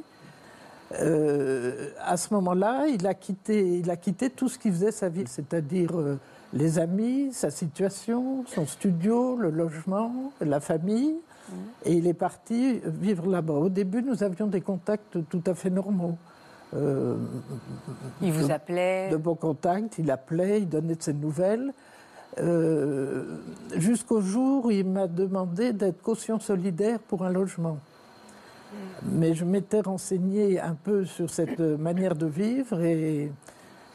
Euh, 1.00 1.90
à 2.06 2.18
ce 2.18 2.34
moment-là, 2.34 2.88
il 2.88 3.06
a 3.08 3.14
quitté, 3.14 3.80
il 3.80 3.90
a 3.90 3.96
quitté 3.96 4.30
tout 4.30 4.48
ce 4.48 4.60
qui 4.60 4.70
faisait 4.70 4.92
sa 4.92 5.10
vie, 5.10 5.24
c'est-à-dire 5.28 5.98
euh, 5.98 6.20
les 6.54 6.78
amis, 6.80 7.34
sa 7.34 7.50
situation, 7.50 8.46
son 8.48 8.66
studio, 8.66 9.36
le 9.36 9.50
logement, 9.50 10.32
la 10.42 10.60
famille. 10.60 11.16
Et 11.86 11.94
il 11.94 12.08
est 12.08 12.14
parti 12.14 12.80
vivre 12.86 13.28
là-bas. 13.28 13.54
Au 13.54 13.70
début, 13.70 14.02
nous 14.02 14.24
avions 14.24 14.48
des 14.48 14.62
contacts 14.62 15.18
tout 15.30 15.44
à 15.46 15.54
fait 15.54 15.70
normaux. 15.70 16.18
Euh, 16.74 17.18
Il 18.22 18.32
vous 18.32 18.52
appelait 18.52 19.10
de 19.10 19.18
bons 19.18 19.36
contacts, 19.36 19.98
il 20.00 20.10
appelait, 20.10 20.62
il 20.62 20.70
donnait 20.70 20.96
de 20.96 21.04
ses 21.04 21.14
nouvelles. 21.14 21.74
Euh, 22.40 23.38
Jusqu'au 23.76 24.22
jour 24.22 24.66
où 24.66 24.72
il 24.72 24.88
m'a 24.88 25.08
demandé 25.08 25.74
d'être 25.74 26.02
caution 26.02 26.40
solidaire 26.40 27.00
pour 27.00 27.24
un 27.24 27.30
logement. 27.30 27.78
Mais 29.04 29.34
je 29.34 29.44
m'étais 29.46 29.82
renseigné 29.82 30.60
un 30.60 30.76
peu 30.76 31.06
sur 31.06 31.30
cette 31.30 31.60
manière 31.60 32.16
de 32.16 32.26
vivre 32.26 32.80
et. 32.82 33.32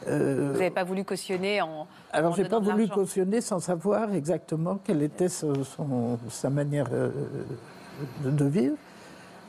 euh, 0.07 0.49
Vous 0.53 0.59
n'avez 0.59 0.69
pas 0.69 0.83
voulu 0.83 1.03
cautionner 1.03 1.61
en. 1.61 1.87
alors, 2.11 2.31
en 2.31 2.35
j'ai 2.35 2.45
pas 2.45 2.59
voulu 2.59 2.87
cautionner 2.87 3.41
sans 3.41 3.59
savoir 3.59 4.13
exactement 4.13 4.79
quelle 4.83 5.01
était 5.01 5.29
son- 5.29 5.63
son- 5.63 6.17
sa 6.29 6.49
manière 6.49 6.87
euh, 6.91 7.09
de, 8.23 8.31
de 8.31 8.45
vivre. 8.45 8.75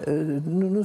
Euh, 0.08 0.40
nous, 0.46 0.70
nous 0.70 0.84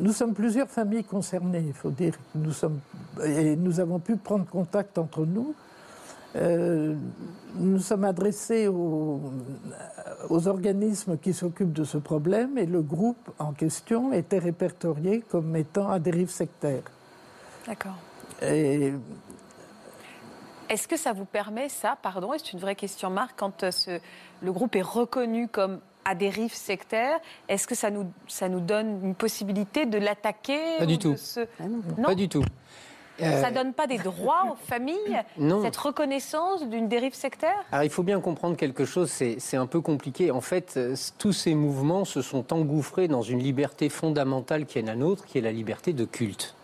nous 0.00 0.12
sommes 0.12 0.34
plusieurs 0.34 0.68
familles 0.68 1.04
concernées, 1.04 1.64
il 1.66 1.72
faut 1.72 1.90
dire. 1.90 2.12
Nous 2.34 2.52
sommes, 2.52 2.78
et 3.24 3.56
nous 3.56 3.80
avons 3.80 3.98
pu 4.00 4.16
prendre 4.16 4.44
contact 4.44 4.98
entre 4.98 5.24
nous. 5.24 5.54
Euh, 6.34 6.94
nous 7.54 7.78
sommes 7.78 8.04
adressés 8.04 8.66
aux, 8.68 9.20
aux 10.28 10.48
organismes 10.48 11.16
qui 11.16 11.32
s'occupent 11.32 11.72
de 11.72 11.84
ce 11.84 11.96
problème 11.98 12.58
et 12.58 12.66
le 12.66 12.82
groupe 12.82 13.30
en 13.38 13.52
question 13.52 14.12
était 14.12 14.38
répertorié 14.38 15.22
comme 15.30 15.56
étant 15.56 15.88
à 15.88 15.98
dérive 15.98 16.28
sectaire. 16.30 16.82
D'accord. 17.66 17.96
Et 18.42 18.92
Est-ce 20.68 20.86
que 20.88 20.96
ça 20.96 21.12
vous 21.12 21.24
permet, 21.24 21.68
ça, 21.68 21.96
pardon, 22.02 22.32
c'est 22.36 22.52
une 22.52 22.58
vraie 22.58 22.74
question, 22.74 23.08
Marc, 23.08 23.32
quand 23.38 23.62
euh, 23.62 23.70
ce- 23.70 24.00
le 24.42 24.52
groupe 24.52 24.76
est 24.76 24.82
reconnu 24.82 25.48
comme 25.48 25.78
à 26.04 26.14
dérive 26.14 26.52
sectaire, 26.54 27.18
est-ce 27.48 27.66
que 27.66 27.74
ça 27.74 27.90
nous, 27.90 28.06
ça 28.28 28.48
nous 28.48 28.60
donne 28.60 29.04
une 29.04 29.14
possibilité 29.14 29.86
de 29.86 29.96
l'attaquer 29.98 30.60
Pas 30.78 30.86
du 30.86 30.94
ou 30.94 30.98
tout. 30.98 31.14
Non 31.98 32.04
Pas 32.04 32.14
du 32.14 32.28
tout. 32.28 32.44
Euh, 33.22 33.42
Ça 33.42 33.50
donne 33.50 33.72
pas 33.72 33.86
des 33.86 33.98
droits 33.98 34.52
aux 34.52 34.56
familles 34.56 35.22
Non. 35.38 35.62
Cette 35.62 35.76
reconnaissance 35.76 36.66
d'une 36.68 36.88
dérive 36.88 37.14
sectaire? 37.14 37.56
Alors 37.72 37.84
il 37.84 37.90
faut 37.90 38.02
bien 38.02 38.20
comprendre 38.20 38.56
quelque 38.56 38.84
chose, 38.84 39.10
c'est 39.10 39.56
un 39.56 39.66
peu 39.66 39.80
compliqué. 39.80 40.30
En 40.30 40.40
fait, 40.40 40.74
euh, 40.76 40.94
tous 41.18 41.32
ces 41.32 41.54
mouvements 41.54 42.04
se 42.04 42.22
sont 42.22 42.52
engouffrés 42.52 43.08
dans 43.08 43.22
une 43.22 43.38
liberté 43.38 43.88
fondamentale 43.88 44.66
qui 44.66 44.78
est 44.78 44.82
la 44.82 44.94
nôtre, 44.96 45.24
qui 45.24 45.38
est 45.38 45.42
la 45.42 45.52
liberté 45.52 45.92
de 45.92 46.04
culte. 46.04 46.54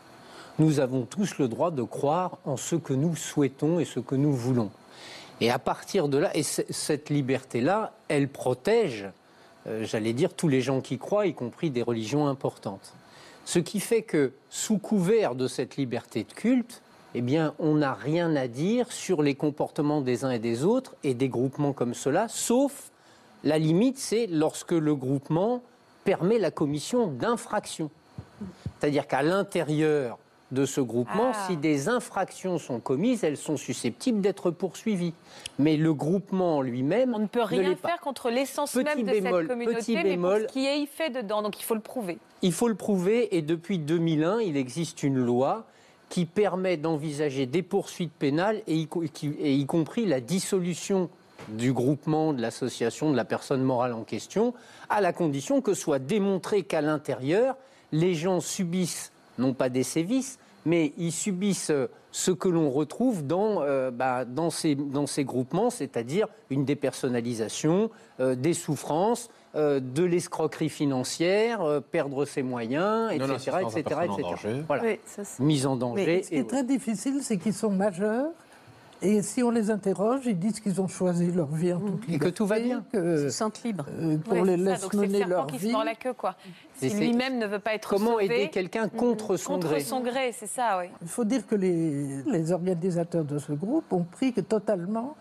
Nous 0.58 0.80
avons 0.80 1.02
tous 1.02 1.38
le 1.38 1.48
droit 1.48 1.70
de 1.70 1.82
croire 1.82 2.38
en 2.44 2.56
ce 2.56 2.76
que 2.76 2.92
nous 2.92 3.16
souhaitons 3.16 3.80
et 3.80 3.86
ce 3.86 4.00
que 4.00 4.14
nous 4.14 4.34
voulons. 4.34 4.70
Et 5.40 5.50
à 5.50 5.58
partir 5.58 6.08
de 6.08 6.18
là, 6.18 6.36
et 6.36 6.42
cette 6.42 7.08
liberté-là, 7.10 7.92
elle 8.08 8.28
protège, 8.28 9.06
euh, 9.66 9.84
j'allais 9.84 10.12
dire, 10.12 10.34
tous 10.34 10.48
les 10.48 10.60
gens 10.60 10.80
qui 10.80 10.98
croient, 10.98 11.26
y 11.26 11.34
compris 11.34 11.70
des 11.70 11.82
religions 11.82 12.28
importantes. 12.28 12.92
Ce 13.44 13.58
qui 13.58 13.80
fait 13.80 14.02
que, 14.02 14.32
sous 14.50 14.78
couvert 14.78 15.34
de 15.34 15.48
cette 15.48 15.76
liberté 15.76 16.24
de 16.24 16.32
culte, 16.32 16.82
eh 17.14 17.20
bien, 17.20 17.54
on 17.58 17.74
n'a 17.74 17.92
rien 17.92 18.34
à 18.36 18.48
dire 18.48 18.90
sur 18.90 19.22
les 19.22 19.34
comportements 19.34 20.00
des 20.00 20.24
uns 20.24 20.30
et 20.30 20.38
des 20.38 20.64
autres 20.64 20.94
et 21.04 21.14
des 21.14 21.28
groupements 21.28 21.72
comme 21.72 21.94
cela, 21.94 22.28
sauf 22.28 22.90
la 23.44 23.58
limite, 23.58 23.98
c'est 23.98 24.26
lorsque 24.26 24.72
le 24.72 24.94
groupement 24.94 25.62
permet 26.04 26.38
la 26.38 26.50
commission 26.50 27.08
d'infractions. 27.08 27.90
C'est-à-dire 28.78 29.06
qu'à 29.06 29.22
l'intérieur 29.22 30.18
de 30.52 30.66
ce 30.66 30.80
groupement, 30.80 31.32
Ah. 31.34 31.46
si 31.48 31.56
des 31.56 31.88
infractions 31.88 32.58
sont 32.58 32.78
commises, 32.78 33.24
elles 33.24 33.36
sont 33.38 33.56
susceptibles 33.56 34.20
d'être 34.20 34.50
poursuivies. 34.50 35.14
Mais 35.58 35.76
le 35.76 35.94
groupement 35.94 36.60
lui-même 36.62 37.14
On 37.14 37.20
ne 37.20 37.26
peut 37.26 37.42
rien 37.42 37.74
faire 37.74 38.00
contre 38.00 38.30
l'essence 38.30 38.74
même 38.76 39.02
de 39.02 39.10
bémol, 39.10 39.40
cette 39.42 39.48
communauté, 39.48 39.76
petit 39.78 39.94
mais 39.94 40.02
bémol. 40.04 40.40
pour 40.42 40.48
ce 40.50 40.52
qui 40.52 40.66
est 40.66 40.78
y 40.78 40.86
fait 40.86 41.10
dedans. 41.10 41.42
Donc 41.42 41.58
il 41.58 41.64
faut 41.64 41.74
le 41.74 41.80
prouver. 41.80 42.18
Il 42.42 42.52
faut 42.52 42.68
le 42.68 42.74
prouver 42.74 43.34
et 43.36 43.42
depuis 43.42 43.78
2001, 43.78 44.40
il 44.40 44.56
existe 44.56 45.02
une 45.02 45.18
loi 45.24 45.64
qui 46.10 46.26
permet 46.26 46.76
d'envisager 46.76 47.46
des 47.46 47.62
poursuites 47.62 48.12
pénales 48.12 48.60
et 48.66 48.76
y, 48.76 48.88
et 49.40 49.54
y 49.54 49.66
compris 49.66 50.04
la 50.04 50.20
dissolution 50.20 51.08
du 51.48 51.72
groupement, 51.72 52.34
de 52.34 52.42
l'association, 52.42 53.10
de 53.10 53.16
la 53.16 53.24
personne 53.24 53.62
morale 53.62 53.94
en 53.94 54.04
question, 54.04 54.52
à 54.90 55.00
la 55.00 55.14
condition 55.14 55.62
que 55.62 55.72
soit 55.72 55.98
démontré 55.98 56.62
qu'à 56.62 56.82
l'intérieur, 56.82 57.56
les 57.90 58.14
gens 58.14 58.40
subissent 58.40 59.10
non 59.38 59.54
pas 59.54 59.70
des 59.70 59.82
sévices, 59.82 60.38
mais 60.64 60.92
ils 60.96 61.12
subissent 61.12 61.72
ce 62.10 62.30
que 62.30 62.48
l'on 62.48 62.70
retrouve 62.70 63.26
dans, 63.26 63.62
euh, 63.62 63.90
bah, 63.90 64.24
dans, 64.24 64.50
ces, 64.50 64.74
dans 64.74 65.06
ces 65.06 65.24
groupements, 65.24 65.70
c'est-à-dire 65.70 66.28
une 66.50 66.64
dépersonnalisation, 66.64 67.90
euh, 68.20 68.34
des 68.34 68.52
souffrances, 68.54 69.30
euh, 69.54 69.80
de 69.80 70.02
l'escroquerie 70.04 70.68
financière, 70.68 71.62
euh, 71.62 71.80
perdre 71.80 72.24
ses 72.24 72.42
moyens, 72.42 73.12
etc. 73.12 73.32
Etc., 73.34 73.50
en 73.64 73.68
etc. 73.70 74.00
danger. 74.06 74.64
Voilà. 74.66 74.82
Oui, 74.84 75.00
ça, 75.04 75.24
c'est- 75.24 75.42
Mise 75.42 75.66
en 75.66 75.76
danger. 75.76 76.06
Mais 76.06 76.22
ce 76.22 76.28
qui 76.28 76.36
est 76.36 76.48
très 76.48 76.64
difficile, 76.64 77.18
c'est 77.22 77.36
qu'ils 77.38 77.54
sont 77.54 77.70
majeurs. 77.70 78.30
Et 79.04 79.20
si 79.22 79.42
on 79.42 79.50
les 79.50 79.70
interroge, 79.70 80.20
ils 80.26 80.38
disent 80.38 80.60
qu'ils 80.60 80.80
ont 80.80 80.86
choisi 80.86 81.32
leur 81.32 81.48
vie 81.48 81.72
en 81.72 81.80
toute 81.80 82.08
Et 82.08 82.18
que 82.18 82.28
tout 82.28 82.46
va 82.46 82.58
liberté, 82.58 82.86
bien. 82.92 83.00
que, 83.02 83.24
Ils 83.24 83.30
se 83.30 83.36
sentent 83.36 83.62
libres. 83.64 83.84
euh, 83.98 84.16
qu'on 84.28 84.42
Ouais, 84.42 84.56
les 84.56 84.56
c'est 84.56 84.64
ça. 84.64 84.70
laisse 84.70 84.80
Donc 84.82 84.90
c'est 84.92 84.96
le 84.96 85.02
mener 85.02 85.18
serpent 85.18 85.30
leur 85.34 85.46
qui 85.48 85.58
se 85.58 85.62
vie. 85.66 85.72
mord 85.72 85.84
la 85.84 85.94
queue, 85.96 86.12
quoi. 86.12 86.36
Si 86.76 86.88
c'est- 86.90 86.98
lui-même 87.00 87.38
ne 87.38 87.46
veut 87.46 87.58
pas 87.58 87.74
être 87.74 87.88
Comment 87.88 88.12
sauvé, 88.12 88.24
aider 88.26 88.48
quelqu'un 88.50 88.88
contre 88.88 89.36
son 89.36 89.54
contre 89.54 89.68
gré 89.70 89.80
son 89.80 90.00
gré, 90.02 90.32
c'est 90.32 90.46
ça, 90.46 90.78
oui. 90.78 90.86
Il 91.02 91.08
faut 91.08 91.24
dire 91.24 91.44
que 91.46 91.56
les, 91.56 92.22
les 92.26 92.52
organisateurs 92.52 93.24
de 93.24 93.38
ce 93.38 93.52
groupe 93.52 93.92
ont 93.92 94.04
pris 94.04 94.32
que 94.32 94.40
totalement 94.40 95.16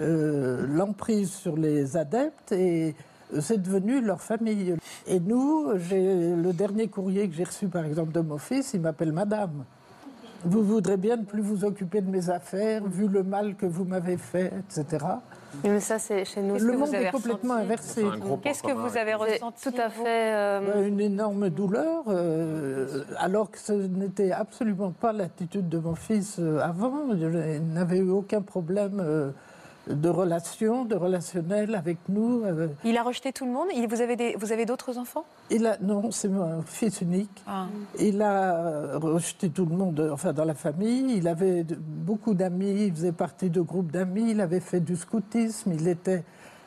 euh, 0.00 0.66
l'emprise 0.68 1.30
sur 1.30 1.56
les 1.56 1.96
adeptes 1.96 2.52
et 2.52 2.94
euh, 3.34 3.40
c'est 3.42 3.60
devenu 3.60 4.00
leur 4.00 4.20
famille. 4.22 4.76
Et 5.06 5.20
nous, 5.20 5.72
j'ai 5.76 6.34
le 6.34 6.52
dernier 6.52 6.88
courrier 6.88 7.28
que 7.28 7.34
j'ai 7.34 7.44
reçu 7.44 7.66
par 7.68 7.84
exemple 7.84 8.12
de 8.12 8.20
mon 8.20 8.38
fils, 8.38 8.72
il 8.74 8.80
m'appelle 8.80 9.12
Madame. 9.12 9.64
Vous 10.44 10.62
voudrez 10.62 10.96
bien 10.96 11.16
ne 11.16 11.24
plus 11.24 11.40
vous 11.42 11.64
occuper 11.64 12.00
de 12.00 12.10
mes 12.10 12.30
affaires, 12.30 12.84
vu 12.86 13.08
le 13.08 13.22
mal 13.22 13.56
que 13.56 13.66
vous 13.66 13.84
m'avez 13.84 14.16
fait, 14.16 14.52
etc. 14.58 15.04
Mais 15.64 15.80
ça, 15.80 15.98
c'est 15.98 16.24
chez 16.24 16.42
nous. 16.42 16.54
Le 16.54 16.60
que 16.72 16.76
monde 16.76 16.88
vous 16.88 16.94
avez 16.94 17.06
est 17.06 17.10
complètement 17.10 17.54
inversé. 17.54 18.04
Qu'est-ce 18.42 18.62
que 18.62 18.72
vous 18.72 18.96
avez 18.96 19.14
ressenti 19.14 19.62
tout 19.70 19.80
à 19.80 19.88
fait. 19.88 20.34
euh, 20.34 20.60
Euh, 20.76 20.86
Une 20.86 21.00
énorme 21.00 21.48
douleur, 21.50 22.04
euh, 22.08 23.04
alors 23.18 23.50
que 23.50 23.58
ce 23.58 23.72
n'était 23.72 24.32
absolument 24.32 24.90
pas 24.92 25.12
l'attitude 25.12 25.68
de 25.68 25.78
mon 25.78 25.94
fils 25.94 26.36
euh, 26.38 26.60
avant. 26.60 26.92
Il 27.14 27.72
n'avait 27.72 27.98
eu 27.98 28.10
aucun 28.10 28.42
problème 28.42 29.00
euh, 29.00 29.30
de 29.88 30.08
relation, 30.08 30.84
de 30.84 30.94
relationnel 30.96 31.74
avec 31.74 31.98
nous. 32.08 32.42
euh. 32.44 32.68
Il 32.84 32.96
a 32.96 33.02
rejeté 33.02 33.32
tout 33.32 33.44
le 33.46 33.52
monde 33.52 33.68
Il- 33.74 33.86
Vous 33.88 34.00
avez 34.00 34.16
des- 34.16 34.34
vous 34.38 34.50
avez 34.52 34.66
d'autres 34.66 34.98
enfants? 34.98 35.24
Il 35.50 35.64
a, 35.66 35.76
non, 35.80 36.10
c'est 36.10 36.28
mon 36.28 36.62
fils 36.62 37.00
unique. 37.00 37.42
Ah. 37.46 37.66
Il 37.98 38.20
a 38.20 38.98
rejeté 38.98 39.48
tout 39.50 39.64
le 39.64 39.76
monde, 39.76 40.10
enfin 40.12 40.32
dans 40.32 40.44
la 40.44 40.54
famille. 40.54 41.16
Il 41.16 41.28
avait 41.28 41.64
beaucoup 41.78 42.34
d'amis, 42.34 42.86
il 42.86 42.92
faisait 42.92 43.12
partie 43.12 43.48
de 43.50 43.60
groupes 43.60 43.90
d'amis, 43.92 44.32
il 44.32 44.40
avait 44.40 44.60
fait 44.60 44.80
du 44.80 44.96
scoutisme, 44.96 45.72
il 45.72 45.86
était 45.86 46.24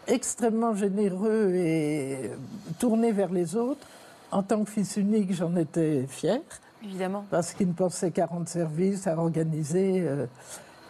extrêmement 0.08 0.74
généreux 0.74 1.52
et 1.56 2.32
tourné 2.80 3.12
vers 3.12 3.32
les 3.32 3.56
autres. 3.56 3.86
En 4.32 4.44
tant 4.44 4.64
que 4.64 4.70
fils 4.70 4.96
unique, 4.96 5.34
j'en 5.34 5.56
étais 5.56 6.06
fier 6.08 6.40
Évidemment. 6.84 7.26
parce 7.32 7.54
qu'il 7.54 7.68
ne 7.68 7.74
pensait 7.74 8.12
qu'à 8.12 8.28
rendre 8.28 8.48
service, 8.48 9.08
à 9.08 9.18
organiser. 9.18 10.02
euh. 10.08 10.26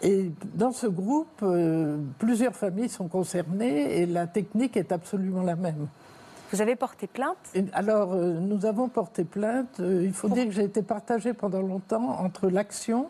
Et 0.02 0.32
dans 0.54 0.72
ce 0.72 0.88
groupe, 0.88 1.42
euh, 1.44 1.98
plusieurs 2.20 2.56
familles 2.56 2.90
sont 2.90 3.08
concernées 3.08 4.00
et 4.00 4.06
la 4.06 4.28
technique 4.28 4.78
est 4.78 4.92
absolument 4.92 5.44
la 5.44 5.56
même. 5.56 5.88
Vous 6.52 6.62
avez 6.62 6.76
porté 6.76 7.06
plainte? 7.08 7.38
Et 7.54 7.66
alors, 7.74 8.14
euh, 8.14 8.40
nous 8.40 8.66
avons 8.66 8.88
porté 8.90 9.24
plainte. 9.24 9.80
Euh, 9.80 10.04
il 10.04 10.14
faut 10.14 10.30
dire 10.30 10.46
que 10.46 10.52
j'ai 10.52 10.64
été 10.64 10.82
partagée 10.82 11.34
pendant 11.34 11.62
longtemps 11.62 12.18
entre 12.20 12.50
l'action 12.50 13.10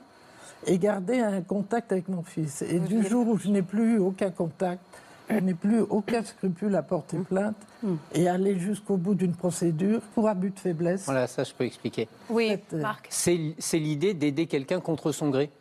et 0.68 0.78
garder 0.78 1.20
un 1.20 1.42
contact 1.42 1.92
avec 1.92 2.10
mon 2.10 2.24
fils. 2.24 2.64
Et 2.64 2.80
du 2.80 3.06
jour 3.08 3.28
où 3.28 3.38
je 3.38 3.48
n'ai 3.48 3.62
plus 3.62 3.98
aucun 3.98 4.30
contact, 4.30 4.82
je 5.30 5.36
n'ai 5.36 5.54
plus 5.54 5.80
aucun 5.82 6.24
scrupule 6.24 6.76
à 6.76 6.82
porter 6.82 7.18
plainte 7.20 7.56
et 8.14 8.28
aller 8.28 8.60
jusqu'au 8.60 8.98
bout 8.98 9.14
d'une 9.14 9.36
procédure 9.36 10.02
pour 10.16 10.28
abus 10.28 10.50
de 10.50 10.60
faiblesse. 10.60 11.06
Voilà, 11.06 11.28
ça 11.28 11.44
je 11.44 11.54
peux 11.54 11.66
expliquer. 11.66 12.10
Oui, 12.30 12.58
Marc. 12.74 13.08
C'est 13.10 13.54
c'est 13.60 13.80
l'idée 13.80 14.14
d'aider 14.14 14.48
quelqu'un 14.48 14.82
contre 14.82 15.12
son 15.12 15.30
gré. 15.30 15.52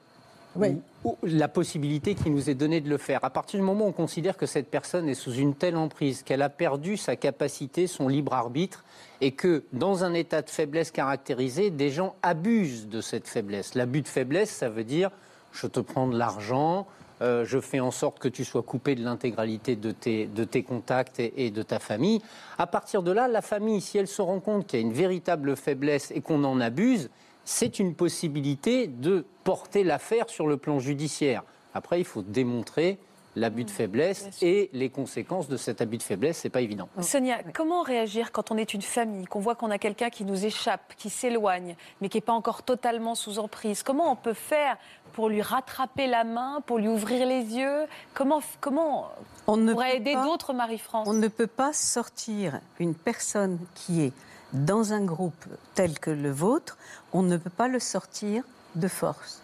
La 1.22 1.48
possibilité 1.48 2.14
qui 2.14 2.30
nous 2.30 2.50
est 2.50 2.54
donnée 2.54 2.80
de 2.80 2.88
le 2.88 2.98
faire. 2.98 3.24
À 3.24 3.30
partir 3.30 3.58
du 3.60 3.64
moment 3.64 3.84
où 3.84 3.88
on 3.88 3.92
considère 3.92 4.36
que 4.36 4.46
cette 4.46 4.68
personne 4.68 5.08
est 5.08 5.14
sous 5.14 5.34
une 5.34 5.54
telle 5.54 5.76
emprise, 5.76 6.22
qu'elle 6.22 6.42
a 6.42 6.48
perdu 6.48 6.96
sa 6.96 7.16
capacité, 7.16 7.86
son 7.86 8.08
libre 8.08 8.32
arbitre, 8.32 8.84
et 9.20 9.32
que 9.32 9.64
dans 9.72 10.04
un 10.04 10.14
état 10.14 10.42
de 10.42 10.50
faiblesse 10.50 10.90
caractérisé, 10.90 11.70
des 11.70 11.90
gens 11.90 12.14
abusent 12.22 12.88
de 12.88 13.00
cette 13.00 13.28
faiblesse. 13.28 13.74
L'abus 13.74 14.02
de 14.02 14.08
faiblesse, 14.08 14.50
ça 14.50 14.68
veut 14.68 14.84
dire 14.84 15.10
je 15.52 15.66
te 15.66 15.80
prends 15.80 16.06
de 16.06 16.16
l'argent, 16.16 16.86
euh, 17.20 17.44
je 17.44 17.58
fais 17.58 17.80
en 17.80 17.90
sorte 17.90 18.18
que 18.18 18.28
tu 18.28 18.44
sois 18.44 18.62
coupé 18.62 18.94
de 18.94 19.02
l'intégralité 19.02 19.76
de 19.76 19.90
tes, 19.90 20.62
contacts 20.62 21.20
et 21.20 21.50
de 21.50 21.62
ta 21.62 21.78
famille. 21.78 22.20
À 22.58 22.66
partir 22.66 23.02
de 23.02 23.10
là, 23.10 23.28
la 23.28 23.42
famille, 23.42 23.80
si 23.80 23.98
elle 23.98 24.08
se 24.08 24.22
rend 24.22 24.40
compte 24.40 24.66
qu'il 24.66 24.80
y 24.80 24.82
a 24.82 24.86
une 24.86 24.92
véritable 24.92 25.56
faiblesse 25.56 26.12
et 26.14 26.20
qu'on 26.20 26.44
en 26.44 26.60
abuse, 26.60 27.10
c'est 27.48 27.78
une 27.78 27.94
possibilité 27.94 28.88
de 28.88 29.24
porter 29.42 29.82
l'affaire 29.82 30.28
sur 30.28 30.46
le 30.46 30.58
plan 30.58 30.80
judiciaire. 30.80 31.42
Après, 31.72 31.98
il 31.98 32.04
faut 32.04 32.20
démontrer 32.20 32.98
l'abus 33.36 33.64
de 33.64 33.70
faiblesse 33.70 34.28
et 34.42 34.68
les 34.74 34.90
conséquences 34.90 35.48
de 35.48 35.56
cet 35.56 35.80
abus 35.80 35.96
de 35.96 36.02
faiblesse, 36.02 36.36
c'est 36.38 36.50
pas 36.50 36.60
évident. 36.60 36.90
Sonia, 37.00 37.38
comment 37.54 37.82
réagir 37.82 38.32
quand 38.32 38.50
on 38.50 38.58
est 38.58 38.74
une 38.74 38.82
famille, 38.82 39.24
qu'on 39.24 39.40
voit 39.40 39.54
qu'on 39.54 39.70
a 39.70 39.78
quelqu'un 39.78 40.10
qui 40.10 40.26
nous 40.26 40.44
échappe, 40.44 40.92
qui 40.98 41.08
s'éloigne, 41.08 41.74
mais 42.02 42.10
qui 42.10 42.18
n'est 42.18 42.22
pas 42.22 42.34
encore 42.34 42.64
totalement 42.64 43.14
sous 43.14 43.38
emprise? 43.38 43.82
Comment 43.82 44.12
on 44.12 44.16
peut 44.16 44.34
faire 44.34 44.76
pour 45.14 45.30
lui 45.30 45.40
rattraper 45.40 46.06
la 46.06 46.24
main, 46.24 46.60
pour 46.66 46.76
lui 46.76 46.88
ouvrir 46.88 47.26
les 47.26 47.56
yeux? 47.56 47.86
Comment, 48.12 48.42
comment 48.60 49.10
On 49.46 49.54
on 49.54 49.56
ne 49.56 49.72
pourrait 49.72 49.96
aider 49.96 50.16
d'autres, 50.16 50.52
Marie-France? 50.52 51.08
On 51.08 51.14
ne 51.14 51.28
peut 51.28 51.46
pas 51.46 51.72
sortir 51.72 52.60
une 52.78 52.94
personne 52.94 53.58
qui 53.74 54.02
est 54.02 54.12
dans 54.52 54.92
un 54.92 55.04
groupe 55.04 55.44
tel 55.74 55.98
que 55.98 56.10
le 56.10 56.30
vôtre, 56.30 56.76
on 57.12 57.22
ne 57.22 57.36
peut 57.36 57.50
pas 57.50 57.68
le 57.68 57.78
sortir 57.80 58.44
de 58.74 58.88
force. 58.88 59.42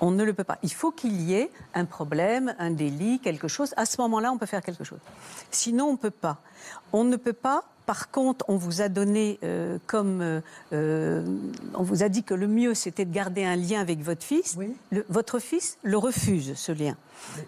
On 0.00 0.10
ne 0.10 0.24
le 0.24 0.32
peut 0.32 0.44
pas. 0.44 0.58
Il 0.62 0.72
faut 0.72 0.90
qu'il 0.90 1.20
y 1.20 1.34
ait 1.34 1.50
un 1.74 1.84
problème, 1.84 2.54
un 2.58 2.70
délit, 2.70 3.18
quelque 3.20 3.48
chose. 3.48 3.74
À 3.76 3.84
ce 3.84 4.00
moment-là, 4.00 4.32
on 4.32 4.38
peut 4.38 4.46
faire 4.46 4.62
quelque 4.62 4.84
chose. 4.84 4.98
Sinon, 5.50 5.86
on 5.88 5.92
ne 5.92 5.96
peut 5.98 6.10
pas. 6.10 6.38
On 6.92 7.04
ne 7.04 7.16
peut 7.16 7.34
pas. 7.34 7.64
Par 7.84 8.10
contre, 8.10 8.44
on 8.48 8.56
vous 8.56 8.80
a 8.80 8.88
donné 8.88 9.38
euh, 9.44 9.78
comme 9.86 10.20
euh, 10.20 10.40
euh, 10.72 11.24
on 11.74 11.82
vous 11.82 12.02
a 12.02 12.08
dit 12.08 12.24
que 12.24 12.34
le 12.34 12.48
mieux 12.48 12.74
c'était 12.74 13.04
de 13.04 13.12
garder 13.12 13.44
un 13.44 13.54
lien 13.54 13.80
avec 13.80 14.00
votre 14.02 14.24
fils. 14.24 14.54
Oui. 14.58 14.74
Le- 14.90 15.04
votre 15.08 15.38
fils 15.38 15.78
le 15.84 15.96
refuse 15.98 16.54
ce 16.56 16.72
lien. 16.72 16.96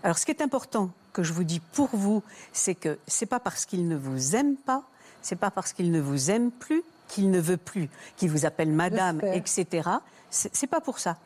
Alors, 0.04 0.16
ce 0.18 0.24
qui 0.26 0.30
est 0.30 0.42
important 0.42 0.90
que 1.12 1.22
je 1.24 1.32
vous 1.32 1.42
dis 1.44 1.60
pour 1.72 1.88
vous, 1.92 2.22
c'est 2.52 2.76
que 2.76 2.98
c'est 3.08 3.26
pas 3.26 3.40
parce 3.40 3.64
qu'il 3.66 3.88
ne 3.88 3.96
vous 3.96 4.36
aime 4.36 4.54
pas, 4.56 4.84
c'est 5.22 5.34
pas 5.36 5.50
parce 5.50 5.72
qu'il 5.72 5.90
ne 5.90 6.00
vous 6.00 6.30
aime 6.30 6.50
plus 6.52 6.84
qu'il 7.08 7.30
ne 7.30 7.40
veut 7.40 7.56
plus, 7.56 7.88
qu'il 8.16 8.30
vous 8.30 8.46
appelle 8.46 8.70
madame, 8.70 9.20
etc. 9.32 9.88
C'est 10.30 10.66
pas 10.66 10.80
pour 10.80 10.98
ça. 10.98 11.16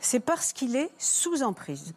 C'est 0.00 0.20
parce 0.20 0.52
qu'il 0.52 0.76
est 0.76 0.90
sous 0.98 1.42
emprise. 1.42 1.94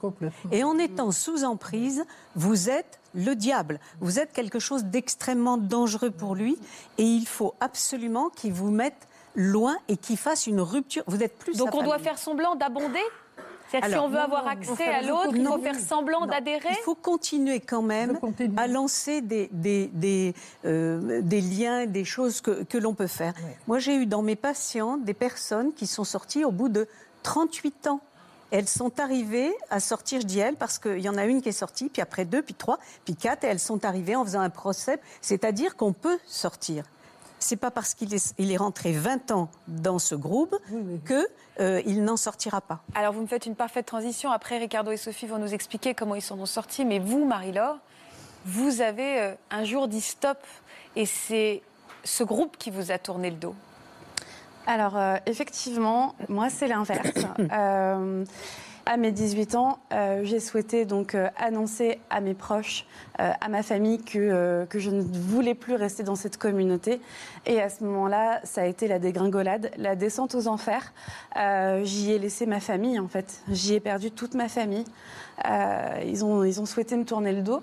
Et 0.51 0.63
en 0.63 0.77
étant 0.77 1.11
sous 1.11 1.43
emprise, 1.43 2.05
vous 2.35 2.69
êtes 2.69 2.99
le 3.13 3.35
diable. 3.35 3.79
Vous 3.99 4.19
êtes 4.19 4.31
quelque 4.33 4.59
chose 4.59 4.85
d'extrêmement 4.85 5.57
dangereux 5.57 6.11
pour 6.11 6.35
lui. 6.35 6.57
Et 6.97 7.03
il 7.03 7.27
faut 7.27 7.55
absolument 7.59 8.29
qu'il 8.29 8.53
vous 8.53 8.71
mette 8.71 9.07
loin 9.35 9.77
et 9.87 9.97
qu'il 9.97 10.17
fasse 10.17 10.47
une 10.47 10.61
rupture. 10.61 11.03
Vous 11.07 11.23
êtes 11.23 11.37
plus 11.37 11.57
Donc 11.57 11.71
sa 11.71 11.77
on 11.77 11.83
doit 11.83 11.99
faire 11.99 12.17
semblant 12.17 12.55
d'abonder 12.55 12.99
Si 13.69 13.97
on 13.97 14.07
veut 14.07 14.15
non, 14.15 14.23
avoir 14.23 14.47
accès 14.47 14.87
à 14.87 15.01
l'autre, 15.01 15.35
il 15.35 15.45
faut 15.45 15.59
faire 15.59 15.79
semblant 15.79 16.25
d'adhérer 16.25 16.69
Il 16.71 16.83
faut 16.83 16.95
continuer 16.95 17.59
quand 17.59 17.81
même 17.81 18.17
continue. 18.17 18.53
à 18.57 18.67
lancer 18.67 19.21
des, 19.21 19.49
des, 19.51 19.87
des, 19.93 20.33
euh, 20.65 21.21
des 21.21 21.41
liens, 21.41 21.85
des 21.85 22.05
choses 22.05 22.41
que, 22.41 22.63
que 22.63 22.77
l'on 22.77 22.93
peut 22.93 23.07
faire. 23.07 23.33
Ouais. 23.37 23.57
Moi, 23.67 23.79
j'ai 23.79 23.95
eu 23.95 24.05
dans 24.05 24.21
mes 24.21 24.35
patients 24.35 24.97
des 24.97 25.13
personnes 25.13 25.73
qui 25.73 25.85
sont 25.87 26.03
sorties 26.03 26.43
au 26.43 26.51
bout 26.51 26.69
de 26.69 26.87
38 27.23 27.87
ans. 27.87 28.01
Elles 28.51 28.67
sont 28.67 28.99
arrivées 28.99 29.53
à 29.69 29.79
sortir, 29.79 30.21
je 30.21 30.25
dis 30.25 30.39
elles, 30.39 30.55
parce 30.55 30.79
qu'il 30.79 30.99
y 30.99 31.09
en 31.09 31.17
a 31.17 31.25
une 31.25 31.41
qui 31.41 31.49
est 31.49 31.51
sortie, 31.51 31.89
puis 31.89 32.01
après 32.01 32.25
deux, 32.25 32.41
puis 32.41 32.55
trois, 32.55 32.79
puis 33.05 33.15
quatre, 33.15 33.43
et 33.43 33.47
elles 33.47 33.59
sont 33.59 33.85
arrivées 33.85 34.15
en 34.15 34.25
faisant 34.25 34.41
un 34.41 34.49
procès. 34.49 34.99
C'est-à-dire 35.21 35.75
qu'on 35.75 35.93
peut 35.93 36.17
sortir. 36.25 36.83
C'est 37.39 37.55
pas 37.57 37.71
parce 37.71 37.93
qu'il 37.93 38.13
est, 38.13 38.33
il 38.37 38.51
est 38.51 38.57
rentré 38.57 38.91
20 38.91 39.31
ans 39.31 39.49
dans 39.67 39.99
ce 39.99 40.15
groupe 40.15 40.55
Oui, 40.71 40.99
que 41.03 41.27
euh, 41.59 41.81
il 41.85 42.03
n'en 42.03 42.17
sortira 42.17 42.61
pas. 42.61 42.81
Alors, 42.95 43.13
vous 43.13 43.21
me 43.21 43.27
faites 43.27 43.45
une 43.45 43.55
parfaite 43.55 43.85
transition. 43.85 44.31
Après, 44.31 44.57
Ricardo 44.57 44.91
et 44.91 44.97
Sophie 44.97 45.27
vont 45.27 45.39
nous 45.39 45.53
expliquer 45.53 45.93
comment 45.93 46.15
ils 46.15 46.21
s'en 46.21 46.37
ont 46.39 46.45
sortis. 46.45 46.85
Mais 46.85 46.99
vous, 46.99 47.25
Marie-Laure, 47.25 47.77
vous 48.45 48.81
avez 48.81 49.19
euh, 49.19 49.33
un 49.51 49.63
jour 49.63 49.87
dit 49.87 50.01
stop. 50.01 50.37
Et 50.95 51.05
c'est 51.05 51.61
ce 52.03 52.23
groupe 52.23 52.57
qui 52.57 52.71
vous 52.71 52.91
a 52.91 52.97
tourné 52.97 53.29
le 53.29 53.37
dos. 53.37 53.55
Alors, 54.67 54.97
euh, 54.97 55.17
effectivement, 55.25 56.15
moi, 56.27 56.49
c'est 56.49 56.67
l'inverse. 56.67 57.09
Euh, 57.51 58.25
à 58.89 58.97
mes 58.97 59.11
18 59.11 59.53
ans, 59.53 59.77
euh, 59.93 60.21
j'ai 60.23 60.39
souhaité 60.39 60.83
donc 60.83 61.13
euh, 61.13 61.29
annoncer 61.37 61.99
à 62.09 62.21
mes 62.21 62.33
proches, 62.33 62.87
euh, 63.19 63.31
à 63.39 63.47
ma 63.47 63.61
famille, 63.61 64.01
que, 64.01 64.65
que 64.65 64.79
je 64.79 64.89
ne 64.89 65.03
voulais 65.03 65.53
plus 65.53 65.75
rester 65.75 66.01
dans 66.01 66.15
cette 66.15 66.37
communauté. 66.37 66.99
Et 67.45 67.61
à 67.61 67.69
ce 67.69 67.83
moment-là, 67.83 68.39
ça 68.45 68.61
a 68.61 68.65
été 68.65 68.87
la 68.87 68.97
dégringolade, 68.97 69.69
la 69.77 69.95
descente 69.95 70.33
aux 70.33 70.47
enfers. 70.47 70.91
J'y 71.83 72.13
ai 72.13 72.17
laissé 72.17 72.47
ma 72.47 72.59
famille, 72.59 72.99
en 72.99 73.07
fait. 73.07 73.43
J'y 73.51 73.75
ai 73.75 73.79
perdu 73.79 74.09
toute 74.09 74.33
ma 74.33 74.49
famille. 74.49 74.85
Ils, 76.05 76.25
ont, 76.25 76.43
ils 76.43 76.59
ont 76.59 76.65
souhaité 76.65 76.97
me 76.97 77.05
tourner 77.05 77.31
le 77.31 77.43
dos. 77.43 77.61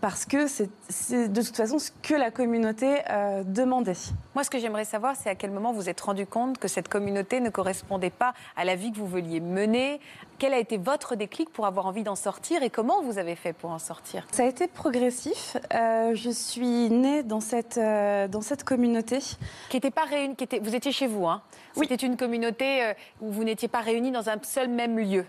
parce 0.00 0.26
que 0.26 0.46
c'est 0.46 1.32
de 1.32 1.42
toute 1.42 1.56
façon 1.56 1.78
ce 1.78 1.90
que 2.02 2.14
la 2.14 2.30
communauté 2.30 2.98
demandait. 3.46 3.96
Moi, 4.34 4.44
ce 4.44 4.50
que 4.50 4.58
j'aimerais 4.58 4.84
savoir, 4.84 5.16
c'est 5.16 5.30
à 5.30 5.34
quel 5.34 5.50
moment 5.50 5.72
vous 5.72 5.80
vous 5.80 5.88
êtes 5.88 6.00
rendu 6.00 6.26
compte 6.26 6.58
que 6.58 6.68
cette 6.68 6.88
communauté 6.88 7.40
ne 7.40 7.50
correspondait 7.50 8.10
pas 8.10 8.34
à 8.56 8.64
la 8.64 8.76
vie 8.76 8.92
que 8.92 8.98
vous 8.98 9.08
vouliez 9.08 9.40
mener. 9.40 9.93
Quel 10.38 10.54
a 10.54 10.58
été 10.58 10.76
votre 10.76 11.16
déclic 11.16 11.50
pour 11.50 11.66
avoir 11.66 11.86
envie 11.86 12.02
d'en 12.02 12.16
sortir 12.16 12.62
et 12.62 12.70
comment 12.70 13.02
vous 13.02 13.18
avez 13.18 13.36
fait 13.36 13.52
pour 13.52 13.70
en 13.70 13.78
sortir? 13.78 14.26
Ça 14.32 14.44
a 14.44 14.46
été 14.46 14.66
progressif. 14.66 15.56
Euh, 15.72 16.14
je 16.14 16.30
suis 16.30 16.90
née 16.90 17.22
dans 17.22 17.40
cette, 17.40 17.78
euh, 17.78 18.28
dans 18.28 18.42
cette 18.42 18.64
communauté. 18.64 19.18
Qui 19.68 19.76
était 19.76 19.90
pas 19.90 20.04
réunie, 20.04 20.36
qui 20.36 20.44
était, 20.44 20.58
vous 20.58 20.74
étiez 20.74 20.92
chez 20.92 21.06
vous, 21.06 21.26
hein 21.26 21.42
Oui. 21.76 21.86
C'était 21.88 22.06
une 22.06 22.16
communauté 22.16 22.82
euh, 22.82 22.94
où 23.20 23.30
vous 23.30 23.44
n'étiez 23.44 23.68
pas 23.68 23.80
réunis 23.80 24.10
dans 24.10 24.28
un 24.28 24.36
seul 24.42 24.68
même 24.68 24.98
lieu. 24.98 25.24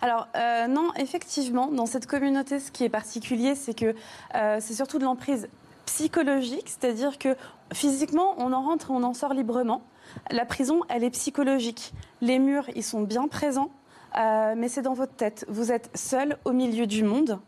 Alors 0.00 0.28
euh, 0.36 0.66
non, 0.66 0.92
effectivement, 0.96 1.68
dans 1.68 1.86
cette 1.86 2.06
communauté, 2.06 2.60
ce 2.60 2.70
qui 2.70 2.84
est 2.84 2.88
particulier, 2.88 3.54
c'est 3.54 3.74
que 3.74 3.94
euh, 4.34 4.58
c'est 4.60 4.74
surtout 4.74 4.98
de 4.98 5.04
l'emprise 5.04 5.48
psychologique, 5.86 6.68
c'est-à-dire 6.68 7.18
que 7.18 7.36
physiquement, 7.72 8.34
on 8.38 8.52
en 8.52 8.62
rentre 8.62 8.90
et 8.90 8.94
on 8.94 9.02
en 9.02 9.14
sort 9.14 9.34
librement. 9.34 9.82
La 10.30 10.44
prison, 10.44 10.80
elle 10.88 11.04
est 11.04 11.10
psychologique. 11.10 11.92
Les 12.20 12.38
murs, 12.38 12.66
ils 12.74 12.84
sont 12.84 13.02
bien 13.02 13.28
présents, 13.28 13.70
mais 14.14 14.68
c'est 14.68 14.82
dans 14.82 14.94
votre 14.94 15.14
tête. 15.14 15.44
Vous 15.48 15.72
êtes 15.72 15.90
seul 15.94 16.36
au 16.44 16.52
milieu 16.52 16.86
du 16.86 17.02
monde. 17.02 17.38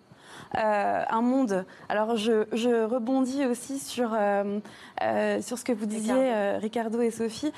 Euh, 0.59 1.03
un 1.09 1.22
monde. 1.22 1.64
Alors 1.88 2.16
je, 2.16 2.45
je 2.53 2.84
rebondis 2.84 3.47
aussi 3.47 3.78
sur, 3.78 4.11
euh, 4.14 4.59
euh, 5.03 5.41
sur 5.43 5.59
ce 5.59 5.64
que 5.64 5.72
vous 5.72 5.86
disiez, 5.86 6.12
Ricardo. 6.12 6.30
euh, 6.34 6.59
Ricardo 6.61 7.01
et 7.01 7.11
Sophie. 7.11 7.53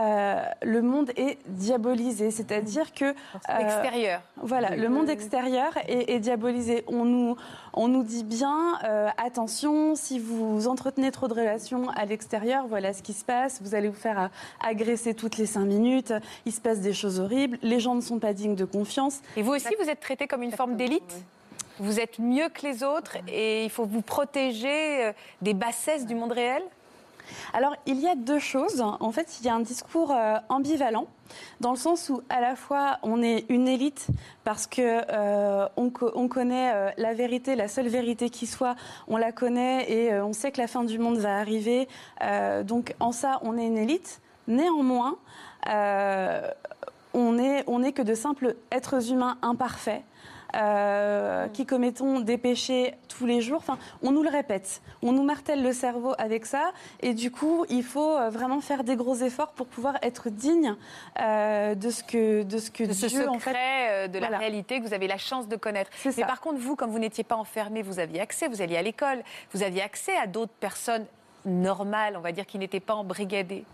Euh, 0.00 0.42
le 0.62 0.82
monde 0.82 1.10
est 1.16 1.38
diabolisé, 1.46 2.30
c'est-à-dire 2.32 2.92
que 2.92 3.04
euh, 3.04 3.58
Extérieur. 3.60 4.20
voilà, 4.36 4.74
le 4.76 4.88
monde 4.88 5.08
extérieur 5.08 5.76
est, 5.88 6.10
est 6.10 6.18
diabolisé. 6.18 6.84
On 6.88 7.04
nous, 7.04 7.36
on 7.72 7.86
nous 7.86 8.02
dit 8.02 8.24
bien, 8.24 8.78
euh, 8.84 9.08
attention, 9.16 9.94
si 9.94 10.18
vous 10.18 10.66
entretenez 10.66 11.12
trop 11.12 11.28
de 11.28 11.34
relations 11.34 11.88
à 11.90 12.04
l'extérieur, 12.04 12.66
voilà 12.66 12.92
ce 12.92 13.02
qui 13.02 13.12
se 13.12 13.24
passe. 13.24 13.60
Vous 13.62 13.74
allez 13.76 13.88
vous 13.88 13.94
faire 13.94 14.30
agresser 14.60 15.14
toutes 15.14 15.36
les 15.36 15.46
cinq 15.46 15.66
minutes. 15.66 16.12
Il 16.46 16.52
se 16.52 16.60
passe 16.60 16.80
des 16.80 16.92
choses 16.92 17.20
horribles. 17.20 17.58
Les 17.62 17.78
gens 17.78 17.94
ne 17.94 18.00
sont 18.00 18.18
pas 18.18 18.32
dignes 18.32 18.56
de 18.56 18.64
confiance. 18.64 19.20
Et 19.36 19.42
vous 19.42 19.52
aussi, 19.52 19.74
vous 19.80 19.88
êtes 19.88 20.00
traité 20.00 20.26
comme 20.26 20.42
une 20.42 20.52
forme 20.52 20.76
d'élite? 20.76 21.24
Vous 21.78 22.00
êtes 22.00 22.18
mieux 22.18 22.48
que 22.48 22.62
les 22.62 22.82
autres 22.82 23.18
et 23.28 23.64
il 23.64 23.70
faut 23.70 23.84
vous 23.84 24.00
protéger 24.00 25.04
euh, 25.04 25.12
des 25.42 25.52
bassesses 25.52 26.06
du 26.06 26.14
monde 26.14 26.32
réel? 26.32 26.62
Alors, 27.52 27.74
il 27.86 28.00
y 28.00 28.06
a 28.06 28.14
deux 28.14 28.38
choses. 28.38 28.80
En 28.80 29.10
fait, 29.12 29.38
il 29.40 29.46
y 29.46 29.48
a 29.48 29.54
un 29.54 29.60
discours 29.60 30.12
euh, 30.12 30.36
ambivalent, 30.48 31.06
dans 31.60 31.72
le 31.72 31.76
sens 31.76 32.08
où, 32.08 32.22
à 32.30 32.40
la 32.40 32.56
fois, 32.56 32.98
on 33.02 33.22
est 33.22 33.44
une 33.48 33.68
élite 33.68 34.06
parce 34.44 34.66
que 34.66 35.02
euh, 35.10 35.68
on, 35.76 35.90
co- 35.90 36.12
on 36.14 36.28
connaît 36.28 36.94
la 36.96 37.14
vérité, 37.14 37.56
la 37.56 37.68
seule 37.68 37.88
vérité 37.88 38.30
qui 38.30 38.46
soit, 38.46 38.76
on 39.08 39.16
la 39.16 39.32
connaît 39.32 39.90
et 39.90 40.14
on 40.20 40.32
sait 40.32 40.52
que 40.52 40.60
la 40.60 40.68
fin 40.68 40.84
du 40.84 40.98
monde 40.98 41.18
va 41.18 41.36
arriver. 41.36 41.88
Donc, 42.64 42.94
en 43.00 43.10
ça, 43.10 43.40
on 43.42 43.58
est 43.58 43.66
une 43.66 43.76
élite. 43.76 44.20
Néanmoins, 44.46 45.16
on 45.66 47.38
est, 47.38 47.64
on 47.66 47.82
est 47.82 47.92
que 47.92 48.02
de 48.02 48.14
simples 48.14 48.54
êtres 48.70 49.10
humains 49.10 49.36
imparfaits. 49.42 50.02
Euh, 50.54 51.48
qui 51.48 51.66
commettons 51.66 52.20
des 52.20 52.38
péchés 52.38 52.94
tous 53.08 53.26
les 53.26 53.40
jours. 53.40 53.58
Enfin, 53.58 53.78
on 54.02 54.12
nous 54.12 54.22
le 54.22 54.28
répète, 54.30 54.80
on 55.02 55.12
nous 55.12 55.22
martèle 55.24 55.62
le 55.62 55.72
cerveau 55.72 56.12
avec 56.18 56.46
ça, 56.46 56.72
et 57.00 57.14
du 57.14 57.30
coup, 57.30 57.64
il 57.68 57.82
faut 57.82 58.16
euh, 58.16 58.30
vraiment 58.30 58.60
faire 58.60 58.84
des 58.84 58.96
gros 58.96 59.16
efforts 59.16 59.52
pour 59.52 59.66
pouvoir 59.66 59.96
être 60.02 60.30
digne 60.30 60.76
euh, 61.20 61.74
de 61.74 61.90
ce 61.90 62.02
que 62.04 62.42
de 62.42 62.58
ce 62.58 62.70
que 62.70 62.84
de 62.84 62.92
ce 62.92 63.06
Dieu 63.06 63.22
secret 63.22 63.28
en 63.28 63.38
fait. 63.38 64.08
de 64.08 64.18
la 64.18 64.26
Voilà. 64.28 64.38
réalité 64.38 64.80
que 64.80 64.86
vous 64.86 64.94
avez 64.94 65.08
la 65.08 65.18
chance 65.18 65.48
de 65.48 65.56
connaître. 65.56 65.90
Mais 66.04 66.12
ça. 66.12 66.26
par 66.26 66.40
contre, 66.40 66.58
vous, 66.58 66.76
comme 66.76 66.90
vous 66.90 66.98
n'étiez 66.98 67.24
pas 67.24 67.36
enfermé, 67.36 67.82
vous 67.82 67.98
aviez 67.98 68.20
accès, 68.20 68.48
vous 68.48 68.62
alliez 68.62 68.76
à 68.76 68.82
l'école, 68.82 69.22
vous 69.52 69.62
aviez 69.62 69.82
accès 69.82 70.16
à 70.16 70.26
d'autres 70.26 70.52
personnes 70.60 71.06
normales, 71.44 72.16
on 72.16 72.20
va 72.20 72.32
dire, 72.32 72.46
qui 72.46 72.58
n'étaient 72.58 72.80
pas 72.80 72.94
embrigadées. 72.94 73.64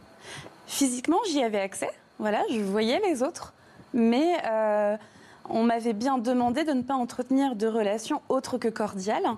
Physiquement, 0.66 1.18
j'y 1.28 1.42
avais 1.42 1.60
accès. 1.60 1.90
Voilà, 2.18 2.42
je 2.50 2.60
voyais 2.60 3.00
les 3.00 3.22
autres, 3.22 3.52
mais 3.92 4.36
euh, 4.46 4.96
on 5.48 5.62
m'avait 5.62 5.92
bien 5.92 6.18
demandé 6.18 6.64
de 6.64 6.72
ne 6.72 6.82
pas 6.82 6.94
entretenir 6.94 7.56
de 7.56 7.66
relations 7.66 8.22
autres 8.28 8.58
que 8.58 8.68
cordiales. 8.68 9.36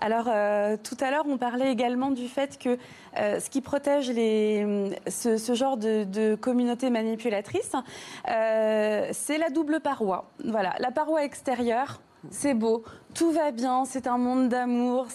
Alors, 0.00 0.28
euh, 0.28 0.76
tout 0.82 0.96
à 1.00 1.10
l'heure, 1.10 1.24
on 1.28 1.36
parlait 1.36 1.70
également 1.70 2.10
du 2.10 2.26
fait 2.26 2.58
que 2.58 2.78
euh, 3.18 3.38
ce 3.38 3.50
qui 3.50 3.60
protège 3.60 4.10
les, 4.10 4.90
ce, 5.08 5.54
genre 5.54 5.76
de, 5.76 6.04
de 6.04 6.34
communauté 6.36 6.88
manipulatrice, 6.88 7.72
euh, 8.28 9.08
c'est 9.12 9.36
la 9.36 9.50
double 9.50 9.80
paroi. 9.80 10.30
Voilà, 10.44 10.74
la 10.78 10.90
paroi 10.90 11.24
extérieure, 11.24 12.00
c'est 12.30 12.54
beau, 12.54 12.84
tout 13.14 13.32
va 13.32 13.50
bien, 13.50 13.84
c'est 13.84 14.06
un 14.06 14.18
monde 14.18 14.48
d'amour. 14.48 15.08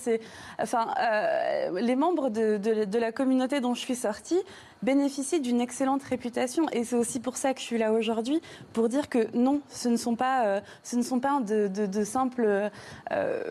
Enfin, 0.60 0.88
euh, 1.00 1.80
les 1.80 1.96
membres 1.96 2.30
de, 2.30 2.98
la 2.98 3.12
communauté 3.12 3.62
dont 3.62 3.74
je 3.74 3.80
suis 3.80 3.96
sortie 3.96 4.40
bénéficient 4.82 5.40
d'une 5.40 5.62
excellente 5.62 6.04
réputation, 6.04 6.68
et 6.72 6.84
c'est 6.84 6.96
aussi 6.96 7.20
pour 7.20 7.38
ça 7.38 7.54
que 7.54 7.60
je 7.60 7.66
suis 7.66 7.78
là 7.78 7.92
aujourd'hui, 7.92 8.42
pour 8.74 8.90
dire 8.90 9.10
que 9.10 9.28
non, 9.36 9.62
ce 9.70 9.88
ne 9.88 9.98
sont 9.98 10.16
pas, 10.16 10.46
euh, 10.46 10.62
ce 10.84 10.96
ne 10.96 11.02
sont 11.02 11.20
pas 11.20 11.40
de, 11.42 12.04
simples, 12.04 12.70
euh, 13.12 13.44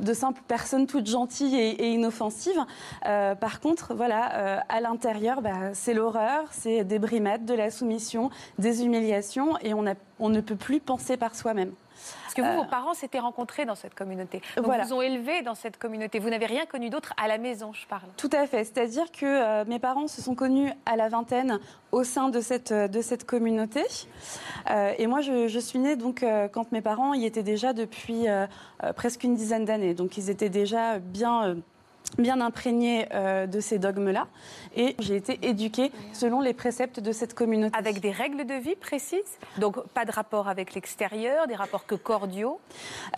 de 0.00 0.12
simples 0.12 0.42
personnes 0.48 0.86
toutes 0.86 1.06
gentilles 1.06 1.56
et, 1.56 1.92
inoffensives. 1.92 2.64
Par 3.02 3.60
contre, 3.60 3.94
voilà, 3.94 4.62
à 4.68 4.80
l'intérieur, 4.80 5.42
bah, 5.42 5.74
c'est 5.74 5.94
l'horreur, 5.94 6.44
c'est 6.50 6.84
des 6.84 6.98
brimades, 6.98 7.44
de 7.44 7.54
la 7.54 7.70
soumission, 7.70 8.30
des 8.58 8.84
humiliations, 8.84 9.56
et 9.60 9.72
on 9.74 10.28
ne 10.28 10.40
peut 10.40 10.56
plus 10.56 10.80
penser 10.80 11.16
par 11.16 11.34
soi-même. 11.34 11.72
Parce 12.22 12.34
que 12.34 12.42
vous, 12.42 12.62
vos 12.62 12.68
parents 12.68 12.94
s'étaient 12.94 13.18
rencontrés 13.18 13.64
dans 13.64 13.74
cette 13.74 13.94
communauté. 13.94 14.40
Donc 14.56 14.66
Voilà. 14.66 14.84
vous 14.84 14.94
ont 14.94 15.02
élevé 15.02 15.42
dans 15.42 15.54
cette 15.54 15.78
communauté. 15.78 16.18
Vous 16.18 16.30
n'avez 16.30 16.46
rien 16.46 16.66
connu 16.66 16.90
d'autre 16.90 17.12
à 17.22 17.28
la 17.28 17.38
maison, 17.38 17.72
je 17.72 17.86
parle. 17.86 18.08
Tout 18.16 18.30
à 18.32 18.46
fait. 18.46 18.64
C'est-à-dire 18.64 19.10
que 19.12 19.26
euh, 19.26 19.64
mes 19.66 19.78
parents 19.78 20.08
se 20.08 20.22
sont 20.22 20.34
connus 20.34 20.72
à 20.86 20.96
la 20.96 21.08
vingtaine 21.08 21.58
au 21.92 22.04
sein 22.04 22.28
de 22.28 22.40
cette, 22.40 22.72
euh, 22.72 22.88
de 22.88 23.02
cette 23.02 23.24
communauté. 23.24 23.82
Euh, 24.70 24.92
et 24.98 25.06
moi, 25.06 25.20
je, 25.20 25.48
je 25.48 25.58
suis 25.58 25.78
née 25.78 25.96
donc, 25.96 26.22
euh, 26.22 26.48
quand 26.48 26.72
mes 26.72 26.80
parents 26.80 27.14
y 27.14 27.24
étaient 27.26 27.42
déjà 27.42 27.72
depuis 27.72 28.28
euh, 28.28 28.46
euh, 28.84 28.92
presque 28.92 29.24
une 29.24 29.34
dizaine 29.34 29.64
d'années. 29.64 29.94
Donc 29.94 30.16
ils 30.16 30.30
étaient 30.30 30.48
déjà 30.48 30.98
bien... 30.98 31.56
bien 32.18 32.40
imprégnés 32.40 33.06
euh, 33.12 33.46
de 33.46 33.60
ces 33.60 33.78
dogmes-là. 33.78 34.26
Et 34.76 34.96
j'ai 34.98 35.16
été 35.16 35.38
éduquée 35.42 35.92
selon 36.12 36.40
les 36.40 36.54
préceptes 36.54 37.00
de 37.00 37.12
cette 37.12 37.34
communauté. 37.34 37.76
Avec 37.78 38.00
des 38.00 38.10
règles 38.10 38.46
de 38.46 38.54
vie 38.54 38.76
précises. 38.76 39.20
Donc 39.58 39.80
pas 39.88 40.04
de 40.04 40.12
rapport 40.12 40.48
avec 40.48 40.74
l'extérieur, 40.74 41.46
des 41.46 41.54
rapports 41.54 41.86
que 41.86 41.94
cordiaux. 41.94 42.60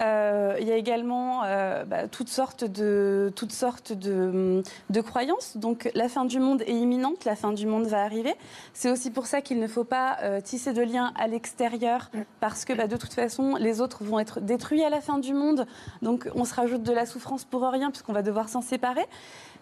Euh, 0.01 0.57
il 0.61 0.66
y 0.66 0.72
a 0.72 0.76
également 0.76 1.42
euh, 1.45 1.84
bah, 1.84 2.09
toutes 2.09 2.28
sortes, 2.28 2.64
de, 2.64 3.32
toutes 3.34 3.53
sortes 3.53 3.92
de, 3.92 4.62
de 4.90 5.01
croyances. 5.01 5.57
Donc 5.57 5.90
la 5.95 6.09
fin 6.09 6.24
du 6.24 6.38
monde 6.38 6.62
est 6.62 6.74
imminente, 6.74 7.24
la 7.24 7.36
fin 7.36 7.53
du 7.53 7.66
monde 7.66 7.86
va 7.86 8.03
arriver. 8.03 8.34
C'est 8.72 8.90
aussi 8.90 9.11
pour 9.11 9.26
ça 9.26 9.40
qu'il 9.40 9.59
ne 9.59 9.66
faut 9.66 9.84
pas 9.84 10.18
tisser 10.42 10.72
de 10.72 10.82
liens 10.82 11.12
à 11.16 11.26
l'extérieur, 11.26 12.11
parce 12.40 12.64
que 12.64 12.72
bah, 12.72 12.86
de 12.86 12.97
toute 12.97 13.12
façon, 13.12 13.57
les 13.57 13.80
autres 13.80 14.05
vont 14.05 14.18
être 14.18 14.40
détruits 14.40 14.82
à 14.82 14.90
la 14.90 15.01
fin 15.01 15.18
du 15.18 15.34
monde. 15.34 15.66
Donc 16.03 16.28
on 16.34 16.45
se 16.45 16.55
rajoute 16.55 16.82
de 16.82 16.92
la 16.92 17.07
souffrance 17.07 17.45
pour 17.45 17.62
rien, 17.62 17.90
puisqu'on 17.90 18.12
va 18.12 18.22
devoir 18.22 18.49
s'en 18.49 18.61
séparer. 18.61 18.84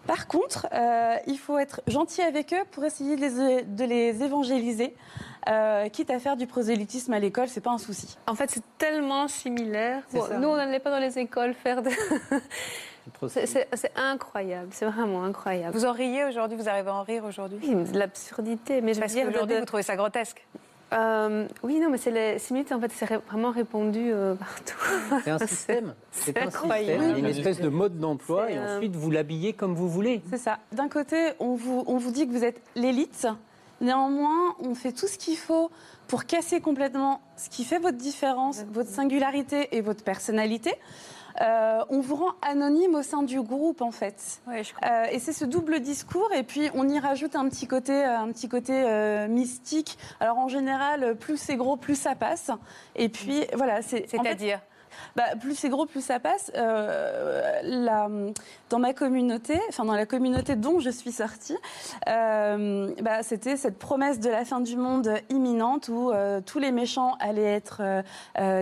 Par 0.07 0.27
contre, 0.27 0.67
euh, 0.73 1.15
il 1.27 1.37
faut 1.37 1.57
être 1.57 1.81
gentil 1.87 2.21
avec 2.21 2.51
eux 2.53 2.65
pour 2.71 2.83
essayer 2.83 3.15
de 3.15 3.21
les, 3.21 3.61
de 3.63 3.83
les 3.85 4.21
évangéliser. 4.23 4.95
Euh, 5.49 5.87
quitte 5.89 6.09
à 6.09 6.19
faire 6.19 6.35
du 6.37 6.47
prosélytisme 6.47 7.13
à 7.13 7.19
l'école, 7.19 7.47
c'est 7.47 7.61
pas 7.61 7.71
un 7.71 7.77
souci. 7.77 8.17
En 8.27 8.35
fait, 8.35 8.49
c'est 8.49 8.63
tellement 8.77 9.27
similaire. 9.27 10.03
C'est 10.09 10.17
Bon, 10.17 10.25
ça. 10.25 10.37
nous, 10.39 10.47
on 10.49 10.55
n'allait 10.57 10.79
pas 10.79 10.89
dans 10.91 10.99
les 10.99 11.19
écoles 11.19 11.53
faire 11.53 11.81
de... 11.81 11.89
C'est 13.27 13.91
incroyable, 13.97 14.69
c'est 14.71 14.85
vraiment 14.85 15.23
incroyable. 15.25 15.73
Vous 15.77 15.85
en 15.85 15.91
riez 15.91 16.23
aujourd'hui, 16.23 16.57
vous 16.57 16.69
arrivez 16.69 16.89
à 16.89 16.93
en 16.95 17.03
rire 17.03 17.25
aujourd'hui? 17.25 17.59
Oui, 17.61 17.91
de 17.91 17.99
l'absurdité, 17.99 18.79
mais 18.81 18.93
je 18.93 18.99
veux 18.99 19.01
Parce 19.01 19.13
dire... 19.13 19.25
de- 19.25 19.31
qu'aujourd'hui, 19.31 19.55
de- 19.55 19.59
vous 19.59 19.65
trouvez 19.65 19.83
ça 19.83 19.95
grotesque. 19.97 20.45
Euh, 20.93 21.47
oui, 21.63 21.79
non, 21.79 21.89
mais 21.89 21.97
c'est 21.97 22.11
les 22.11 22.37
minutes, 22.51 22.71
en 22.71 22.79
fait, 22.79 22.91
c'est 22.93 23.05
vraiment 23.27 23.51
répondu 23.51 24.11
euh, 24.11 24.35
partout. 24.35 24.77
C'est 25.23 25.31
un 25.31 25.39
système. 25.47 25.95
C'est 26.11 26.37
un 26.37 26.47
incroyable. 26.47 27.03
système, 27.03 27.17
une 27.17 27.25
espèce 27.25 27.59
de 27.59 27.69
mode 27.69 27.97
d'emploi 27.99 28.51
et 28.51 28.57
euh, 28.57 28.77
ensuite 28.77 28.95
vous 28.95 29.09
l'habillez 29.09 29.53
comme 29.53 29.73
vous 29.73 29.89
voulez. 29.89 30.21
C'est 30.29 30.37
ça. 30.37 30.59
D'un 30.71 30.89
côté, 30.89 31.31
on 31.39 31.55
vous, 31.55 31.83
on 31.87 31.97
vous 31.97 32.11
dit 32.11 32.27
que 32.27 32.31
vous 32.31 32.43
êtes 32.43 32.61
l'élite. 32.75 33.27
Néanmoins, 33.81 34.55
on 34.59 34.75
fait 34.75 34.91
tout 34.91 35.07
ce 35.07 35.17
qu'il 35.17 35.37
faut 35.37 35.71
pour 36.07 36.25
casser 36.25 36.61
complètement 36.61 37.21
ce 37.37 37.49
qui 37.49 37.63
fait 37.63 37.79
votre 37.79 37.97
différence, 37.97 38.63
votre 38.71 38.89
singularité 38.89 39.75
et 39.75 39.81
votre 39.81 40.03
personnalité. 40.03 40.73
Euh, 41.41 41.83
on 41.89 41.99
vous 41.99 42.15
rend 42.15 42.31
anonyme 42.41 42.95
au 42.95 43.01
sein 43.01 43.23
du 43.23 43.41
groupe, 43.41 43.81
en 43.81 43.91
fait. 43.91 44.41
Ouais, 44.47 44.63
je 44.63 44.73
Euh, 44.83 45.05
et 45.11 45.19
c'est 45.19 45.33
ce 45.33 45.45
double 45.45 45.79
discours, 45.79 46.29
et 46.33 46.43
puis 46.43 46.69
on 46.73 46.87
y 46.87 46.99
rajoute 46.99 47.35
un 47.35 47.47
petit 47.49 47.67
côté, 47.67 48.03
un 48.03 48.31
petit 48.31 48.49
côté 48.49 48.73
euh, 48.73 49.27
mystique. 49.27 49.97
Alors 50.19 50.37
en 50.37 50.47
général, 50.47 51.15
plus 51.15 51.37
c'est 51.37 51.55
gros, 51.55 51.75
plus 51.77 51.95
ça 51.95 52.15
passe. 52.15 52.51
Et 52.95 53.09
puis 53.09 53.45
voilà, 53.55 53.81
c'est. 53.81 54.05
C'est-à-dire? 54.07 54.59
Bah, 55.15 55.23
plus 55.39 55.55
c'est 55.55 55.69
gros, 55.69 55.85
plus 55.85 56.03
ça 56.03 56.19
passe. 56.19 56.51
Euh, 56.55 58.31
dans 58.69 58.79
ma 58.79 58.93
communauté, 58.93 59.59
enfin 59.69 59.85
dans 59.85 59.93
la 59.93 60.05
communauté 60.05 60.55
dont 60.55 60.79
je 60.79 60.89
suis 60.89 61.11
sortie, 61.11 61.57
euh, 62.07 62.91
bah, 63.01 63.21
c'était 63.21 63.57
cette 63.57 63.77
promesse 63.77 64.19
de 64.19 64.29
la 64.29 64.45
fin 64.45 64.61
du 64.61 64.75
monde 64.75 65.13
imminente 65.29 65.89
où 65.89 66.11
euh, 66.11 66.41
tous 66.43 66.59
les 66.59 66.71
méchants 66.71 67.15
allaient 67.19 67.43
être 67.43 67.81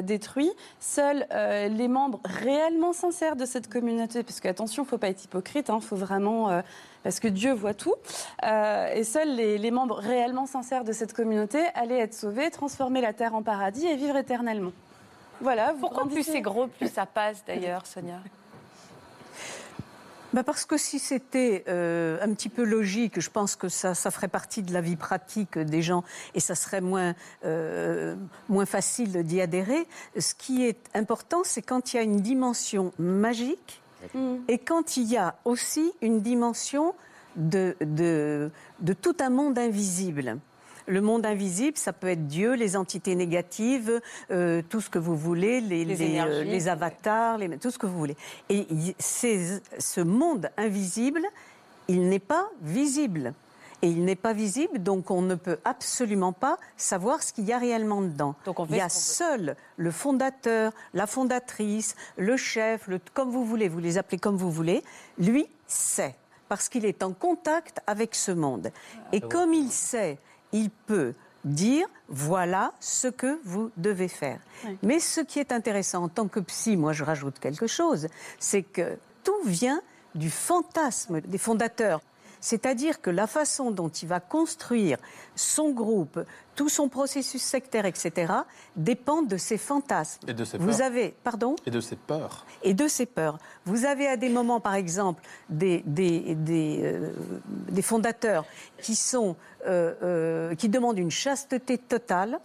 détruits. 0.01 0.51
Seuls 0.79 1.25
les 1.31 1.87
membres 1.87 2.19
réellement 2.25 2.93
sincères 2.93 3.35
de 3.35 3.45
cette 3.45 3.69
communauté, 3.69 4.23
parce 4.23 4.39
que 4.39 4.47
attention, 4.47 4.85
faut 4.85 4.97
pas 4.97 5.09
être 5.09 5.23
hypocrite, 5.23 5.71
il 5.73 5.81
faut 5.81 5.95
vraiment 5.95 6.61
parce 7.03 7.19
que 7.19 7.27
Dieu 7.27 7.53
voit 7.53 7.73
tout. 7.73 7.95
Et 8.43 9.03
seuls 9.03 9.35
les 9.35 9.71
membres 9.71 9.95
réellement 9.95 10.45
sincères 10.45 10.83
de 10.83 10.91
cette 10.91 11.13
communauté 11.13 11.59
allaient 11.75 11.99
être 11.99 12.13
sauvés, 12.13 12.49
transformer 12.51 13.01
la 13.01 13.13
terre 13.13 13.35
en 13.35 13.43
paradis 13.43 13.85
et 13.87 13.95
vivre 13.95 14.17
éternellement. 14.17 14.71
Voilà. 15.41 15.73
vous 15.73 15.79
Pourquoi 15.79 16.07
plus 16.07 16.23
c'est 16.23 16.41
gros, 16.41 16.67
plus 16.67 16.91
ça 16.91 17.05
passe 17.05 17.43
d'ailleurs, 17.45 17.85
Sonia? 17.85 18.19
Bah 20.33 20.43
parce 20.43 20.63
que 20.63 20.77
si 20.77 20.97
c'était 20.97 21.65
euh, 21.67 22.17
un 22.21 22.33
petit 22.33 22.47
peu 22.47 22.63
logique, 22.63 23.19
je 23.19 23.29
pense 23.29 23.57
que 23.57 23.67
ça, 23.67 23.93
ça 23.93 24.11
ferait 24.11 24.29
partie 24.29 24.63
de 24.63 24.71
la 24.71 24.79
vie 24.79 24.95
pratique 24.95 25.57
des 25.57 25.81
gens 25.81 26.05
et 26.35 26.39
ça 26.39 26.55
serait 26.55 26.79
moins, 26.79 27.15
euh, 27.43 28.15
moins 28.47 28.65
facile 28.65 29.23
d'y 29.23 29.41
adhérer. 29.41 29.85
Ce 30.17 30.33
qui 30.33 30.65
est 30.65 30.79
important, 30.93 31.41
c'est 31.43 31.61
quand 31.61 31.93
il 31.93 31.97
y 31.97 31.99
a 31.99 32.03
une 32.03 32.21
dimension 32.21 32.93
magique 32.97 33.81
et 34.47 34.57
quand 34.57 34.95
il 34.97 35.11
y 35.11 35.17
a 35.17 35.35
aussi 35.43 35.91
une 36.01 36.21
dimension 36.21 36.95
de, 37.35 37.75
de, 37.81 38.49
de 38.79 38.93
tout 38.93 39.15
un 39.19 39.29
monde 39.29 39.59
invisible. 39.59 40.39
Le 40.91 40.99
monde 40.99 41.25
invisible, 41.25 41.77
ça 41.77 41.93
peut 41.93 42.09
être 42.09 42.27
Dieu, 42.27 42.51
les 42.55 42.75
entités 42.75 43.15
négatives, 43.15 44.01
euh, 44.29 44.61
tout 44.67 44.81
ce 44.81 44.89
que 44.89 44.99
vous 44.99 45.15
voulez, 45.15 45.61
les, 45.61 45.85
Les 45.85 45.95
les, 45.95 46.19
euh, 46.19 46.43
les 46.43 46.67
avatars, 46.67 47.37
les- 47.37 47.57
tout 47.57 47.71
ce 47.71 47.77
que 47.77 47.85
vous 47.85 47.97
voulez. 47.97 48.17
Et 48.49 48.67
ce 48.99 50.01
monde 50.01 50.49
invisible, 50.57 51.21
il 51.87 52.09
n'est 52.09 52.19
pas 52.19 52.49
visible. 52.61 53.33
Et 53.81 53.87
il 53.87 54.03
n'est 54.03 54.17
pas 54.17 54.33
visible, 54.33 54.79
donc 54.83 55.09
on 55.11 55.21
ne 55.21 55.35
peut 55.35 55.59
absolument 55.63 56.33
pas 56.33 56.57
savoir 56.75 57.23
ce 57.23 57.31
qu'il 57.31 57.45
y 57.45 57.53
a 57.53 57.57
réellement 57.57 58.01
dedans. 58.01 58.35
Donc 58.43 58.59
on 58.59 58.65
fait 58.65 58.73
il 58.73 58.77
y 58.77 58.81
a 58.81 58.89
seul 58.89 59.55
le 59.77 59.91
fondateur, 59.91 60.73
la 60.93 61.07
fondatrice, 61.07 61.95
le 62.17 62.35
chef, 62.35 62.87
le, 62.87 62.99
comme 63.13 63.31
vous 63.31 63.45
voulez, 63.45 63.69
vous 63.69 63.79
les 63.79 63.97
appelez 63.97 64.19
comme 64.19 64.35
vous 64.35 64.51
voulez, 64.51 64.83
lui 65.17 65.47
sait, 65.67 66.15
parce 66.49 66.67
qu'il 66.67 66.85
est 66.85 67.01
en 67.01 67.13
contact 67.13 67.79
avec 67.87 68.13
ce 68.13 68.31
monde. 68.33 68.71
Et 69.13 69.21
comme 69.21 69.53
il 69.53 69.71
sait, 69.71 70.19
il 70.53 70.69
peut 70.69 71.13
dire 71.43 71.87
voilà 72.07 72.73
ce 72.79 73.07
que 73.07 73.39
vous 73.45 73.71
devez 73.77 74.07
faire. 74.07 74.39
Oui. 74.65 74.77
Mais 74.83 74.99
ce 74.99 75.21
qui 75.21 75.39
est 75.39 75.51
intéressant 75.51 76.03
en 76.03 76.09
tant 76.09 76.27
que 76.27 76.39
psy, 76.39 76.77
moi 76.77 76.93
je 76.93 77.03
rajoute 77.03 77.39
quelque 77.39 77.67
chose, 77.67 78.07
c'est 78.39 78.63
que 78.63 78.97
tout 79.23 79.41
vient 79.45 79.81
du 80.15 80.29
fantasme 80.29 81.21
des 81.21 81.37
fondateurs. 81.37 82.01
C'est-à-dire 82.41 82.99
que 83.01 83.09
la 83.09 83.27
façon 83.27 83.71
dont 83.71 83.87
il 83.89 84.07
va 84.07 84.19
construire 84.19 84.97
son 85.35 85.71
groupe, 85.71 86.19
tout 86.55 86.67
son 86.69 86.89
processus 86.89 87.41
sectaire, 87.41 87.85
etc., 87.85 88.33
dépend 88.75 89.21
de 89.21 89.37
ses 89.37 89.57
fantasmes. 89.57 90.27
Et 90.27 90.33
de 90.33 90.43
ses 90.43 90.57
Vous 90.57 90.67
peurs. 90.77 90.81
avez, 90.81 91.15
pardon? 91.23 91.55
Et 91.65 91.71
de 91.71 91.79
ses 91.79 91.95
peurs. 91.95 92.45
et 92.63 92.73
de 92.73 92.87
ses 92.87 93.05
peurs. 93.05 93.37
Vous 93.65 93.85
avez 93.85 94.07
à 94.07 94.17
des 94.17 94.29
moments, 94.29 94.59
par 94.59 94.75
exemple, 94.75 95.23
des, 95.49 95.83
des, 95.85 96.35
des, 96.35 96.81
euh, 96.83 97.11
des 97.69 97.81
fondateurs 97.81 98.45
qui, 98.81 98.95
sont, 98.95 99.35
euh, 99.67 99.93
euh, 100.03 100.55
qui 100.55 100.67
demandent 100.67 100.99
une 100.99 101.11
chasteté 101.11 101.77
totale. 101.77 102.39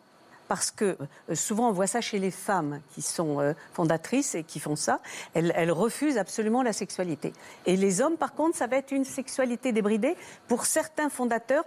Parce 0.49 0.71
que 0.71 0.97
euh, 1.31 1.35
souvent 1.35 1.69
on 1.69 1.73
voit 1.73 1.87
ça 1.87 2.01
chez 2.01 2.19
les 2.19 2.31
femmes 2.31 2.81
qui 2.95 3.03
sont 3.03 3.41
euh, 3.41 3.53
fondatrices 3.73 4.35
et 4.35 4.45
qui 4.45 4.61
font 4.61 4.77
ça, 4.77 5.01
elles, 5.35 5.53
elles 5.57 5.73
refusent 5.73 6.19
absolument 6.19 6.63
la 6.63 6.73
sexualité. 6.73 7.33
Et 7.67 7.77
les 7.77 8.01
hommes, 8.01 8.17
par 8.17 8.35
contre, 8.35 8.57
ça 8.57 8.67
va 8.67 8.77
être 8.77 8.93
une 8.93 9.05
sexualité 9.05 9.73
débridée. 9.73 10.17
Pour 10.49 10.67
certains 10.67 11.09
fondateurs, 11.09 11.65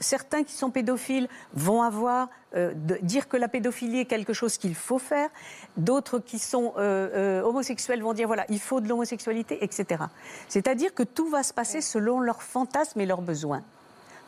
certains 0.00 0.44
qui 0.44 0.52
sont 0.52 0.70
pédophiles 0.70 1.28
vont 1.54 1.82
avoir 1.82 2.28
euh, 2.54 2.72
de, 2.74 2.98
dire 3.02 3.28
que 3.28 3.36
la 3.36 3.48
pédophilie 3.48 4.00
est 4.00 4.04
quelque 4.04 4.32
chose 4.32 4.56
qu'il 4.58 4.74
faut 4.74 4.98
faire. 4.98 5.30
D'autres 5.76 6.18
qui 6.18 6.38
sont 6.38 6.74
euh, 6.76 7.08
euh, 7.14 7.42
homosexuels 7.42 8.02
vont 8.02 8.12
dire 8.12 8.26
voilà, 8.26 8.44
il 8.48 8.60
faut 8.60 8.80
de 8.80 8.88
l'homosexualité, 8.88 9.62
etc. 9.64 10.04
C'est-à-dire 10.48 10.94
que 10.94 11.02
tout 11.02 11.28
va 11.28 11.42
se 11.42 11.52
passer 11.52 11.80
selon 11.80 12.20
leurs 12.20 12.42
fantasmes 12.42 13.00
et 13.00 13.06
leurs 13.06 13.22
besoins, 13.22 13.62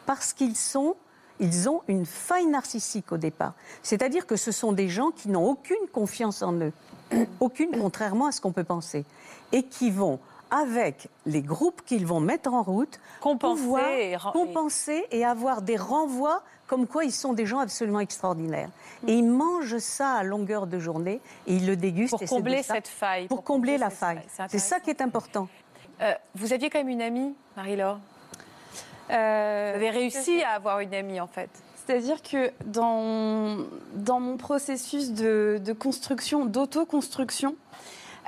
parce 0.07 0.33
qu'ils 0.33 0.57
sont 0.57 0.97
ils 1.41 1.69
ont 1.69 1.83
une 1.89 2.07
faille 2.07 2.47
narcissique 2.47 3.13
au 3.13 3.17
départ. 3.17 3.53
C'est-à-dire 3.83 4.27
que 4.27 4.37
ce 4.37 4.53
sont 4.53 4.73
des 4.73 4.89
gens 4.89 5.11
qui 5.11 5.29
n'ont 5.29 5.45
aucune 5.49 5.87
confiance 5.93 6.43
en 6.43 6.53
eux, 6.55 6.73
aucune 7.41 7.71
contrairement 7.79 8.27
à 8.27 8.33
ce 8.33 8.41
qu'on 8.41 8.53
peut 8.53 8.65
penser, 8.65 9.05
et 9.53 9.63
qui 9.63 9.91
vont 9.91 10.19
avec 10.51 11.09
les 11.27 11.43
groupes 11.43 11.83
qu'ils 11.85 12.07
vont 12.07 12.21
mettre 12.21 12.53
en 12.55 12.63
route, 12.63 12.99
Compenser 13.21 13.61
pouvoir 13.63 13.89
et 13.91 14.17
ren- 14.17 14.33
compenser 14.33 15.05
et 15.11 15.23
avoir 15.25 15.61
des 15.61 15.77
renvois 15.77 16.43
comme 16.67 16.87
quoi 16.87 17.05
ils 17.05 17.13
sont 17.13 17.35
des 17.35 17.45
gens 17.47 17.59
absolument 17.59 18.01
extraordinaires. 18.01 18.71
Et 19.07 19.13
ils 19.15 19.25
mangent 19.27 19.79
ça 19.79 20.15
à 20.15 20.23
longueur 20.23 20.67
de 20.67 20.79
journée 20.79 21.21
et 21.47 21.55
ils 21.57 21.67
le 21.67 21.77
dégustent. 21.77 22.11
Pour 22.13 22.23
et 22.23 22.27
combler 22.27 22.63
ça- 22.63 22.75
cette 22.75 22.89
faille. 22.89 23.27
Pour 23.29 23.45
combler 23.45 23.77
la 23.79 23.91
faille. 23.91 24.21
C'est 24.29 24.51
C'est 24.53 24.59
ça 24.59 24.81
qui 24.81 24.89
est 24.91 25.01
important. 25.03 25.49
Euh, 26.01 26.13
vous 26.35 26.53
aviez 26.53 26.71
quand 26.71 26.79
même 26.79 26.89
une 26.89 27.03
amie, 27.03 27.35
Marie-Laure? 27.57 27.99
Euh, 29.11 29.71
Vous 29.71 29.77
avez 29.77 29.91
réussi 29.91 30.43
à 30.43 30.51
avoir 30.51 30.81
une 30.81 30.95
amie, 30.95 31.21
en 31.21 31.27
fait. 31.27 31.51
C'est-à-dire 31.87 32.21
que 32.23 32.51
dans, 32.67 33.57
dans 33.95 34.21
mon 34.21 34.37
processus 34.37 35.13
de, 35.13 35.59
de 35.65 35.73
construction, 35.73 36.45
d'autoconstruction, 36.45 37.57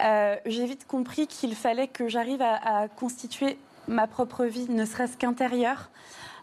euh, 0.02 0.36
j'ai 0.46 0.64
vite 0.64 0.86
compris 0.86 1.26
qu'il 1.26 1.54
fallait 1.54 1.88
que 1.88 2.08
j'arrive 2.08 2.40
à, 2.40 2.54
à 2.82 2.88
constituer 2.88 3.58
ma 3.86 4.06
propre 4.06 4.44
vie, 4.46 4.66
ne 4.70 4.84
serait-ce 4.86 5.16
qu'intérieure. 5.18 5.90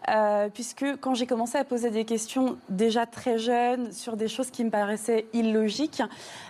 Euh, 0.08 0.48
puisque 0.52 0.84
quand 1.00 1.14
j'ai 1.14 1.26
commencé 1.26 1.58
à 1.58 1.64
poser 1.64 1.90
des 1.90 2.04
questions 2.04 2.56
déjà 2.68 3.06
très 3.06 3.38
jeune 3.38 3.92
sur 3.92 4.16
des 4.16 4.28
choses 4.28 4.50
qui 4.50 4.64
me 4.64 4.70
paraissaient 4.70 5.26
illogiques, 5.32 6.02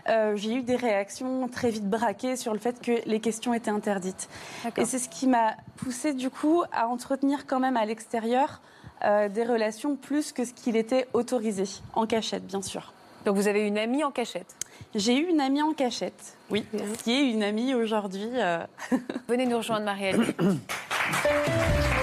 euh, 0.09 0.37
j'ai 0.37 0.55
eu 0.55 0.63
des 0.63 0.77
réactions 0.77 1.49
très 1.49 1.71
vite 1.71 1.89
braquées 1.89 2.37
sur 2.37 2.53
le 2.53 2.59
fait 2.59 2.81
que 2.81 2.93
les 3.07 3.21
questions 3.21 3.55
étaient 3.55 3.71
interdites. 3.71 4.29
Et 4.77 4.85
c'est 4.85 4.99
ce 4.99 5.09
qui 5.09 5.27
m'a 5.27 5.57
poussée 5.77 6.13
du 6.13 6.31
coup 6.31 6.63
à 6.73 6.89
entretenir 6.89 7.47
quand 7.47 7.61
même 7.61 7.77
à 7.77 7.85
l'extérieur 7.85 8.61
euh, 9.05 9.29
des 9.29 9.45
relations 9.45 9.97
plus 9.97 10.33
que 10.33 10.45
ce 10.45 10.53
qu'il 10.53 10.77
était 10.77 11.07
autorisé, 11.13 11.65
en 11.95 12.07
cachette 12.07 12.47
bien 12.47 12.63
sûr. 12.63 12.93
Donc 13.25 13.37
vous 13.37 13.49
avez 13.49 13.67
une 13.67 13.79
amie 13.79 14.05
en 14.05 14.11
cachette? 14.11 14.55
J'ai 14.95 15.19
eu 15.19 15.29
une 15.29 15.41
amie 15.41 15.61
en 15.61 15.73
cachette, 15.73 16.37
oui, 16.51 16.65
qui 17.03 17.13
est 17.13 17.31
une 17.31 17.43
amie 17.43 17.75
aujourd'hui. 17.75 18.31
Venez 19.29 19.45
nous 19.45 19.59
rejoindre, 19.59 19.85
Marielle. 19.85 20.21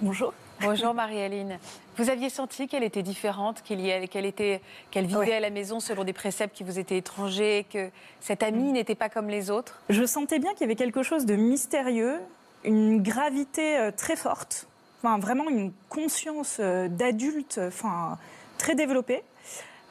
Bonjour. 0.00 0.32
Bonjour 0.60 0.94
Marie-Aline. 0.94 1.58
Vous 1.96 2.10
aviez 2.10 2.30
senti 2.30 2.66
qu'elle 2.68 2.82
était 2.82 3.02
différente, 3.02 3.62
qu'elle 3.62 4.26
était, 4.26 4.60
vivait 4.94 5.16
Ouais. 5.16 5.32
à 5.32 5.40
la 5.40 5.50
maison 5.50 5.80
selon 5.80 6.04
des 6.04 6.12
préceptes 6.12 6.54
qui 6.56 6.64
vous 6.64 6.78
étaient 6.78 6.96
étrangers, 6.98 7.66
que 7.72 7.90
cette 8.20 8.42
amie 8.42 8.72
n'était 8.72 8.94
pas 8.94 9.08
comme 9.08 9.28
les 9.28 9.50
autres? 9.50 9.80
Je 9.88 10.04
sentais 10.04 10.38
bien 10.38 10.52
qu'il 10.52 10.62
y 10.62 10.64
avait 10.64 10.76
quelque 10.76 11.02
chose 11.02 11.26
de 11.26 11.34
mystérieux, 11.36 12.20
une 12.64 13.02
gravité 13.02 13.76
euh, 13.76 13.90
très 13.90 14.16
forte, 14.16 14.66
enfin, 15.02 15.18
vraiment 15.18 15.48
une 15.48 15.72
conscience 15.88 16.58
euh, 16.60 16.88
d'adulte 16.88 17.60
enfin, 17.62 18.18
très 18.56 18.74
développée, 18.74 19.22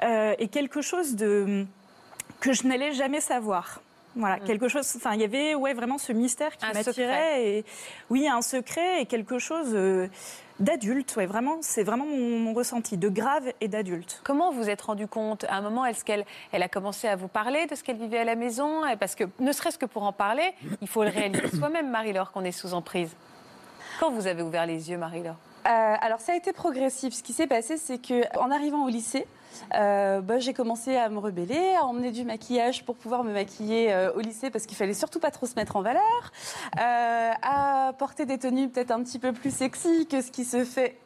euh, 0.04 0.36
et 0.38 0.48
quelque 0.48 0.82
chose 0.82 1.16
de, 1.16 1.66
que 2.40 2.54
je 2.54 2.68
n'allais 2.68 2.94
jamais 2.94 3.22
savoir. 3.22 3.82
Voilà, 4.18 4.40
quelque 4.40 4.68
chose. 4.68 4.92
Enfin, 4.96 5.14
il 5.14 5.22
y 5.22 5.24
avait 5.24 5.56
ouais 5.56 5.74
vraiment 5.74 5.98
ce 5.98 6.12
mystère 6.12 6.58
qui 6.58 6.66
m'attirait 6.66 7.46
et 7.46 7.66
oui, 8.10 8.28
un 8.28 8.42
secret 8.42 9.02
et 9.02 9.06
quelque 9.06 9.40
chose 9.40 9.70
euh, 9.74 10.08
d'adulte. 10.60 11.16
Ouais, 11.16 11.26
vraiment, 11.26 11.58
c'est 11.62 11.84
vraiment 11.84 12.06
mon, 12.06 12.40
mon 12.40 12.54
ressenti 12.54 12.98
de 12.98 13.10
grave 13.10 13.52
et 13.62 13.68
d'adulte. 13.68 14.22
Comment 14.24 14.52
vous 14.52 14.70
êtes 14.70 14.82
rendu 14.82 15.08
compte? 15.08 15.46
À 15.46 15.58
un 15.58 15.62
moment, 15.62 15.86
est-ce 15.86 16.04
qu'elle 16.04 16.26
elle 16.52 16.64
a 16.64 16.70
commencé 16.70 17.08
à 17.08 17.16
vous 17.16 17.28
parler 17.28 17.68
de 17.68 17.76
ce 17.76 17.84
qu'elle 17.84 17.98
vivait 17.98 18.20
à 18.20 18.26
la 18.26 18.36
maison? 18.36 18.82
Parce 19.00 19.16
que, 19.16 19.26
ne 19.40 19.52
serait-ce 19.52 19.78
que 19.78 19.86
pour 19.86 20.04
en 20.04 20.14
parler, 20.14 20.54
il 20.82 20.88
faut 20.88 21.04
le 21.04 21.10
réaliser 21.10 21.48
soi-même, 21.58 21.90
Marie-Laure, 21.90 22.32
qu'on 22.32 22.44
est 22.44 22.52
sous 22.52 22.74
emprise. 22.74 23.16
Quand 24.00 24.12
vous 24.12 24.28
avez 24.28 24.42
ouvert 24.42 24.66
les 24.66 24.90
yeux, 24.90 24.98
Marie-Laure? 24.98 25.38
Euh, 25.68 25.96
alors 26.02 26.22
ça 26.22 26.34
a 26.34 26.36
été 26.36 26.54
progressif. 26.54 27.14
Ce 27.14 27.24
qui 27.24 27.34
s'est 27.34 27.48
passé, 27.48 27.78
c'est 27.78 27.98
que 27.98 28.24
en 28.40 28.52
arrivant 28.52 28.86
au 28.86 28.90
lycée, 28.90 29.28
euh, 29.76 30.22
bah, 30.22 30.40
j'ai 30.40 30.54
commencé 30.54 30.96
à 30.96 31.10
me 31.10 31.20
rebeller, 31.20 31.76
à 31.76 31.86
emmener 31.86 32.12
du 32.12 32.24
maquillage 32.24 32.86
pour 32.86 32.96
pouvoir 32.96 33.24
me 33.24 33.34
maquiller 33.34 33.94
euh, 33.94 34.12
au 34.14 34.20
lycée 34.20 34.50
parce 34.50 34.66
qu'il 34.66 34.78
fallait 34.78 34.94
surtout 34.94 35.20
pas 35.20 35.32
trop 35.32 35.46
se 35.46 35.56
mettre 35.56 35.76
en 35.76 35.82
valeur, 35.82 36.32
euh, 36.80 37.32
à 37.42 37.94
porter 37.98 38.26
des 38.26 38.38
tenues 38.38 38.70
peut-être 38.70 38.92
un 38.92 39.04
petit 39.04 39.20
peu 39.20 39.34
plus 39.34 39.54
sexy 39.54 40.08
que 40.08 40.22
ce 40.22 40.32
qui 40.32 40.46
se 40.46 40.64
fait. 40.64 40.98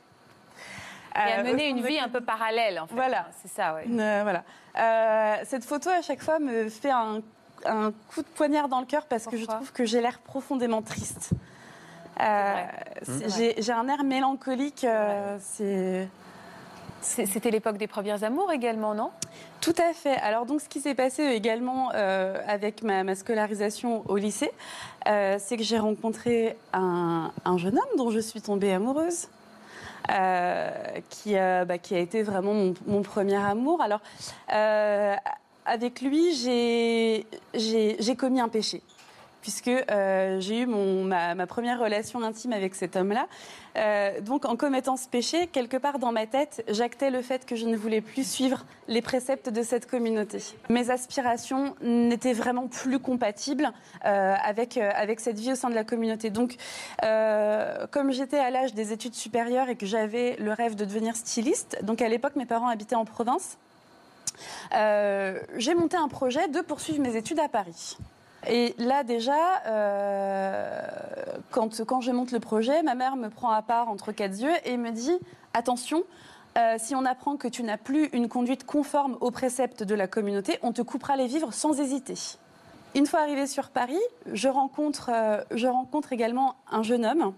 Et 1.16 1.18
à 1.20 1.40
euh, 1.40 1.44
mener 1.44 1.68
une 1.68 1.82
vie 1.82 2.00
un 2.00 2.08
peu 2.10 2.22
parallèle, 2.22 2.80
en 2.80 2.88
fait. 2.88 2.96
Voilà. 2.96 3.28
C'est 3.42 3.52
ça, 3.52 3.76
oui. 3.76 3.92
Euh, 4.00 4.20
voilà. 4.24 4.44
Euh, 4.80 5.44
cette 5.46 5.66
photo, 5.66 5.90
à 5.90 6.02
chaque 6.02 6.22
fois, 6.22 6.40
me 6.40 6.70
fait 6.70 6.92
un, 6.92 7.20
un 7.66 7.92
coup 8.14 8.22
de 8.22 8.28
poignard 8.36 8.70
dans 8.70 8.80
le 8.80 8.86
cœur 8.86 9.06
parce 9.06 9.26
que 9.26 9.36
je 9.36 9.46
trouve 9.46 9.74
que 9.74 9.84
j'ai 9.84 10.00
l'air 10.00 10.20
profondément 10.20 10.82
triste. 10.82 11.32
Euh, 12.22 12.56
C'est 13.04 13.62
j'ai 13.62 13.72
un 13.74 13.88
air 13.90 14.04
mélancolique. 14.04 14.86
C'est- 15.40 16.08
C'était 17.02 17.52
l'époque 17.52 17.78
des 17.78 17.88
premières 17.88 18.24
amours 18.24 18.52
également, 18.52 18.94
non? 18.94 19.10
Tout 19.60 19.74
à 19.78 19.94
fait. 19.94 20.16
Alors 20.18 20.46
donc, 20.46 20.62
ce 20.62 20.70
qui 20.70 20.80
s'est 20.80 20.96
passé 20.96 21.24
également 21.24 21.92
euh, 21.94 22.38
avec 22.48 22.84
ma, 22.84 23.16
scolarisation 23.16 24.04
au 24.08 24.18
lycée, 24.18 24.52
euh, 25.08 25.38
c'est 25.40 25.58
que 25.58 25.64
j'ai 25.64 25.80
rencontré 25.80 26.56
un, 26.74 27.32
un 27.44 27.58
jeune 27.58 27.78
homme 27.78 27.98
dont 27.98 28.12
je 28.12 28.20
suis 28.20 28.42
tombée 28.42 28.72
amoureuse. 28.74 29.28
euh, 30.10 30.70
qui, 31.10 31.38
euh, 31.38 31.64
bah, 31.66 31.78
qui 31.78 31.96
a 31.96 32.00
été 32.00 32.24
vraiment 32.24 32.54
mon, 32.54 32.74
mon 32.88 33.02
premier 33.02 33.36
amour. 33.36 33.82
Alors, 33.82 34.02
euh, 34.54 35.16
avec 35.66 36.02
lui, 36.02 36.34
j'ai 36.34 38.16
commis 38.18 38.42
un 38.42 38.50
péché, 38.50 38.82
puisque 39.42 39.68
euh, 39.68 40.40
j'ai 40.40 40.62
eu 40.62 40.66
mon, 40.66 41.04
ma, 41.04 41.48
première 41.48 41.80
relation 41.80 42.22
intime 42.24 42.54
avec 42.54 42.76
cet 42.76 42.96
homme-là. 42.96 43.28
Euh, 43.78 44.22
donc, 44.22 44.46
en 44.46 44.56
commettant 44.56 44.98
ce 44.98 45.08
péché, 45.08 45.48
quelque 45.48 45.78
part 45.78 46.00
dans 46.00 46.12
ma 46.12 46.28
tête, 46.28 46.64
j'actais 46.68 47.10
le 47.10 47.22
fait 47.22 47.46
que 47.46 47.56
je 47.56 47.66
ne 47.66 47.76
voulais 47.76 48.02
plus 48.02 48.30
suivre 48.30 48.66
les 48.88 49.02
préceptes 49.02 49.50
de 49.50 49.64
cette 49.64 49.90
communauté. 49.90 50.40
Mes 50.70 50.92
aspirations 50.92 51.76
n'étaient 51.82 52.34
vraiment 52.34 52.68
plus 52.68 53.00
compatibles 53.00 53.72
euh, 54.06 54.36
avec, 54.44 54.78
avec 54.78 55.20
cette 55.20 55.40
vie 55.40 55.54
au 55.54 55.56
sein 55.56 55.70
de 55.70 55.76
la 55.76 55.84
communauté. 55.84 56.30
Donc, 56.30 56.56
comme 57.92 58.12
j'étais 58.12 58.40
à 58.40 58.50
l'âge 58.50 58.74
des 58.74 58.94
études 58.94 59.16
supérieures 59.16 59.70
et 59.70 59.76
que 59.76 59.86
j'avais 59.86 60.36
le 60.38 60.54
rêve 60.54 60.76
de 60.76 60.86
devenir 60.86 61.16
styliste, 61.16 61.80
donc 61.84 62.02
à 62.02 62.10
l'époque, 62.10 62.36
mes 62.36 62.46
parents 62.46 62.68
habitaient 62.68 62.96
en 62.96 63.06
province, 63.06 63.58
j'ai 64.72 65.74
monté 65.76 65.98
un 65.98 66.08
projet 66.08 66.48
de 66.50 66.60
poursuivre 66.62 67.02
mes 67.02 67.16
études 67.16 67.40
à 67.40 67.48
Paris. 67.48 67.98
Et 68.48 68.74
là 68.78 69.04
déjà, 69.04 69.62
euh, 69.68 70.82
quand, 71.52 72.02
je 72.02 72.12
monte 72.12 72.32
le 72.32 72.40
projet, 72.40 72.82
ma 72.84 72.96
mère 72.96 73.16
me 73.16 73.30
prend 73.30 73.52
à 73.52 73.62
part 73.62 73.90
entre 73.90 74.12
quatre 74.12 74.40
yeux 74.40 74.54
et 74.66 74.78
me 74.78 74.92
dit 74.92 75.18
attention. 75.54 76.04
euh, 76.58 76.76
si 76.78 76.96
on 76.96 77.06
apprend 77.06 77.38
que 77.38 77.48
tu 77.48 77.64
n'as 77.64 77.78
plus 77.78 78.08
une 78.14 78.28
conduite 78.28 78.66
conforme 78.66 79.18
aux 79.22 79.32
préceptes 79.32 79.84
de 79.84 79.96
la 79.96 80.08
communauté, 80.08 80.60
on 80.64 80.74
te 80.74 80.82
coupera 80.82 81.16
les 81.16 81.28
vivres 81.28 81.54
sans 81.54 81.80
hésiter. 81.80 82.16
Une 82.94 83.06
fois 83.06 83.22
arrivée 83.22 83.48
sur 83.48 83.70
Paris, 83.70 84.02
je 84.34 84.50
rencontre, 84.50 85.12
euh, 85.14 85.42
je 85.52 85.68
rencontre 85.68 86.12
également 86.12 86.56
un 86.70 86.84
jeune 86.84 87.06
homme 87.06 87.34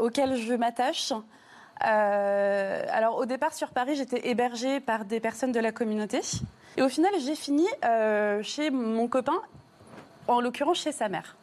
auquel 0.00 0.36
je 0.36 0.52
m'attache. 0.54 1.12
Euh, 1.86 2.84
alors 2.90 3.16
au 3.16 3.26
départ 3.26 3.54
sur 3.54 3.70
Paris, 3.70 3.96
j'étais 3.96 4.28
hébergée 4.28 4.80
par 4.80 5.04
des 5.04 5.20
personnes 5.20 5.52
de 5.52 5.60
la 5.60 5.72
communauté. 5.72 6.20
Et 6.76 6.82
au 6.82 6.88
final, 6.88 7.12
j'ai 7.20 7.34
fini 7.34 7.66
euh, 7.84 8.42
chez 8.42 8.70
mon 8.70 9.08
copain, 9.08 9.40
en 10.28 10.40
l'occurrence 10.40 10.78
chez 10.78 10.92
sa 10.92 11.08
mère. 11.08 11.36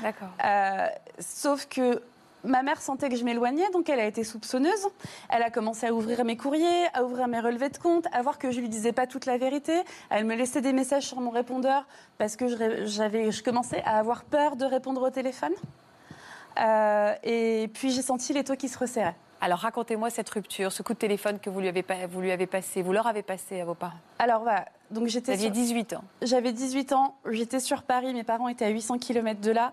D'accord. 0.00 0.28
Euh, 0.44 0.86
sauf 1.18 1.66
que 1.66 2.02
ma 2.44 2.62
mère 2.62 2.80
sentait 2.80 3.08
que 3.08 3.16
je 3.16 3.24
m'éloignais, 3.24 3.68
donc 3.70 3.88
elle 3.90 4.00
a 4.00 4.06
été 4.06 4.24
soupçonneuse. 4.24 4.88
Elle 5.28 5.42
a 5.42 5.50
commencé 5.50 5.86
à 5.86 5.92
ouvrir 5.92 6.24
mes 6.24 6.36
courriers, 6.36 6.86
à 6.94 7.04
ouvrir 7.04 7.28
mes 7.28 7.40
relevés 7.40 7.68
de 7.68 7.76
compte, 7.76 8.06
à 8.12 8.22
voir 8.22 8.38
que 8.38 8.50
je 8.50 8.60
lui 8.60 8.68
disais 8.68 8.92
pas 8.92 9.06
toute 9.06 9.26
la 9.26 9.36
vérité. 9.36 9.82
Elle 10.08 10.24
me 10.24 10.34
laissait 10.34 10.62
des 10.62 10.72
messages 10.72 11.06
sur 11.06 11.20
mon 11.20 11.30
répondeur 11.30 11.86
parce 12.18 12.36
que 12.36 12.48
je, 12.48 13.42
commençais 13.42 13.82
à 13.84 13.98
avoir 13.98 14.24
peur 14.24 14.56
de 14.56 14.64
répondre 14.64 15.02
au 15.02 15.10
téléphone. 15.10 15.52
Euh, 16.58 17.14
et 17.22 17.70
puis 17.74 17.90
j'ai 17.90 18.02
senti 18.02 18.32
les 18.32 18.44
taux 18.44 18.56
qui 18.56 18.68
se 18.68 18.78
resserraient. 18.78 19.16
Alors 19.42 19.58
racontez-moi 19.60 20.10
cette 20.10 20.28
rupture, 20.30 20.70
ce 20.70 20.82
coup 20.82 20.92
de 20.92 20.98
téléphone 20.98 21.38
que 21.38 21.48
vous 21.48 21.60
lui 21.60 21.68
avez, 21.68 21.82
pas- 21.82 22.06
vous 22.06 22.20
lui 22.20 22.30
avez 22.30 22.46
passé, 22.46 22.82
vous 22.82 22.92
leur 22.92 23.06
avez 23.06 23.22
passé 23.22 23.60
à 23.60 23.64
vos 23.64 23.74
parents. 23.74 23.98
Alors 24.18 24.42
voilà, 24.42 24.66
donc 24.90 25.04
Vous 25.04 25.08
j'étais 25.08 25.32
aviez 25.32 25.46
sur- 25.46 25.52
18 25.54 25.92
ans. 25.94 26.04
J'avais 26.20 26.52
18 26.52 26.92
ans, 26.92 27.14
j'étais 27.30 27.60
sur 27.60 27.82
Paris, 27.82 28.12
mes 28.12 28.22
parents 28.24 28.48
étaient 28.48 28.66
à 28.66 28.68
800 28.68 28.98
km 28.98 29.40
de 29.40 29.50
là. 29.50 29.72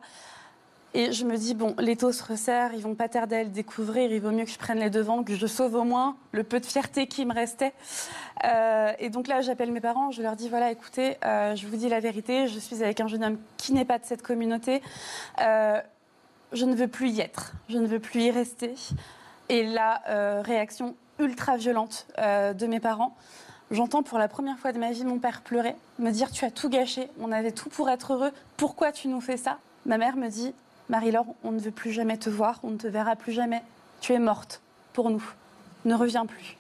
Et 0.94 1.12
je 1.12 1.26
me 1.26 1.36
dis, 1.36 1.54
bon, 1.54 1.76
les 1.80 1.98
taux 1.98 2.14
se 2.14 2.24
resserrent, 2.24 2.74
ils 2.74 2.82
vont 2.82 2.96
pas 2.96 3.10
tarder 3.10 3.36
à 3.36 3.44
le 3.44 3.50
découvrir, 3.50 4.10
il 4.12 4.22
vaut 4.22 4.32
mieux 4.32 4.46
que 4.46 4.50
je 4.52 4.58
prenne 4.58 4.80
les 4.80 4.90
devants, 4.90 5.22
que 5.22 5.36
je 5.36 5.46
sauve 5.46 5.76
au 5.76 5.84
moins 5.84 6.16
le 6.32 6.44
peu 6.44 6.62
de 6.62 6.66
fierté 6.66 7.08
qui 7.08 7.26
me 7.26 7.34
restait. 7.34 7.74
Euh, 8.46 8.94
et 8.98 9.10
donc 9.10 9.28
là, 9.28 9.42
j'appelle 9.42 9.72
mes 9.74 9.82
parents, 9.82 10.12
je 10.12 10.22
leur 10.24 10.38
dis, 10.38 10.48
voilà, 10.48 10.72
écoutez, 10.72 11.18
euh, 11.26 11.56
je 11.58 11.68
vous 11.68 11.76
dis 11.76 11.90
la 11.90 12.00
vérité, 12.00 12.48
je 12.48 12.58
suis 12.58 12.82
avec 12.82 13.02
un 13.02 13.08
jeune 13.08 13.24
homme 13.24 13.38
qui 13.58 13.74
n'est 13.74 13.86
pas 13.86 14.00
de 14.00 14.06
cette 14.06 14.22
communauté. 14.24 14.82
Euh, 15.42 15.80
je 16.54 16.64
ne 16.66 16.74
veux 16.74 16.88
plus 16.88 17.10
y 17.10 17.20
être, 17.20 17.52
je 17.68 17.78
ne 17.78 17.86
veux 17.86 18.00
plus 18.00 18.22
y 18.22 18.32
rester. 18.32 18.74
Et 19.50 19.64
là, 19.64 20.02
euh, 20.10 20.42
réaction 20.44 20.96
ultra 21.20 21.58
violente 21.58 22.08
euh, 22.18 22.54
de 22.54 22.68
mes 22.68 22.80
parents. 22.80 23.16
J'entends 23.72 24.04
pour 24.04 24.18
la 24.18 24.28
première 24.28 24.60
fois 24.60 24.72
de 24.72 24.80
ma 24.80 24.92
vie 24.92 25.04
mon 25.04 25.20
père 25.20 25.42
pleurer, 25.42 25.76
me 26.00 26.12
dire 26.12 26.32
Tu 26.32 26.46
as 26.46 26.52
tout 26.52 26.70
gâché, 26.70 27.10
on 27.20 27.32
avait 27.32 27.52
tout 27.52 27.70
pour 27.70 27.90
être 27.90 28.14
heureux, 28.14 28.32
pourquoi 28.56 28.92
tu 28.92 29.08
nous 29.08 29.22
fais 29.22 29.38
ça? 29.38 29.58
Ma 29.86 29.98
mère 29.98 30.16
me 30.16 30.30
dit 30.30 30.54
Marie-Laure, 30.90 31.26
on 31.44 31.52
ne 31.52 31.60
veut 31.60 31.72
plus 31.72 31.92
jamais 31.92 32.18
te 32.18 32.30
voir, 32.30 32.60
on 32.64 32.72
ne 32.72 32.78
te 32.78 32.88
verra 32.88 33.16
plus 33.16 33.34
jamais. 33.34 33.62
Tu 34.00 34.14
es 34.14 34.20
morte 34.20 34.62
pour 34.94 35.10
nous, 35.10 35.24
ne 35.86 35.96
reviens 35.96 36.26
plus. 36.26 36.56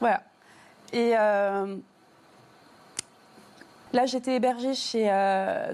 Voilà. 0.00 0.22
Et 0.92 1.12
euh, 1.16 1.76
là, 3.92 4.06
j'étais 4.06 4.34
hébergée 4.34 4.74
chez, 4.74 5.08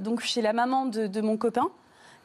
donc 0.00 0.20
chez 0.20 0.42
la 0.42 0.52
maman 0.52 0.84
de 0.86 1.20
mon 1.20 1.38
copain 1.38 1.70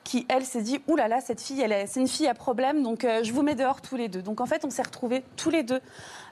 qui, 0.04 0.26
elle, 0.30 0.43
s'est 0.45 0.62
dit 0.62 0.82
Ouh 0.88 0.95
là 0.95 1.08
là, 1.08 1.22
cette 1.22 1.41
fille, 1.41 1.62
elle 1.62 1.72
est- 1.72 1.88
c'est 1.88 1.99
une 1.99 2.08
fille 2.08 2.28
à 2.28 2.34
problème, 2.34 2.84
donc 2.84 3.06
euh, 3.06 3.24
je 3.24 3.32
vous 3.34 3.41
mets 3.41 3.56
dehors 3.56 3.82
tous 3.82 3.95
les 3.95 4.08
deux. 4.10 4.22
Donc 4.22 4.41
en 4.41 4.45
fait, 4.45 4.66
on 4.66 4.70
s'est 4.70 4.82
retrouvés 4.82 5.24
tous 5.38 5.49
les 5.49 5.64
deux. 5.64 5.80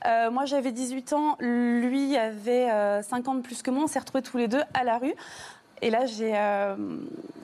Euh, 0.06 0.30
moi, 0.32 0.46
j'avais 0.46 0.72
18 0.72 1.14
ans, 1.14 1.38
lui 1.40 2.18
avait 2.18 2.70
euh, 2.72 3.02
50 3.02 3.38
de 3.38 3.42
plus 3.42 3.62
que 3.62 3.72
moi, 3.72 3.84
on 3.84 3.88
s'est 3.88 4.00
retrouvés 4.00 4.24
tous 4.24 4.38
les 4.38 4.48
deux 4.48 4.62
à 4.74 4.84
la 4.84 4.98
rue. 4.98 5.14
Et 5.82 5.90
là, 5.90 6.06
j'ai 6.06 6.34
euh, 6.36 6.76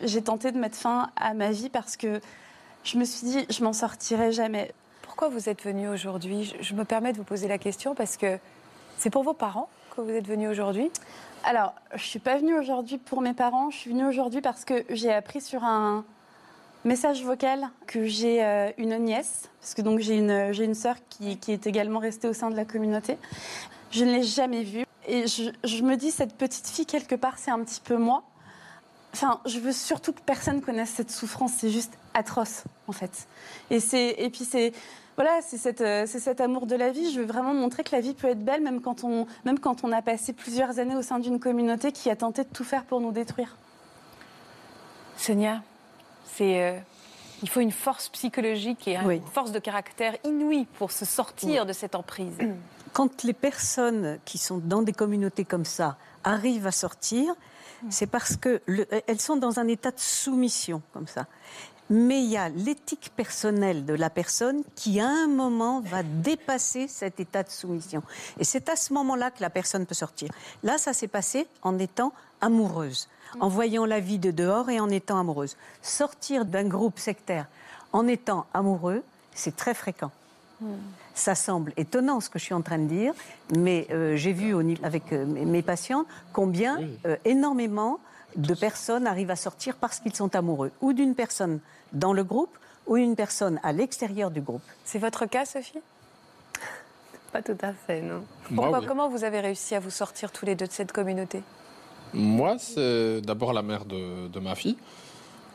j'ai 0.01 0.21
tenté 0.21 0.51
de 0.51 0.59
mettre 0.59 0.78
fin 0.78 1.09
à 1.15 1.34
ma 1.34 1.51
vie 1.51 1.69
parce 1.69 1.97
que 1.97 2.19
je 2.84 2.97
me 2.97 3.05
suis 3.05 3.25
dit 3.28 3.45
Je 3.49 3.63
m'en 3.63 3.73
sortirai 3.73 4.32
jamais. 4.32 4.73
Pourquoi 5.01 5.30
vous 5.30 5.49
êtes 5.49 5.63
venu 5.63 5.88
aujourd'hui? 5.89 6.43
Je, 6.43 6.55
je 6.61 6.73
me 6.75 6.84
permets 6.84 7.13
de 7.13 7.17
vous 7.17 7.23
poser 7.23 7.47
la 7.47 7.57
question 7.57 7.95
parce 7.95 8.17
que 8.17 8.38
c'est 8.97 9.09
pour 9.09 9.23
vos 9.23 9.34
parents 9.34 9.69
que 9.95 10.01
vous 10.01 10.11
êtes 10.11 10.28
venu 10.28 10.47
aujourd'hui? 10.47 10.91
Alors, 11.43 11.73
je 11.95 12.03
suis 12.03 12.19
pas 12.19 12.38
venue 12.38 12.57
aujourd'hui 12.57 12.97
pour 12.97 13.21
mes 13.21 13.34
parents, 13.34 13.69
je 13.69 13.78
suis 13.78 13.91
venue 13.91 14.05
aujourd'hui 14.05 14.41
parce 14.41 14.65
que 14.65 14.84
j'ai 14.89 15.11
appris 15.13 15.41
sur 15.41 15.63
un 15.63 16.03
message 16.86 17.23
vocal 17.23 17.69
que 17.86 18.05
j'ai 18.05 18.43
euh, 18.43 18.71
une 18.78 18.97
nièce, 18.97 19.49
parce 19.59 19.73
que 19.73 19.82
donc 19.82 19.99
j'ai 19.99 20.15
une, 20.15 20.53
j'ai 20.53 20.63
une 20.63 20.75
sœur 20.75 20.95
qui, 21.09 21.38
qui 21.38 21.51
est 21.51 21.67
également 21.67 21.99
restée 21.99 22.28
au 22.28 22.34
sein 22.34 22.49
de 22.49 22.55
la 22.55 22.65
communauté. 22.65 23.17
Je 23.91 24.05
ne 24.05 24.11
l'ai 24.11 24.23
jamais 24.23 24.63
vue. 24.63 24.86
Et 25.07 25.28
je, 25.28 25.51
je 25.63 25.84
me 25.84 25.95
dis, 25.95 26.11
cette 26.11 26.36
petite 26.36 26.67
fille, 26.67 26.86
quelque 26.86 27.15
part, 27.15 27.38
c'est 27.38 27.51
un 27.51 27.63
petit 27.63 27.80
peu 27.80 27.95
moi. 27.95 28.23
Enfin, 29.13 29.39
je 29.45 29.59
veux 29.59 29.71
surtout 29.71 30.11
que 30.11 30.19
personne 30.19 30.61
connaisse 30.61 30.89
cette 30.89 31.11
souffrance. 31.11 31.53
C'est 31.57 31.69
juste 31.69 31.97
atroce, 32.13 32.65
en 32.88 32.91
fait. 32.91 33.28
Et, 33.69 33.80
c'est, 33.80 34.15
et 34.17 34.30
puis, 34.30 34.43
c'est, 34.43 34.73
voilà, 35.15 35.39
c'est, 35.41 35.57
cette, 35.57 35.80
euh, 35.80 36.03
c'est 36.05 36.19
cet 36.19 36.41
amour 36.41 36.67
de 36.67 36.75
la 36.75 36.91
vie. 36.91 37.11
Je 37.13 37.21
veux 37.21 37.25
vraiment 37.25 37.53
montrer 37.53 37.86
que 37.86 37.95
la 37.95 38.01
vie 38.01 38.13
peut 38.13 38.28
être 38.28 38.43
belle, 38.43 38.61
même 38.61 38.82
quand, 38.82 39.05
on, 39.05 39.28
même 39.45 39.59
quand 39.59 39.86
on 39.86 39.93
a 39.93 40.01
passé 40.01 40.34
plusieurs 40.34 40.78
années 40.78 40.95
au 40.95 41.01
sein 41.01 41.19
d'une 41.19 41.39
communauté 41.39 41.93
qui 41.93 42.09
a 42.09 42.17
tenté 42.17 42.43
de 42.43 42.49
tout 42.49 42.65
faire 42.65 42.84
pour 42.84 42.99
nous 42.99 43.13
détruire. 43.13 43.55
Sonia, 45.15 45.63
c'est 46.36 46.61
euh, 46.63 46.80
il 47.43 47.49
faut 47.49 47.59
une 47.59 47.71
force 47.71 48.09
psychologique 48.09 48.88
et 48.88 48.97
Oui. 49.05 49.17
une 49.17 49.28
force 49.28 49.51
de 49.51 49.59
caractère 49.59 50.15
inouïe 50.23 50.65
pour 50.78 50.91
se 50.91 51.05
sortir 51.05 51.65
de 51.65 51.73
cette 51.73 51.95
emprise. 51.95 52.38
Quand 52.93 53.23
les 53.23 53.34
personnes 53.34 54.17
qui 54.25 54.38
sont 54.38 54.57
dans 54.57 54.82
des 54.82 54.93
communautés 54.93 55.45
comme 55.45 55.65
ça 55.65 55.97
arrivent 56.23 56.65
à 56.67 56.71
sortir, 56.71 57.34
c'est 57.89 58.07
parce 58.07 58.36
que 58.36 58.59
le- 58.65 58.88
elles 59.05 59.21
sont 59.21 59.36
dans 59.36 59.59
un 59.59 59.67
état 59.67 59.91
de 59.91 59.99
soumission 59.99 60.82
comme 60.93 61.07
ça. 61.07 61.28
mais 61.89 62.19
il 62.21 62.30
y 62.30 62.36
a 62.38 62.49
l'éthique 62.49 63.11
personnelle 63.15 63.86
de 63.86 63.93
la 63.93 64.09
personne 64.09 64.61
qui, 64.75 64.99
à 64.99 65.07
un 65.07 65.28
moment, 65.28 65.80
va 65.80 66.03
dépasser 66.03 66.89
cet 66.89 67.19
état 67.21 67.43
de 67.43 67.49
soumission. 67.49 68.03
Et 68.39 68.43
c'est 68.43 68.67
à 68.67 68.75
ce 68.75 68.91
moment-là 68.93 69.32
que 69.32 69.41
la 69.41 69.49
personne 69.49 69.86
peut 69.86 69.95
sortir. 69.95 70.30
Là, 70.63 70.78
ça 70.78 70.91
s'est 70.91 71.07
passé 71.07 71.47
en 71.61 71.80
étant 71.80 72.11
amoureuse, 72.41 73.07
en 73.39 73.47
voyant 73.47 73.86
la 73.86 73.99
vie 73.99 74.19
de 74.19 74.32
dehors 74.32 74.69
et 74.69 74.80
en 74.80 74.89
étant 74.89 75.19
amoureuse. 75.19 75.57
Sortir 75.82 76.45
d'un 76.45 76.65
groupe 76.65 76.99
sectaire 76.99 77.47
en 77.93 78.07
étant 78.07 78.45
amoureux, 78.53 79.03
c'est 79.34 79.55
très 79.55 79.73
fréquent. 79.73 80.11
Ça 81.13 81.36
semble 81.36 81.71
étonnant 81.78 82.19
ce 82.19 82.30
que 82.30 82.39
je 82.39 82.45
suis 82.45 82.53
en 82.53 82.61
train 82.61 82.80
de 82.80 82.88
dire, 82.88 83.13
mais 83.55 83.88
euh, 83.91 84.15
j'ai 84.15 84.34
vu 84.34 84.53
au 84.53 84.61
avec 84.84 85.13
euh, 85.13 85.25
mes 85.25 85.61
patients 85.61 86.05
combien 86.34 86.80
euh, 87.05 87.15
énormément 87.25 87.99
de 88.36 88.53
personnes 88.53 89.07
arrivent 89.07 89.32
à 89.32 89.36
sortir 89.36 89.75
parce 89.75 89.99
qu'ils 89.99 90.15
sont 90.15 90.36
amoureux, 90.36 90.71
ou 90.82 90.93
d'une 90.93 91.15
personne 91.15 91.59
dans 91.93 92.13
le 92.13 92.23
groupe, 92.23 92.57
ou 92.88 92.97
une 92.97 93.15
personne 93.15 93.59
à 93.63 93.71
l'extérieur 93.71 94.32
du 94.32 94.41
groupe. 94.41 94.63
C'est 94.84 94.99
votre 94.99 95.25
cas, 95.25 95.45
Sophie? 95.45 95.80
Pas 97.32 97.41
tout 97.41 97.57
à 97.61 97.73
fait, 97.73 98.01
non. 98.01 98.23
Moi, 98.49 98.65
Pourquoi, 98.65 98.80
oui. 98.80 98.86
Comment 98.88 99.09
vous 99.09 99.23
avez 99.23 99.41
réussi 99.41 99.75
à 99.75 99.80
vous 99.80 99.89
sortir 99.89 100.32
tous 100.32 100.45
les 100.45 100.55
deux 100.55 100.67
de 100.67 100.71
cette 100.71 100.91
communauté? 100.91 101.43
Moi, 102.14 102.58
c'est 102.60 103.22
d'abord 103.22 103.53
la 103.53 103.62
mère 103.62 103.86
de, 103.86 104.28
de 104.28 104.39
ma 104.39 104.55
fille. 104.55 104.78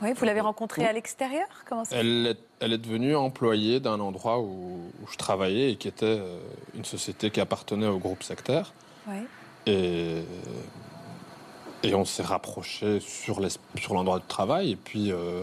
Oui, 0.03 0.13
vous 0.15 0.25
l'avez 0.25 0.41
rencontrée 0.41 0.85
à 0.85 0.93
l'extérieur 0.93 1.47
Comment 1.69 1.85
ça 1.85 1.97
Elle 1.97 2.27
est, 2.27 2.39
elle 2.61 2.73
est 2.73 2.79
devenue 2.79 3.15
employée 3.15 3.79
d'un 3.79 4.01
endroit 4.01 4.41
où, 4.41 4.45
où 5.03 5.07
je 5.11 5.17
travaillais 5.17 5.73
et 5.73 5.77
qui 5.77 5.87
était 5.89 6.07
euh, 6.07 6.39
une 6.75 6.85
société 6.85 7.31
qui 7.31 7.41
appartenait 7.41 7.87
au 7.87 7.99
groupe 7.99 8.23
sectaire. 8.25 8.73
Oui. 9.07 9.19
Et, 9.67 10.23
et 11.85 11.95
on 11.95 12.05
s'est 12.05 12.25
rapproché 12.25 12.99
sur 13.01 13.39
l'es- 13.41 13.59
sur 13.81 13.95
l'endroit 13.95 14.19
de 14.19 14.27
travail. 14.27 14.73
Et 14.73 14.77
puis, 14.77 15.13
euh, 15.13 15.43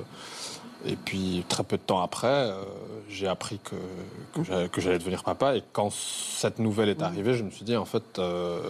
et 0.86 0.96
puis, 0.96 1.44
très 1.50 1.64
peu 1.64 1.78
de 1.78 1.82
temps 1.82 2.02
après, 2.02 2.28
euh, 2.28 2.64
j'ai 3.10 3.28
appris 3.28 3.60
que, 3.60 3.76
que 4.68 4.82
j'allais- 4.82 4.98
devenir 5.00 5.24
papa. 5.24 5.56
Et 5.56 5.64
quand 5.74 5.92
cette 5.92 6.60
nouvelle 6.60 6.90
est 6.90 7.02
arrivée, 7.02 7.34
je 7.34 7.44
me 7.44 7.52
suis 7.52 7.66
dit, 7.66 7.76
en 7.76 7.86
fait, 7.86 8.18
euh, 8.18 8.62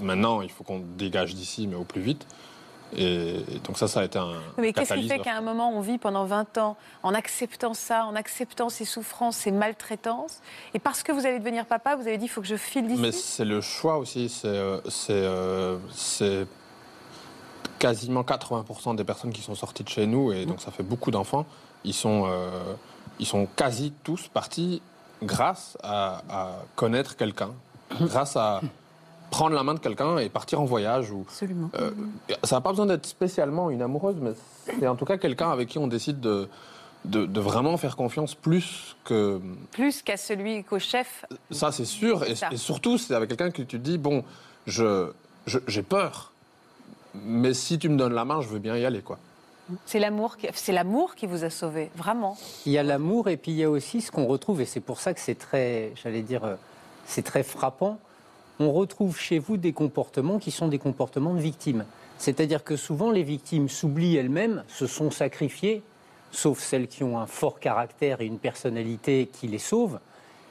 maintenant, 0.00 0.42
il 0.42 0.50
faut 0.50 0.64
qu'on 0.64 0.80
dégage 0.80 1.34
d'ici, 1.34 1.66
mais 1.66 1.76
au 1.76 1.84
plus 1.84 2.00
vite. 2.00 2.26
Et, 2.96 3.36
et 3.52 3.58
donc 3.64 3.76
ça, 3.78 3.88
ça 3.88 4.00
a 4.00 4.04
été 4.04 4.18
un 4.18 4.34
Mais 4.58 4.72
qu'est-ce 4.72 4.94
qui 4.94 5.08
fait 5.08 5.18
qu'à 5.18 5.36
un 5.36 5.40
moment, 5.40 5.72
on 5.74 5.80
vit 5.80 5.98
pendant 5.98 6.24
20 6.26 6.58
ans 6.58 6.76
en 7.02 7.12
acceptant 7.14 7.74
ça, 7.74 8.04
en 8.06 8.14
acceptant 8.14 8.68
ces 8.68 8.84
souffrances, 8.84 9.36
ces 9.36 9.50
maltraitances? 9.50 10.40
Et 10.74 10.78
parce 10.78 11.02
que 11.02 11.10
vous 11.10 11.26
allez 11.26 11.38
devenir 11.38 11.66
papa, 11.66 11.96
vous 11.96 12.06
avez 12.06 12.18
dit, 12.18 12.26
il 12.26 12.28
faut 12.28 12.40
que 12.40 12.46
je 12.46 12.56
file 12.56 12.86
d'ici? 12.86 13.00
Mais 13.00 13.10
c'est 13.12 13.44
le 13.44 13.60
choix 13.60 13.98
aussi. 13.98 14.28
C'est 14.28 14.46
euh, 14.54 15.76
quasiment 17.78 18.22
80% 18.22 18.96
des 18.96 19.04
personnes 19.04 19.32
qui 19.32 19.42
sont 19.42 19.54
sorties 19.54 19.84
de 19.84 19.88
chez 19.88 20.06
nous, 20.06 20.32
et 20.32 20.46
donc 20.46 20.60
ça 20.60 20.70
fait 20.70 20.82
beaucoup 20.82 21.10
d'enfants. 21.10 21.46
Ils 21.84 21.94
sont, 21.94 22.24
euh, 22.26 22.50
ils 23.18 23.26
sont 23.26 23.46
quasi 23.56 23.92
tous 24.02 24.28
partis 24.28 24.80
grâce 25.22 25.76
à, 25.82 26.22
à 26.28 26.50
connaître 26.76 27.16
quelqu'un, 27.16 27.50
grâce 28.00 28.36
à 28.36 28.60
prendre 29.30 29.54
la 29.54 29.62
main 29.64 29.74
de 29.74 29.80
quelqu'un 29.80 30.18
et 30.18 30.28
partir 30.28 30.60
en 30.60 30.64
voyage. 30.64 31.10
Ou, 31.10 31.24
Absolument. 31.28 31.70
euh, 31.78 31.90
ça 32.44 32.56
n'a 32.56 32.60
pas 32.60 32.70
besoin 32.70 32.86
d'être 32.86 33.06
spécialement 33.06 33.70
une 33.70 33.82
amoureuse, 33.82 34.16
mais 34.20 34.32
c'est 34.78 34.86
en 34.86 34.96
tout 34.96 35.04
cas 35.04 35.16
quelqu'un 35.18 35.50
avec 35.50 35.68
qui 35.68 35.78
on 35.78 35.86
décide 35.88 36.20
de, 36.20 36.48
de, 37.04 37.26
de 37.26 37.40
vraiment 37.40 37.76
faire 37.76 37.96
confiance 37.96 38.34
plus 38.34 38.96
que 39.04 39.40
Plus 39.72 40.02
qu'à 40.02 40.16
celui, 40.16 40.62
qu'au 40.64 40.78
chef. 40.78 41.24
ça, 41.50 41.72
c'est 41.72 41.84
sûr. 41.84 42.22
Et, 42.24 42.34
surtout, 42.56 42.96
c'est 42.96 43.14
avec 43.14 43.28
quelqu'un 43.28 43.50
que 43.50 43.62
tu 43.62 43.66
te 43.66 43.76
dis 43.76 43.98
bon, 43.98 44.24
je, 44.66 45.10
je- 45.46 45.58
j'ai 45.66 45.82
peur, 45.82 46.30
mais 47.14 47.54
si 47.54 47.78
tu 47.78 47.88
me 47.88 47.96
donnes 47.96 48.14
la 48.14 48.24
main, 48.24 48.40
je 48.40 48.48
veux 48.48 48.58
bien 48.58 48.76
y 48.76 48.84
aller, 48.84 49.02
quoi. 49.02 49.18
C'est 49.86 49.98
l'amour 49.98 50.36
qui, 50.36 50.46
c'est 50.52 50.72
l'amour 50.72 51.14
qui 51.14 51.26
vous 51.26 51.44
a 51.44 51.50
sauvé, 51.50 51.90
vraiment. 51.96 52.36
Il 52.66 52.72
y 52.72 52.78
a 52.78 52.82
l'amour 52.82 53.28
et 53.28 53.36
puis 53.36 53.52
il 53.52 53.58
y 53.58 53.64
a 53.64 53.70
aussi 53.70 54.00
ce 54.02 54.10
qu'on 54.10 54.26
retrouve, 54.26 54.60
et 54.60 54.66
c'est 54.66 54.80
pour 54.80 55.00
ça 55.00 55.14
que 55.14 55.20
c'est 55.20 55.38
très, 55.38 55.92
j'allais 56.02 56.22
dire, 56.22 56.44
euh, 56.44 56.56
c'est 57.06 57.22
très 57.22 57.42
frappant. 57.42 57.98
On 58.60 58.72
retrouve 58.72 59.18
chez 59.18 59.38
vous 59.38 59.56
des 59.56 59.72
comportements 59.72 60.38
qui 60.38 60.50
sont 60.50 60.68
des 60.68 60.78
comportements 60.78 61.34
de 61.34 61.40
victimes. 61.40 61.84
C'est-à-dire 62.18 62.62
que 62.62 62.76
souvent 62.76 63.10
les 63.10 63.22
victimes 63.22 63.68
s'oublient 63.68 64.16
elles-mêmes, 64.16 64.64
se 64.68 64.86
sont 64.86 65.10
sacrifiées, 65.10 65.82
sauf 66.30 66.60
celles 66.60 66.86
qui 66.86 67.02
ont 67.02 67.18
un 67.18 67.26
fort 67.26 67.58
caractère 67.58 68.20
et 68.20 68.26
une 68.26 68.38
personnalité 68.38 69.28
qui 69.32 69.48
les 69.48 69.58
sauve. 69.58 69.98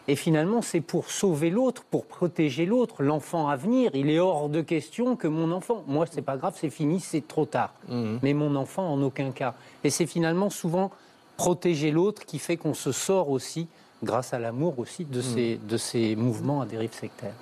Et 0.10 0.18
finalement, 0.18 0.62
c'est 0.62 0.82
pour 0.82 1.10
sauver 1.10 1.49
l'autre, 1.49 1.84
pour 1.89 2.06
protéger 2.06 2.66
l'autre, 2.66 3.04
l'enfant 3.04 3.47
à 3.47 3.56
venir. 3.56 3.91
Il 3.93 4.10
est 4.10 4.20
hors 4.20 4.49
de 4.49 4.62
question 4.62 5.16
que 5.16 5.28
mon 5.28 5.51
enfant, 5.51 5.84
moi, 5.88 6.06
c'est 6.12 6.22
pas 6.22 6.36
grave, 6.36 6.56
c'est 6.60 6.70
fini, 6.70 6.99
c'est 6.99 7.26
trop 7.26 7.45
tard. 7.45 7.74
Mais 7.88 8.34
mon 8.34 8.56
enfant, 8.58 8.91
en 8.91 9.01
aucun 9.01 9.32
cas. 9.32 9.54
Et 9.86 9.89
c'est 9.89 10.06
finalement 10.06 10.49
souvent 10.49 10.91
protéger 11.38 11.91
l'autre 11.91 12.26
qui 12.26 12.38
fait 12.38 12.58
qu'on 12.58 12.74
se 12.74 12.91
sort 12.91 13.30
aussi, 13.30 13.68
grâce 14.04 14.34
à 14.34 14.39
l'amour 14.39 14.78
aussi, 14.78 15.06
de, 15.06 15.22
ces, 15.22 15.58
de 15.58 15.78
ces 15.78 16.18
mouvements 16.18 16.60
à 16.60 16.66
dérive 16.66 16.93
sectaire. 16.93 17.34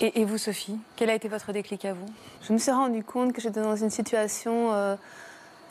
Et, 0.00 0.20
et 0.20 0.24
vous, 0.24 0.38
Sophie, 0.38 0.76
quel 0.94 1.10
a 1.10 1.14
été 1.14 1.28
votre 1.28 1.52
déclic 1.52 1.84
à 1.84 1.92
vous? 1.92 2.06
Je 2.42 2.52
me 2.52 2.58
suis 2.58 2.70
rendu 2.70 3.02
compte 3.02 3.32
que 3.32 3.40
j'étais 3.40 3.60
dans 3.62 3.76
une 3.76 3.90
situation. 3.90 4.72
euh, 4.72 4.94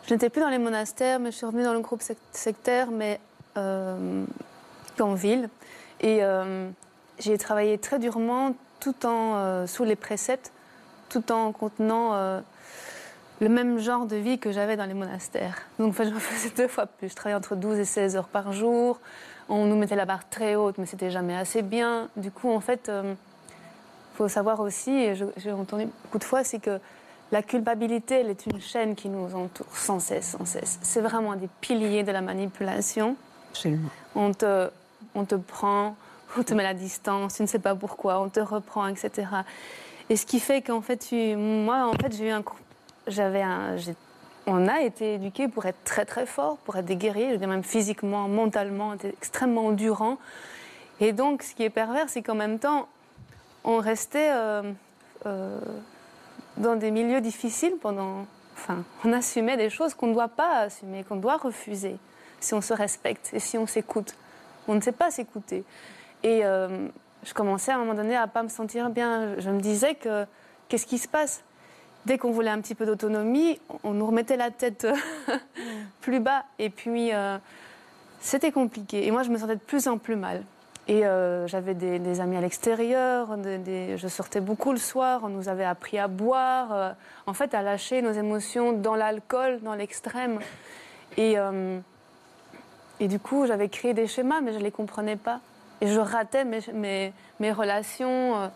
je 0.06 0.14
n'étais 0.14 0.30
plus 0.30 0.41
dans 0.41 0.49
les 0.49 0.60
monastères, 0.60 1.20
mais 1.20 1.32
je 1.32 1.38
suis 1.38 1.45
revenue 1.45 1.64
dans 1.64 1.74
le 1.74 1.80
groupe 1.80 2.01
sec- 2.01 2.18
sectaire, 2.34 2.91
mais 2.91 3.22
euh, 3.56 4.26
en 4.99 5.14
ville. 5.14 5.49
Et 6.04 6.20
euh, 6.24 6.70
j'ai 7.18 7.38
travaillé 7.39 7.80
très 7.80 7.97
durement, 7.97 8.56
tout 8.80 9.06
en 9.06 9.36
euh, 9.38 9.66
sous 9.66 9.84
les 9.84 9.95
préceptes, 9.95 10.51
tout 11.10 11.32
en 11.32 11.51
contenant 11.51 12.14
euh, 12.14 12.39
le 13.41 13.49
même 13.49 13.80
genre 13.80 14.06
de 14.06 14.16
vie 14.16 14.38
que 14.38 14.51
j'avais 14.51 14.78
dans 14.78 14.86
les 14.86 14.93
monastères. 14.93 15.64
Donc 15.80 15.89
en 15.89 15.93
fait, 15.93 16.10
je 16.10 16.14
faisais 16.20 16.49
deux 16.56 16.68
fois 16.68 16.86
plus. 16.86 17.10
Je 17.10 17.16
travaillais 17.16 17.38
entre 17.38 17.56
12 17.56 17.80
et 17.80 17.86
16 17.86 18.16
heures 18.18 18.28
par 18.28 18.54
jour. 18.54 18.99
On 19.49 19.66
nous 19.66 19.76
mettait 19.76 19.95
la 19.95 20.06
barre 20.06 20.30
très 20.30 20.56
haute, 20.56 20.78
mais 20.78 20.86
c'était 20.86 21.10
jamais 21.10 21.36
assez 21.36 21.64
bien. 21.64 22.10
Du 22.16 22.30
coup, 22.30 22.51
en 22.51 22.60
fait. 22.60 22.89
euh, 22.89 23.16
il 24.14 24.18
faut 24.18 24.28
savoir 24.28 24.60
aussi, 24.60 24.91
et 24.91 25.16
j'ai 25.38 25.51
entendu 25.51 25.88
beaucoup 26.04 26.20
de 26.20 26.24
fois, 26.24 26.43
c'est 26.43 26.60
que 26.60 26.80
la 27.32 27.41
culpabilité, 27.41 28.20
elle 28.20 28.30
est 28.30 28.45
une 28.45 28.62
chaîne 28.62 28.93
qui 28.93 29.10
nous 29.10 29.34
entoure 29.34 29.76
sans 29.76 29.99
cesse, 29.99 30.36
sans 30.38 30.45
cesse. 30.45 30.78
C'est 30.84 31.01
vraiment 31.01 31.36
des 31.36 31.49
piliers 31.62 32.04
de 32.04 32.12
la 32.12 32.22
manipulation. 32.22 33.16
Absolument. 33.49 33.89
On 34.14 34.32
te, 34.32 34.70
on 35.16 35.26
te 35.26 35.36
prend, 35.36 35.95
on 36.38 36.43
te 36.43 36.53
met 36.53 36.66
à 36.66 36.74
distance, 36.74 37.36
tu 37.36 37.41
ne 37.43 37.47
sais 37.47 37.59
pas 37.59 37.76
pourquoi, 37.76 38.20
on 38.20 38.30
te 38.30 38.39
reprend, 38.39 38.88
etc. 38.88 39.28
Et 40.09 40.18
ce 40.18 40.26
qui 40.26 40.39
fait 40.39 40.61
qu'en 40.61 40.82
fait, 40.82 41.11
moi, 41.38 41.88
en 41.88 41.93
fait, 41.93 42.16
j'ai 42.16 42.28
eu 42.28 42.32
un, 42.32 42.43
j'avais 43.07 43.41
un, 43.41 43.76
on 44.45 44.68
a 44.68 44.82
été 44.82 45.16
éduqués 45.16 45.47
pour 45.47 45.66
être 45.66 45.84
très 45.84 46.05
très 46.05 46.26
fort, 46.26 46.57
pour 46.57 46.76
être 46.76 46.86
des 46.86 46.95
guerriers, 46.95 47.28
je 47.28 47.32
veux 47.34 47.38
dire 47.38 47.47
même 47.47 47.64
physiquement, 47.64 48.28
mentalement, 48.28 48.95
extrêmement 49.03 49.68
endurant. 49.68 50.18
Et 50.99 51.14
donc, 51.14 51.43
ce 51.43 51.55
qui 51.55 51.64
est 51.64 51.70
pervers, 51.70 52.09
c'est 52.09 52.22
qu'en 52.22 52.36
même 52.36 52.59
temps, 52.59 52.88
on 53.64 53.78
restait 53.78 54.32
euh, 54.32 54.64
euh, 55.26 55.59
dans 56.57 56.76
des 56.76 56.91
milieux 56.91 57.22
difficiles 57.22 57.76
pendant. 57.82 58.26
Enfin, 58.55 58.84
on 59.03 59.11
assumait 59.11 59.57
des 59.57 59.70
choses 59.70 59.93
qu'on 59.93 60.07
ne 60.07 60.14
doit 60.14 60.28
pas 60.28 60.59
assumer, 60.59 61.03
qu'on 61.03 61.16
doit 61.16 61.38
refuser 61.38 61.97
si 62.39 62.53
on 62.53 62.61
se 62.61 62.74
respecte 62.74 63.32
et 63.34 63.39
si 63.39 63.57
on 63.57 63.66
s'écoute. 63.66 64.16
On 64.68 64.76
ne 64.76 64.82
sait 64.82 64.91
pas 64.91 65.11
s'écouter. 65.11 65.64
Et 66.24 66.45
euh, 66.45 66.88
je 67.26 67.34
commençais 67.34 67.72
à 67.72 67.76
un 67.76 67.80
moment 67.80 67.93
donné 67.93 68.16
à 68.16 68.28
pas 68.28 68.43
me 68.43 68.47
sentir 68.49 68.89
bien. 68.89 69.36
Je 69.39 69.49
me 69.49 69.59
disais 69.59 69.95
que 69.95 70.26
qu'est-ce 70.70 70.86
qui 70.86 70.97
se 70.97 71.07
passe? 71.07 71.43
Dès 72.05 72.18
qu'on 72.18 72.32
voulait 72.32 72.49
un 72.49 72.59
petit 72.59 72.76
peu 72.76 72.86
d'autonomie, 72.86 73.59
on 73.84 73.91
nous 73.91 74.05
remettait 74.05 74.36
la 74.38 74.51
tête 74.51 74.86
plus 76.01 76.20
bas. 76.20 76.43
Et 76.59 76.70
puis, 76.70 77.14
euh, 77.14 77.38
c'était 78.20 78.51
compliqué. 78.51 79.05
Et 79.07 79.11
moi, 79.11 79.24
je 79.24 79.30
me 79.30 79.38
sentais 79.38 79.55
de 79.55 79.61
plus 79.61 79.88
en 79.88 79.97
plus 79.97 80.16
mal. 80.16 80.43
Et 80.89 81.05
euh, 81.05 81.47
j'avais 81.47 81.74
des, 81.74 81.99
des 81.99 82.20
amis 82.20 82.36
à 82.36 82.41
l'extérieur, 82.41 83.38
des- 83.38 83.57
des- 83.57 83.97
je 83.97 84.07
sortais 84.09 84.41
beaucoup 84.41 84.74
le 84.74 84.78
soir, 84.80 85.22
on 85.24 85.30
nous 85.30 85.47
avait 85.47 85.64
appris 85.64 85.97
à 85.97 86.09
boire, 86.09 86.74
euh, 86.74 86.91
en 87.26 87.32
fait 87.34 87.53
à 87.53 87.61
lâcher 87.61 88.01
nos 88.01 88.11
émotions 88.11 88.74
dans 88.74 88.95
l'alcool, 88.95 89.61
dans 89.61 89.76
l'extrême. 89.76 90.39
Et, 91.16 91.39
euh, 91.39 91.80
et 93.00 93.08
du 93.08 93.20
coup, 93.20 93.46
j'avais 93.46 93.70
créé 93.70 93.94
des 93.94 94.08
schémas, 94.08 94.41
mais 94.41 94.54
je 94.54 94.60
ne 94.60 94.64
les 94.64 94.72
comprenais 94.72 95.16
pas. 95.16 95.39
Et 95.82 95.88
je 95.88 96.00
ratais 96.00 96.46
mes, 96.46 96.60
mes, 96.74 97.14
mes 97.39 97.52
relations. 97.52 98.38
euh, 98.41 98.48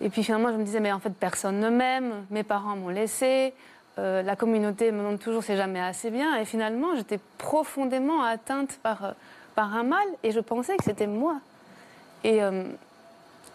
et 0.00 0.08
puis 0.10 0.22
finalement, 0.22 0.50
je 0.52 0.56
me 0.56 0.64
disais, 0.64 0.80
mais 0.80 0.92
en 0.92 0.98
fait, 1.00 1.10
personne 1.10 1.60
ne 1.60 1.70
m'aime, 1.70 2.26
mes 2.30 2.42
parents 2.42 2.76
m'ont 2.76 2.88
laissé, 2.90 3.54
euh, 3.98 4.22
la 4.22 4.36
communauté 4.36 4.90
me 4.92 4.98
demande 4.98 5.18
toujours, 5.18 5.42
c'est 5.42 5.56
jamais 5.56 5.80
assez 5.80 6.10
bien. 6.10 6.36
Et 6.36 6.44
finalement, 6.44 6.94
j'étais 6.96 7.18
profondément 7.38 8.22
atteinte 8.22 8.78
par, 8.82 9.04
euh, 9.04 9.12
par 9.54 9.74
un 9.74 9.84
mal, 9.84 10.06
et 10.22 10.30
je 10.32 10.40
pensais 10.40 10.76
que 10.76 10.84
c'était 10.84 11.06
moi. 11.06 11.36
Et, 12.24 12.38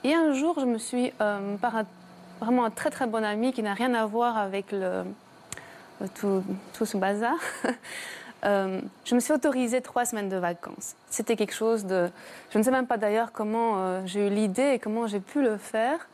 et 0.03 0.14
un 0.14 0.34
jour, 0.34 0.60
je 0.60 0.66
me 0.66 0.78
suis, 0.78 1.12
par 1.18 1.76
un- 1.76 1.86
vraiment 2.39 2.64
un 2.66 2.70
très 2.70 2.89
très 2.91 3.07
bon 3.07 3.24
ami 3.26 3.51
qui 3.51 3.64
n'a 3.64 3.74
rien 3.74 3.93
à 3.95 4.05
voir 4.05 4.38
avec 4.38 4.72
le, 4.72 5.03
tout, 6.16 6.43
tout 6.78 6.86
ce 6.86 6.95
bazar, 6.95 7.36
euh, 8.46 8.80
je 9.06 9.16
me 9.16 9.20
suis 9.20 9.34
autorisée 9.34 9.82
trois 9.82 10.06
semaines 10.06 10.30
de 10.30 10.38
vacances. 10.38 10.96
C'était 11.10 11.36
quelque 11.36 11.54
chose 11.54 11.86
de... 11.86 12.10
Je 12.52 12.58
ne 12.58 12.64
sais 12.64 12.72
même 12.72 12.88
pas 12.88 12.98
d'ailleurs 12.98 13.32
comment 13.32 13.76
euh, 13.78 14.02
j'ai 14.06 14.28
eu 14.28 14.30
l'idée 14.30 14.74
et 14.74 14.80
comment 14.80 15.08
j'ai 15.08 15.20
pu 15.20 15.42
le 15.42 15.58
faire. 15.58 16.08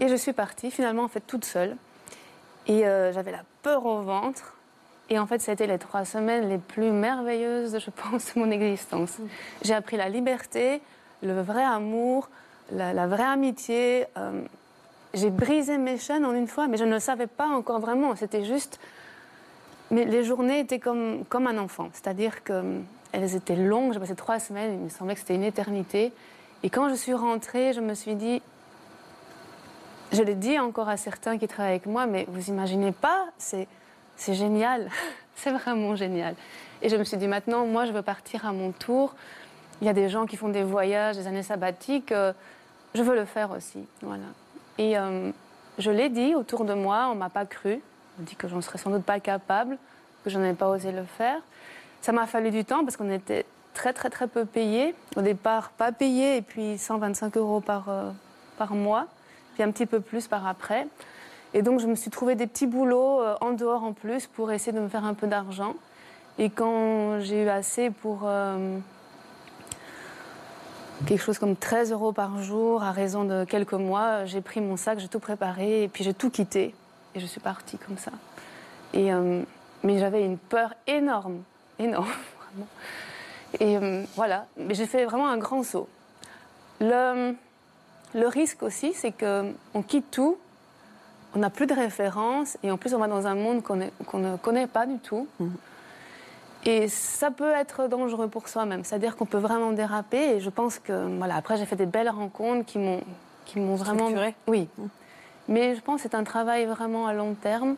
Et 0.00 0.08
je 0.08 0.14
suis 0.14 0.32
partie 0.32 0.70
finalement 0.70 1.04
en 1.04 1.08
fait 1.08 1.20
toute 1.20 1.44
seule. 1.44 1.76
Et 2.66 2.86
euh, 2.86 3.12
j'avais 3.12 3.30
la 3.30 3.44
peur 3.62 3.84
au 3.86 4.02
ventre. 4.02 4.56
Et 5.10 5.18
en 5.18 5.26
fait, 5.26 5.40
ça 5.40 5.52
a 5.52 5.54
été 5.54 5.66
les 5.66 5.78
trois 5.78 6.04
semaines 6.04 6.48
les 6.48 6.58
plus 6.58 6.90
merveilleuses, 6.90 7.78
je 7.78 7.90
pense, 8.10 8.34
de 8.34 8.40
mon 8.40 8.50
existence. 8.50 9.18
J'ai 9.62 9.74
appris 9.74 9.96
la 9.96 10.08
liberté, 10.08 10.80
le 11.22 11.40
vrai 11.40 11.62
amour, 11.62 12.30
la, 12.72 12.92
la 12.92 13.06
vraie 13.06 13.24
amitié. 13.24 14.06
j'ai 15.12 15.30
brisé 15.30 15.76
mes 15.76 15.98
chaînes 15.98 16.24
en 16.24 16.32
une 16.32 16.48
fois, 16.48 16.66
mais 16.66 16.78
je 16.78 16.84
ne 16.84 16.94
le 16.94 17.00
savais 17.00 17.26
pas 17.26 17.46
encore 17.46 17.78
vraiment. 17.78 18.16
C'était 18.16 18.44
juste. 18.44 18.80
Mais 19.94 20.06
les 20.06 20.24
journées 20.24 20.58
étaient 20.58 20.80
comme, 20.80 21.24
comme 21.28 21.46
un 21.46 21.56
enfant. 21.56 21.88
C'est-à-dire 21.92 22.42
qu'elles 22.42 23.36
étaient 23.36 23.54
longues. 23.54 23.92
J'ai 23.92 24.00
passé 24.00 24.16
trois 24.16 24.40
semaines. 24.40 24.72
Il 24.72 24.84
me 24.86 24.88
semblait 24.88 25.14
que 25.14 25.20
c'était 25.20 25.36
une 25.36 25.44
éternité. 25.44 26.12
Et 26.64 26.68
quand 26.68 26.88
je 26.88 26.94
suis 26.94 27.14
rentrée, 27.14 27.72
je 27.72 27.80
me 27.80 27.94
suis 27.94 28.16
dit. 28.16 28.42
Je 30.10 30.20
l'ai 30.24 30.34
dit 30.34 30.58
encore 30.58 30.88
à 30.88 30.96
certains 30.96 31.38
qui 31.38 31.46
travaillent 31.46 31.74
avec 31.74 31.86
moi, 31.86 32.06
mais 32.06 32.26
vous 32.28 32.48
imaginez 32.48 32.90
pas, 32.90 33.26
c'est, 33.38 33.68
génial. 34.28 34.90
c'est 35.36 35.52
vraiment 35.52 35.94
génial. 35.94 36.34
Et 36.82 36.88
je 36.88 36.96
me 36.96 37.04
suis 37.04 37.16
dit 37.16 37.28
maintenant, 37.28 37.64
moi, 37.64 37.86
je 37.86 37.92
veux 37.92 38.02
partir 38.02 38.46
à 38.46 38.52
mon 38.52 38.72
tour. 38.72 39.14
Il 39.80 39.86
y 39.86 39.90
a 39.90 39.92
des 39.92 40.08
gens 40.08 40.26
qui 40.26 40.36
font 40.36 40.48
des 40.48 40.64
voyages, 40.64 41.16
des 41.16 41.28
années 41.28 41.44
sabbatiques. 41.44 42.10
euh, 42.10 42.32
je 42.96 43.02
veux 43.04 43.14
le 43.14 43.26
faire 43.26 43.52
aussi. 43.52 43.86
Voilà. 44.02 44.26
Et 44.76 44.98
euh, 44.98 45.30
je 45.78 45.92
l'ai 45.92 46.08
dit 46.08 46.34
autour 46.34 46.64
de 46.64 46.74
moi, 46.74 47.10
on 47.12 47.14
m'a 47.14 47.30
pas 47.30 47.46
cru. 47.46 47.80
On 48.18 48.22
dit 48.22 48.36
que 48.36 48.48
j'en 48.48 48.60
serais 48.60 48.78
sans 48.78 48.90
doute 48.90 49.04
pas 49.04 49.20
capable, 49.20 49.76
que 50.22 50.30
je 50.30 50.38
n'avais 50.38 50.54
pas 50.54 50.68
osé 50.68 50.92
le 50.92 51.04
faire. 51.04 51.40
Ça 52.00 52.12
m'a 52.12 52.26
fallu 52.26 52.50
du 52.50 52.64
temps 52.64 52.84
parce 52.84 52.96
qu'on 52.96 53.10
était 53.10 53.46
très 53.72 53.92
très 53.92 54.10
très 54.10 54.28
peu 54.28 54.44
payés. 54.44 54.94
Au 55.16 55.22
départ, 55.22 55.70
pas 55.70 55.92
payés 55.92 56.36
et 56.36 56.42
puis 56.42 56.78
125 56.78 57.36
euros 57.36 57.60
par, 57.60 57.88
euh, 57.88 58.10
par 58.56 58.74
mois, 58.74 59.06
puis 59.54 59.62
un 59.62 59.70
petit 59.70 59.86
peu 59.86 60.00
plus 60.00 60.28
par 60.28 60.46
après. 60.46 60.86
Et 61.54 61.62
donc 61.62 61.80
je 61.80 61.86
me 61.86 61.94
suis 61.94 62.10
trouvé 62.10 62.34
des 62.36 62.46
petits 62.46 62.66
boulots 62.66 63.20
euh, 63.20 63.36
en 63.40 63.52
dehors 63.52 63.82
en 63.82 63.92
plus 63.92 64.26
pour 64.26 64.52
essayer 64.52 64.72
de 64.72 64.80
me 64.80 64.88
faire 64.88 65.04
un 65.04 65.14
peu 65.14 65.26
d'argent. 65.26 65.74
Et 66.38 66.50
quand 66.50 67.20
j'ai 67.20 67.44
eu 67.44 67.48
assez 67.48 67.90
pour 67.90 68.22
euh, 68.24 68.78
quelque 71.06 71.22
chose 71.22 71.38
comme 71.38 71.56
13 71.56 71.92
euros 71.92 72.12
par 72.12 72.42
jour 72.42 72.82
à 72.82 72.92
raison 72.92 73.24
de 73.24 73.44
quelques 73.44 73.74
mois, 73.74 74.24
j'ai 74.24 74.40
pris 74.40 74.60
mon 74.60 74.76
sac, 74.76 74.98
j'ai 74.98 75.08
tout 75.08 75.20
préparé 75.20 75.84
et 75.84 75.88
puis 75.88 76.02
j'ai 76.04 76.14
tout 76.14 76.30
quitté. 76.30 76.74
Et 77.14 77.20
je 77.20 77.26
suis 77.26 77.40
partie 77.40 77.78
comme 77.78 77.98
ça. 77.98 78.12
Et, 78.92 79.12
euh, 79.12 79.42
mais 79.82 79.98
j'avais 79.98 80.24
une 80.24 80.38
peur 80.38 80.74
énorme, 80.86 81.42
énorme, 81.78 82.06
vraiment. 82.50 82.68
Et 83.60 83.76
euh, 83.76 84.04
voilà, 84.16 84.46
mais 84.56 84.74
j'ai 84.74 84.86
fait 84.86 85.04
vraiment 85.04 85.28
un 85.28 85.38
grand 85.38 85.62
saut. 85.62 85.88
Le, 86.80 87.34
le 88.14 88.26
risque 88.26 88.62
aussi, 88.62 88.92
c'est 88.94 89.12
qu'on 89.12 89.82
quitte 89.82 90.10
tout, 90.10 90.38
on 91.34 91.38
n'a 91.38 91.50
plus 91.50 91.66
de 91.66 91.74
référence 91.74 92.56
et 92.62 92.70
en 92.70 92.76
plus 92.76 92.94
on 92.94 92.98
va 92.98 93.08
dans 93.08 93.26
un 93.26 93.34
monde 93.34 93.62
qu'on 93.62 93.76
ne 93.76 94.36
connaît 94.36 94.66
pas 94.66 94.86
du 94.86 94.98
tout. 94.98 95.26
Et 96.66 96.88
ça 96.88 97.30
peut 97.30 97.52
être 97.52 97.88
dangereux 97.88 98.28
pour 98.28 98.48
soi-même, 98.48 98.84
c'est-à-dire 98.84 99.16
qu'on 99.16 99.26
peut 99.26 99.38
vraiment 99.38 99.72
déraper. 99.72 100.36
Et 100.36 100.40
je 100.40 100.48
pense 100.50 100.78
que, 100.78 101.18
voilà, 101.18 101.36
après 101.36 101.56
j'ai 101.58 101.66
fait 101.66 101.76
des 101.76 101.86
belles 101.86 102.08
rencontres 102.08 102.64
qui 102.64 102.78
m'ont, 102.78 103.00
qui 103.44 103.60
m'ont 103.60 103.74
vraiment. 103.74 104.08
Oui. 104.46 104.68
Mais 105.48 105.74
je 105.74 105.80
pense 105.80 106.02
que 106.02 106.08
c'est 106.08 106.16
un 106.16 106.24
travail 106.24 106.66
vraiment 106.66 107.06
à 107.06 107.12
long 107.12 107.34
terme. 107.34 107.76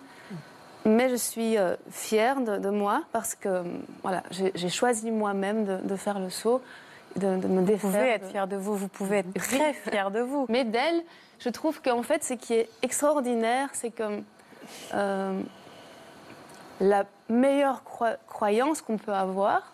Mais 0.85 1.09
je 1.09 1.17
suis 1.17 1.59
euh, 1.59 1.75
fière 1.91 2.41
de, 2.41 2.59
de 2.59 2.71
moi 2.71 3.03
parce 3.13 3.35
que, 3.35 3.49
euh, 3.49 3.63
voilà, 4.03 4.23
j'ai, 4.31 4.69
choisi 4.69 5.11
moi-même 5.11 5.65
de, 5.65 5.77
de 5.79 5.97
faire 5.97 6.21
le 6.21 6.31
saut, 6.31 6.63
de, 7.17 7.39
de 7.39 7.49
me 7.49 7.61
Vous 7.61 7.67
défaire. 7.67 7.91
pouvez 7.91 8.09
être 8.11 8.29
fier 8.29 8.47
de 8.47 8.57
vous, 8.57 8.77
vous 8.77 8.89
pouvez 8.89 9.19
être 9.19 9.35
très 9.35 9.73
fier 9.73 10.13
de 10.13 10.21
vous. 10.21 10.47
mais 10.49 10.65
d'elle, 10.65 11.03
je 11.41 11.49
trouve 11.49 11.83
qu'en 11.83 12.05
fait, 12.05 12.23
ce 12.23 12.35
qui 12.35 12.55
est 12.55 12.69
extraordinaire, 12.83 13.71
c'est 13.73 13.91
que 13.91 14.21
euh, 14.95 15.41
la 16.81 17.05
meilleure 17.29 17.83
croyance 18.29 18.81
qu'on 18.81 18.97
peut 18.97 19.13
avoir, 19.13 19.73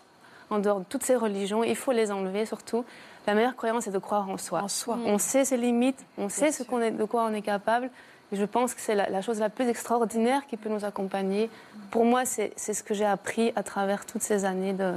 en 0.49 0.61
dehors 0.61 0.81
de 0.81 0.85
toutes 0.85 1.03
ces 1.03 1.17
religions, 1.17 1.63
il 1.63 1.77
faut 1.77 1.93
les 1.93 2.11
enlever 2.11 2.47
surtout. 2.47 2.87
La 3.27 3.35
meilleure 3.35 3.55
croyance, 3.57 3.85
c'est 3.85 3.91
de 3.93 3.99
croire 3.99 4.29
en 4.29 4.37
soi. 4.37 4.63
En 4.63 4.69
soi. 4.69 4.99
On 5.05 5.19
sait 5.19 5.45
ses 5.45 5.57
limites, 5.57 6.05
on 6.19 6.29
sait 6.29 6.51
ce 6.53 6.63
qu'on 6.65 6.81
est, 6.81 6.91
de 6.91 7.05
quoi 7.05 7.25
on 7.25 7.33
est 7.35 7.43
capable. 7.43 7.89
Et 8.33 8.37
je 8.37 8.45
pense 8.45 8.75
que 8.75 8.81
c'est 8.81 8.95
la, 8.95 9.09
la 9.11 9.21
chose 9.23 9.39
la 9.39 9.51
plus 9.51 9.69
extraordinaire 9.69 10.47
qui 10.47 10.57
peut 10.57 10.71
nous 10.71 10.85
accompagner. 10.85 11.51
Pour 11.91 12.05
moi, 12.05 12.25
c'est 12.25 12.53
c'est 12.57 12.73
ce 12.75 12.83
que 12.83 12.95
j'ai 12.95 13.05
appris 13.05 13.53
à 13.57 13.63
travers 13.63 14.07
toutes 14.07 14.23
ces 14.23 14.45
années 14.45 14.73
de 14.73 14.93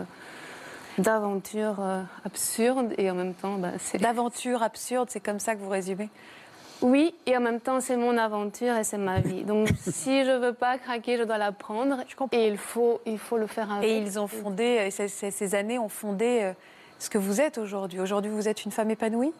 d'aventures 0.97 1.75
euh, 1.81 2.01
absurdes 2.23 2.93
et 2.97 3.11
en 3.11 3.15
même 3.15 3.33
temps, 3.33 3.57
bah, 3.57 3.71
c'est 3.79 3.97
D'aventure 3.97 4.63
absurde, 4.63 5.09
c'est 5.11 5.19
comme 5.19 5.39
ça 5.39 5.53
que 5.55 5.59
vous 5.59 5.69
résumez. 5.69 6.09
oui, 6.81 7.13
et 7.25 7.35
en 7.35 7.41
même 7.41 7.59
temps, 7.59 7.81
c'est 7.81 7.97
mon 7.97 8.17
aventure 8.17 8.75
et 8.77 8.83
c'est 8.85 8.97
ma 8.97 9.19
vie. 9.19 9.43
Donc, 9.43 9.67
si 9.91 10.23
je 10.23 10.31
veux 10.31 10.53
pas 10.53 10.77
craquer, 10.77 11.17
je 11.17 11.23
dois 11.23 11.37
la 11.37 11.51
prendre. 11.51 11.97
Et 12.31 12.47
il 12.47 12.57
faut, 12.57 13.01
il 13.05 13.17
faut 13.19 13.37
le 13.37 13.47
faire 13.47 13.71
avec. 13.71 13.89
Et 13.89 13.97
ils 13.97 14.17
ont 14.17 14.27
fondé, 14.27 14.77
euh, 14.79 14.89
ces, 14.91 15.09
ces- 15.09 15.31
ces 15.31 15.55
années 15.55 15.77
ont 15.79 15.89
fondé 15.89 16.39
euh, 16.43 16.53
ce 16.99 17.09
que 17.09 17.17
vous 17.17 17.41
êtes 17.41 17.57
aujourd'hui. 17.57 17.99
Aujourd'hui, 17.99 18.31
vous 18.31 18.47
êtes 18.47 18.65
une 18.65 18.71
femme 18.71 18.91
épanouie? 18.91 19.33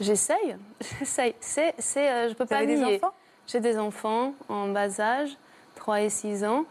J'essaye, 0.00 0.56
j'essaye. 0.98 1.34
C'est, 1.40 1.74
c'est, 1.78 2.10
euh, 2.10 2.28
je 2.28 2.34
peux 2.34 2.44
Vous 2.44 2.48
pas 2.50 2.58
avez 2.58 2.66
des 2.66 2.76
nier. 2.76 2.96
enfants? 2.96 3.14
J'ai 3.46 3.60
des 3.60 3.78
enfants 3.78 4.34
en 4.48 4.68
bas 4.68 5.00
âge, 5.00 5.30
3 5.76 6.02
et 6.02 6.08
6 6.10 6.44
ans. 6.44 6.64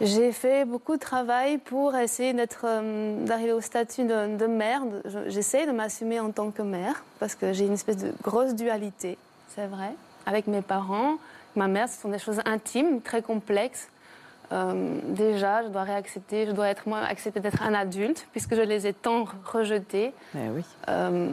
J'ai 0.00 0.32
fait 0.32 0.66
beaucoup 0.66 0.96
de 0.96 1.00
travail 1.00 1.56
pour 1.56 1.94
essayer 1.96 2.34
d'être, 2.34 2.64
euh, 2.66 3.24
d'arriver 3.24 3.52
au 3.52 3.62
statut 3.62 4.04
de, 4.04 4.36
de 4.36 4.46
mère. 4.46 4.82
J'essaie 5.26 5.66
de 5.66 5.72
m'assumer 5.72 6.20
en 6.20 6.30
tant 6.32 6.50
que 6.50 6.60
mère 6.62 7.02
parce 7.18 7.34
que 7.34 7.52
j'ai 7.54 7.64
une 7.64 7.72
espèce 7.74 7.96
de 7.96 8.12
grosse 8.22 8.54
dualité, 8.54 9.16
c'est 9.54 9.66
vrai, 9.66 9.92
avec 10.26 10.48
mes 10.48 10.60
parents. 10.60 11.16
Ma 11.54 11.66
mère, 11.68 11.88
ce 11.88 11.98
sont 12.02 12.10
des 12.10 12.18
choses 12.18 12.40
intimes, 12.44 13.00
très 13.00 13.22
complexes. 13.22 13.88
Euh, 14.52 15.00
déjà, 15.08 15.64
je 15.64 15.68
dois 15.68 15.82
réaccepter, 15.82 16.46
je 16.46 16.52
dois 16.52 16.68
être 16.68 16.88
moi 16.88 17.00
accepter 17.00 17.40
d'être 17.40 17.62
un 17.62 17.74
adulte 17.74 18.26
puisque 18.32 18.54
je 18.54 18.60
les 18.60 18.86
ai 18.86 18.92
tant 18.92 19.26
rejetés. 19.44 20.12
Eh 20.34 20.48
oui. 20.50 20.62
Euh, 20.88 21.28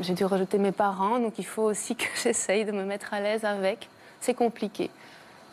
j'ai 0.00 0.14
dû 0.14 0.24
rejeter 0.24 0.58
mes 0.58 0.72
parents, 0.72 1.18
donc 1.18 1.38
il 1.38 1.46
faut 1.46 1.62
aussi 1.62 1.96
que 1.96 2.04
j'essaye 2.22 2.64
de 2.64 2.72
me 2.72 2.84
mettre 2.84 3.14
à 3.14 3.20
l'aise 3.20 3.44
avec. 3.44 3.88
C'est 4.20 4.34
compliqué. 4.34 4.90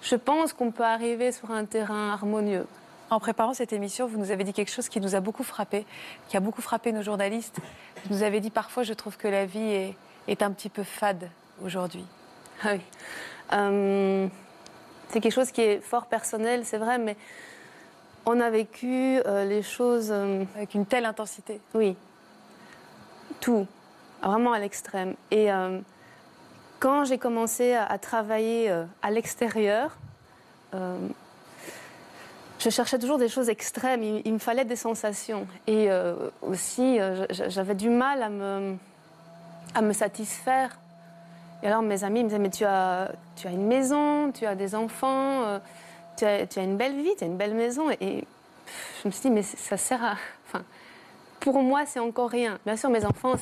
Je 0.02 0.16
pense 0.16 0.54
qu'on 0.54 0.72
peut 0.72 0.84
arriver 0.84 1.32
sur 1.32 1.52
un 1.52 1.66
terrain 1.66 2.12
harmonieux. 2.12 2.68
En 3.10 3.20
préparant 3.20 3.54
cette 3.54 3.72
émission, 3.72 4.08
vous 4.08 4.18
nous 4.18 4.32
avez 4.32 4.44
dit 4.44 4.52
quelque 4.52 4.72
chose 4.72 4.90
qui 4.90 5.00
nous 5.00 5.16
a 5.16 5.20
beaucoup 5.20 5.44
frappé, 5.44 5.86
qui 6.28 6.38
a 6.38 6.40
beaucoup 6.40 6.62
frappé 6.62 6.92
nos 6.92 7.04
journalistes. 7.04 7.60
Vous 8.06 8.16
nous 8.16 8.24
avez 8.24 8.40
dit 8.40 8.50
parfois, 8.50 8.84
je 8.84 8.94
trouve 8.94 9.16
que 9.16 9.28
la 9.28 9.46
vie 9.46 9.60
est, 9.60 9.96
est 10.28 10.42
un 10.42 10.52
petit 10.52 10.70
peu 10.70 10.84
fade 10.84 11.30
aujourd'hui. 11.64 12.06
Ah 12.64 12.74
oui. 12.74 12.82
Euh, 13.54 14.28
c'est 15.16 15.22
quelque 15.22 15.32
chose 15.32 15.52
qui 15.54 15.62
est 15.62 15.80
fort 15.80 16.08
personnel, 16.08 16.66
c'est 16.66 16.78
vrai, 16.78 16.98
mais 16.98 17.16
on 18.26 18.38
a 18.42 18.50
vécu 18.50 19.22
euh, 19.26 19.46
les 19.46 19.62
choses, 19.62 20.10
euh, 20.12 20.44
Avec 20.58 20.74
une 20.74 20.86
telle 20.86 21.06
intensité. 21.06 21.62
oui, 21.74 21.96
tout, 23.40 23.66
vraiment 24.22 24.52
à 24.52 24.60
l'extrême. 24.60 25.16
Et 25.32 25.54
euh, 25.54 25.80
quand 26.82 27.06
j'ai 27.06 27.18
commencé 27.18 27.76
à, 27.76 27.86
à 27.86 27.98
travailler 27.98 28.70
à 29.02 29.10
l'extérieur, 29.10 29.98
je 30.74 32.70
cherchais 32.70 33.00
toujours 33.00 33.18
des 33.18 33.30
choses 33.30 33.48
extrêmes. 33.48 34.04
Il, 34.04 34.22
il 34.26 34.34
me 34.34 34.40
fallait 34.40 34.66
des 34.66 34.76
sensations. 34.76 35.48
Et 35.66 35.88
aussi, 36.42 37.00
j'avais 37.30 37.76
du 37.76 37.90
mal 37.90 38.22
à 38.22 38.30
me, 38.30 38.76
à 39.74 39.82
me 39.82 39.94
satisfaire. 39.94 40.78
Et 41.66 41.68
alors 41.68 41.82
mes 41.82 42.04
amis 42.04 42.22
me 42.24 42.30
disaient, 42.30 42.40
mais 42.40 42.52
tu 42.52 42.64
as, 42.64 43.12
tu 43.36 43.48
as 43.48 43.50
une 43.50 43.66
maison, 43.66 44.32
tu 44.32 44.46
as 44.46 44.54
des 44.54 44.76
enfants, 44.76 45.46
euh, 45.46 45.60
tu, 46.16 46.24
as, 46.24 46.46
tu 46.46 46.60
as 46.60 46.62
une 46.62 46.78
belle 46.78 46.96
vie, 46.96 47.10
tu 47.18 47.24
as 47.24 47.28
une 47.28 47.38
belle 47.38 47.56
maison. 47.56 47.90
Et, 47.90 48.24
je 49.02 49.08
me 49.08 49.12
suis 49.12 49.24
dit, 49.24 49.32
mais 49.32 49.42
ça 49.42 49.76
sert 49.76 50.04
à... 50.04 50.16
Pour 51.40 51.60
moi, 51.64 51.88
c'est 51.88 52.00
encore 52.00 52.30
rien. 52.30 52.60
Bien 52.68 52.76
sûr, 52.76 52.92
mes 52.92 53.04
enfants, 53.04 53.34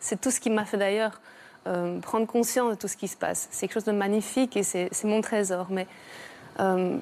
c'est, 0.00 0.20
tout 0.20 0.30
ce 0.30 0.38
qui 0.38 0.50
m'a 0.50 0.66
fait 0.66 0.76
d'ailleurs 0.76 1.18
euh, 1.66 1.98
prendre 2.00 2.26
conscience 2.26 2.72
de 2.72 2.74
tout 2.74 2.88
ce 2.88 2.96
qui 2.96 3.08
se 3.08 3.16
passe. 3.16 3.48
C'est 3.50 3.68
quelque 3.68 3.74
chose 3.74 3.84
de 3.84 3.92
magnifique 3.92 4.54
et 4.58 4.62
c'est, 4.62 4.90
c'est 4.92 5.06
mon 5.06 5.22
trésor. 5.22 5.68
Mais 5.70 5.86
euh, 6.60 6.98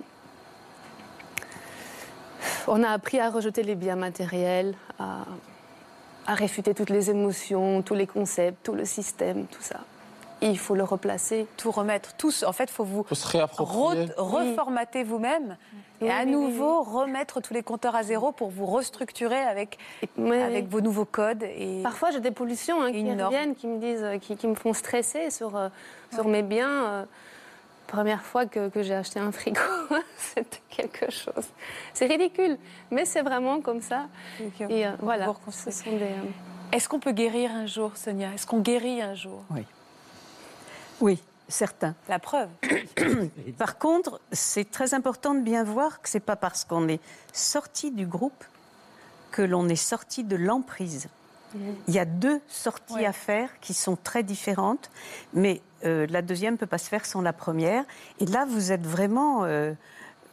on 2.68 2.84
a 2.84 2.90
appris 2.90 3.18
à 3.18 3.28
rejeter 3.28 3.64
les 3.64 3.74
biens 3.74 3.96
matériels, 3.96 4.76
à, 5.00 5.24
à 6.28 6.34
réfuter 6.34 6.74
toutes 6.74 6.90
les 6.90 7.10
émotions, 7.10 7.82
tous 7.82 7.94
les 7.94 8.06
concepts, 8.06 8.64
tout 8.64 8.74
le 8.74 8.84
système, 8.84 9.46
tout 9.46 9.62
ça. 9.62 9.80
Et 10.42 10.48
il 10.48 10.58
faut 10.58 10.74
le 10.74 10.84
replacer. 10.84 11.46
Tout 11.56 11.70
remettre, 11.70 12.14
tous. 12.16 12.44
En 12.44 12.52
fait, 12.52 12.64
il 12.64 12.70
faut 12.72 12.84
vous 12.84 13.04
faut 13.04 13.14
se 13.14 13.26
réapproprier. 13.28 14.06
re- 14.06 14.12
reformater 14.16 15.04
vous-même 15.04 15.56
et 16.00 16.04
Oui, 16.04 16.10
à 16.10 16.20
oui, 16.20 16.24
oui, 16.26 16.30
nouveau 16.32 16.82
remettre 16.82 17.40
tous 17.42 17.52
les 17.52 17.62
compteurs 17.62 17.94
à 17.94 18.02
zéro 18.02 18.32
pour 18.32 18.48
vous 18.50 18.64
restructurer 18.64 19.36
avec, 19.40 19.76
avec 20.18 20.66
vos 20.68 20.80
nouveaux 20.80 21.04
codes. 21.04 21.42
Et... 21.42 21.82
Parfois, 21.82 22.10
j'ai 22.10 22.20
des 22.20 22.30
pollutions 22.30 22.80
hein, 22.82 22.90
qui 22.90 23.02
reviennent, 23.10 23.54
qui 23.54 23.66
me 23.66 23.78
disent, 23.78 24.02
euh, 24.02 24.18
qui, 24.18 24.36
qui 24.36 24.46
me 24.46 24.54
font 24.54 24.72
stresser 24.72 25.30
sur, 25.30 25.56
euh, 25.56 25.68
sur 26.14 26.26
mes 26.26 26.42
biens. 26.42 26.84
euh, 26.86 27.04
première 27.86 28.22
fois 28.22 28.46
que, 28.46 28.68
que 28.68 28.82
j'ai 28.84 28.94
acheté 28.94 29.18
un 29.20 29.32
frigo, 29.32 29.60
c'était 30.16 30.62
quelque 30.70 31.10
chose. 31.10 31.48
C'est 31.92 32.06
ridicule, 32.06 32.56
mais 32.92 33.04
c'est 33.04 33.22
vraiment 33.22 33.60
comme 33.60 33.82
ça. 33.82 34.06
Et 34.70 34.86
euh, 34.86 34.92
voilà, 35.00 35.26
Vous 35.26 35.32
ce 35.32 35.38
reconstruisez. 35.68 35.84
sont 35.84 35.96
des. 35.98 36.76
Est-ce 36.76 36.88
qu'on 36.88 37.00
peut 37.00 37.10
guérir 37.10 37.50
un 37.50 37.66
jour, 37.66 37.90
Sonia? 37.96 38.28
Est-ce 38.32 38.46
qu'on 38.46 38.60
guérit 38.60 39.02
un 39.02 39.14
jour? 39.16 39.42
Oui, 39.50 39.62
Certains. 41.48 41.94
La 42.08 42.18
preuve. 42.20 42.48
Par 43.58 43.78
contre, 43.78 44.20
c'est 44.30 44.70
très 44.70 44.94
important 44.94 45.34
de 45.34 45.40
bien 45.40 45.64
voir 45.64 46.00
que 46.00 46.08
c'est 46.08 46.20
pas 46.20 46.36
parce 46.36 46.64
qu'on 46.64 46.86
est 46.88 47.00
sorti 47.32 47.90
du 47.90 48.06
groupe 48.06 48.44
que 49.32 49.42
l'on 49.42 49.68
est 49.68 49.74
sorti 49.76 50.22
de 50.24 50.36
l'emprise. 50.36 51.08
Il 51.88 51.94
y 51.94 51.98
a 51.98 52.04
deux 52.04 52.40
sorties 52.46 52.94
Ouais. 52.94 53.06
à 53.06 53.12
faire 53.12 53.48
qui 53.60 53.74
sont 53.74 53.96
très 53.96 54.22
différentes, 54.22 54.88
mais 55.34 55.60
euh, 55.84 56.06
la 56.08 56.22
deuxième 56.22 56.54
ne 56.54 56.58
peut 56.58 56.66
pas 56.66 56.78
se 56.78 56.88
faire 56.88 57.04
sans 57.04 57.20
la 57.22 57.32
première. 57.32 57.82
Et 58.20 58.26
là, 58.26 58.44
vous 58.48 58.70
êtes 58.70 58.86
vraiment. 58.86 59.42
euh, 59.44 59.72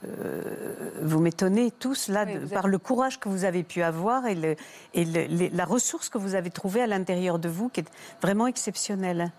euh, 0.05 0.91
vous 1.01 1.19
m'étonnez 1.19 1.71
tous 1.71 2.07
là 2.09 2.25
Oui, 2.27 2.35
de- 2.35 2.45
par 2.45 2.67
le 2.67 2.77
courage 2.77 3.19
que 3.19 3.29
vous 3.29 3.45
avez 3.45 3.63
pu 3.63 3.81
avoir 3.81 4.27
et, 4.27 4.35
le- 4.35 4.55
et 4.93 5.05
le- 5.05 5.25
les- 5.25 5.49
la 5.49 5.65
ressource 5.65 6.09
que 6.09 6.19
vous 6.19 6.35
avez 6.35 6.51
trouvée 6.51 6.83
à 6.83 6.87
l'intérieur 6.87 7.39
de 7.39 7.49
vous 7.49 7.69
qui 7.69 7.79
est 7.79 7.85
vraiment 8.21 8.45
exceptionnelle. 8.45 9.31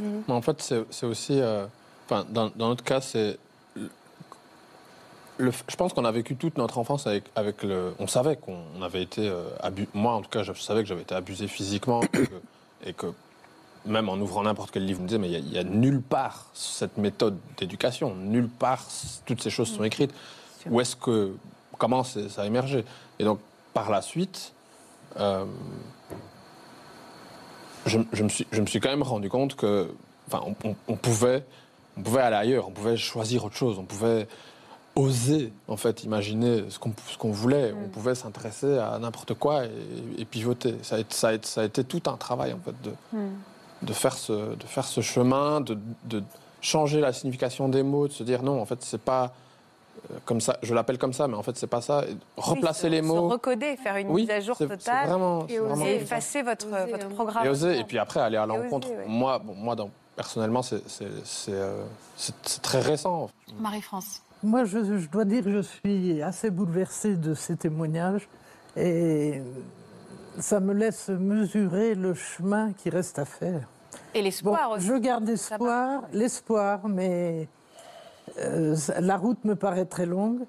Mais 0.00 0.34
en 0.34 0.42
fait, 0.42 0.74
c'est 0.90 1.06
aussi. 1.06 1.40
euh, 1.40 1.66
Enfin, 2.06 2.26
dans, 2.28 2.50
dans 2.56 2.68
notre 2.68 2.84
cas, 2.84 3.00
c'est. 3.00 3.38
je 5.38 5.76
pense 5.76 5.92
qu'on 5.92 6.04
a 6.04 6.12
vécu 6.12 6.36
toute 6.36 6.58
notre 6.58 6.78
enfance 6.78 7.06
avec, 7.06 7.24
avec 7.34 7.62
le. 7.62 7.94
On 7.98 8.06
savait 8.06 8.36
qu'on 8.36 8.82
avait 8.82 9.02
été. 9.02 9.28
euh, 9.28 9.48
abu- 9.60 9.88
moi, 9.94 10.12
en 10.14 10.22
tout 10.22 10.28
cas, 10.30 10.42
je 10.42 10.52
savais 10.52 10.82
que 10.82 10.88
j'avais 10.88 11.02
été 11.02 11.14
abusé 11.14 11.48
physiquement. 11.48 12.00
et, 12.02 12.08
que, 12.08 12.24
et 12.86 12.92
que 12.92 13.06
même 13.86 14.08
en 14.08 14.16
ouvrant 14.16 14.42
n'importe 14.44 14.70
quel 14.70 14.84
livre, 14.86 15.00
on 15.00 15.02
me 15.04 15.08
disait, 15.08 15.18
mais 15.18 15.30
il 15.30 15.52
y 15.52 15.58
a- 15.58 15.64
nulle 15.64 16.00
part 16.02 16.46
cette 16.54 16.98
méthode 16.98 17.36
d'éducation. 17.58 18.14
Nulle 18.14 18.48
part 18.48 18.84
toutes 19.26 19.42
ces 19.42 19.50
choses 19.50 19.72
sont 19.72 19.84
écrites. 19.84 20.12
Où 20.70 20.80
est-ce 20.80 20.96
que. 20.96 21.34
Comment 21.78 22.04
ça 22.04 22.20
a 22.38 22.46
émergé? 22.46 22.84
Et 23.18 23.24
donc, 23.24 23.40
par 23.74 23.90
la 23.90 24.02
suite. 24.02 24.52
euh, 25.18 25.44
je, 27.86 27.98
je 28.12 28.22
me 28.22 28.28
suis, 28.28 28.46
je 28.52 28.60
me 28.60 28.66
suis 28.66 28.80
quand 28.80 28.90
même 28.90 29.02
rendu 29.02 29.28
compte 29.28 29.54
que, 29.56 29.88
enfin, 30.28 30.42
on, 30.46 30.68
on- 30.68 30.76
on 30.88 30.96
pouvait, 30.96 31.44
on 31.96 32.02
pouvait 32.02 32.20
aller 32.22 32.36
ailleurs, 32.36 32.68
on 32.68 32.72
pouvait 32.72 32.96
choisir 32.96 33.44
autre 33.44 33.56
chose, 33.56 33.78
on 33.78 33.84
pouvait 33.84 34.26
oser, 34.94 35.52
en 35.68 35.76
fait, 35.78 36.04
imaginer 36.04 36.64
ce 36.68 36.78
qu'on 36.78 36.92
ce 37.10 37.16
qu'on 37.16 37.30
voulait, 37.32 37.72
on 37.72 37.88
pouvait 37.88 38.14
s'intéresser 38.14 38.76
à 38.78 38.98
n'importe 38.98 39.32
quoi 39.34 39.64
et, 39.64 39.70
et 40.18 40.24
pivoter. 40.26 40.74
Ça 40.82 40.96
a, 40.96 40.98
été, 40.98 41.14
ça, 41.14 41.28
a 41.28 41.32
été, 41.32 41.46
ça 41.46 41.60
a 41.62 41.64
été 41.64 41.82
tout 41.82 42.02
un 42.06 42.16
travail, 42.18 42.52
en 42.52 42.58
fait, 42.58 42.74
de, 42.82 42.92
de, 43.82 43.92
faire, 43.94 44.12
ce, 44.14 44.32
de 44.54 44.64
faire 44.66 44.84
ce 44.84 45.00
chemin, 45.00 45.60
de, 45.62 45.78
de 46.04 46.22
changer 46.60 47.00
la 47.00 47.12
signification 47.14 47.68
des 47.70 47.82
mots, 47.82 48.06
de 48.06 48.12
se 48.12 48.22
dire 48.22 48.42
non, 48.42 48.60
en 48.60 48.66
fait, 48.66 48.78
c'est 48.82 49.00
pas 49.00 49.32
comme 50.24 50.40
ça, 50.40 50.56
je 50.62 50.74
l'appelle 50.74 50.98
comme 50.98 51.12
ça, 51.12 51.26
mais 51.28 51.34
en 51.36 51.42
fait, 51.42 51.56
c'est 51.56 51.66
pas 51.66 51.80
ça. 51.80 52.04
Replacer 52.36 52.86
Oui, 52.88 52.90
se- 52.90 52.94
les 52.96 53.02
mots. 53.02 53.28
Se 53.28 53.32
recoder, 53.34 53.76
faire 53.76 53.96
une 53.96 54.08
Oui, 54.10 54.22
mise 54.22 54.30
à 54.30 54.40
jour 54.40 54.56
totale. 54.56 55.08
vraiment- 55.08 55.46
et 55.48 55.58
oser 55.60 55.96
effacer 55.96 56.42
votre, 56.42 56.66
Oser, 56.66 56.90
votre 56.92 57.06
hein. 57.06 57.10
programme. 57.14 57.46
Et 57.46 57.48
oser, 57.48 57.78
et 57.78 57.84
puis 57.84 57.98
après 57.98 58.20
aller 58.20 58.36
à 58.36 58.44
Et 58.44 58.50
oser, 58.50 58.62
l'encontre. 58.64 58.88
ouais. 58.90 59.04
Moi, 59.06 59.38
bon, 59.38 59.54
moi 59.54 59.74
dans- 59.76 59.90
personnellement, 60.16 60.62
c'est 60.62 60.82
euh, 61.48 61.84
c'est- 62.16 62.62
très 62.62 62.80
récent. 62.80 63.30
Marie-France. 63.58 64.22
Moi, 64.42 64.64
je, 64.64 64.98
je 64.98 65.08
dois 65.08 65.24
dire 65.24 65.44
que 65.44 65.52
je 65.52 65.60
suis 65.62 66.20
assez 66.22 66.50
bouleversée 66.50 67.14
de 67.16 67.32
ces 67.34 67.56
témoignages 67.56 68.28
et 68.76 69.40
ça 70.40 70.58
me 70.60 70.72
laisse 70.74 71.08
mesurer 71.08 71.94
le 71.94 72.12
chemin 72.14 72.72
qui 72.72 72.90
reste 72.90 73.18
à 73.18 73.24
faire. 73.24 73.68
Et 74.14 74.18
Bon, 74.18 74.24
l'espoir 74.24 74.70
aussi. 74.72 74.86
je 74.86 74.94
garde 74.94 75.28
espoir, 75.28 76.02
l'espoir, 76.12 76.80
mais 76.88 77.48
euh, 78.38 78.76
la 79.00 79.16
route 79.16 79.44
me 79.44 79.54
paraît 79.54 79.84
très 79.86 80.06
longue. 80.06 80.40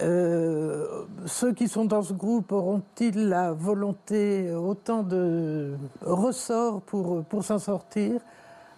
Euh, 0.00 0.86
ceux 1.26 1.52
qui 1.52 1.66
sont 1.68 1.84
dans 1.84 2.02
ce 2.02 2.12
groupe 2.12 2.52
auront-ils 2.52 3.28
la 3.28 3.52
volonté, 3.52 4.52
autant 4.52 5.02
de 5.02 5.74
ressorts 6.02 6.80
pour, 6.82 7.24
pour 7.24 7.44
s'en 7.44 7.58
sortir? 7.58 8.20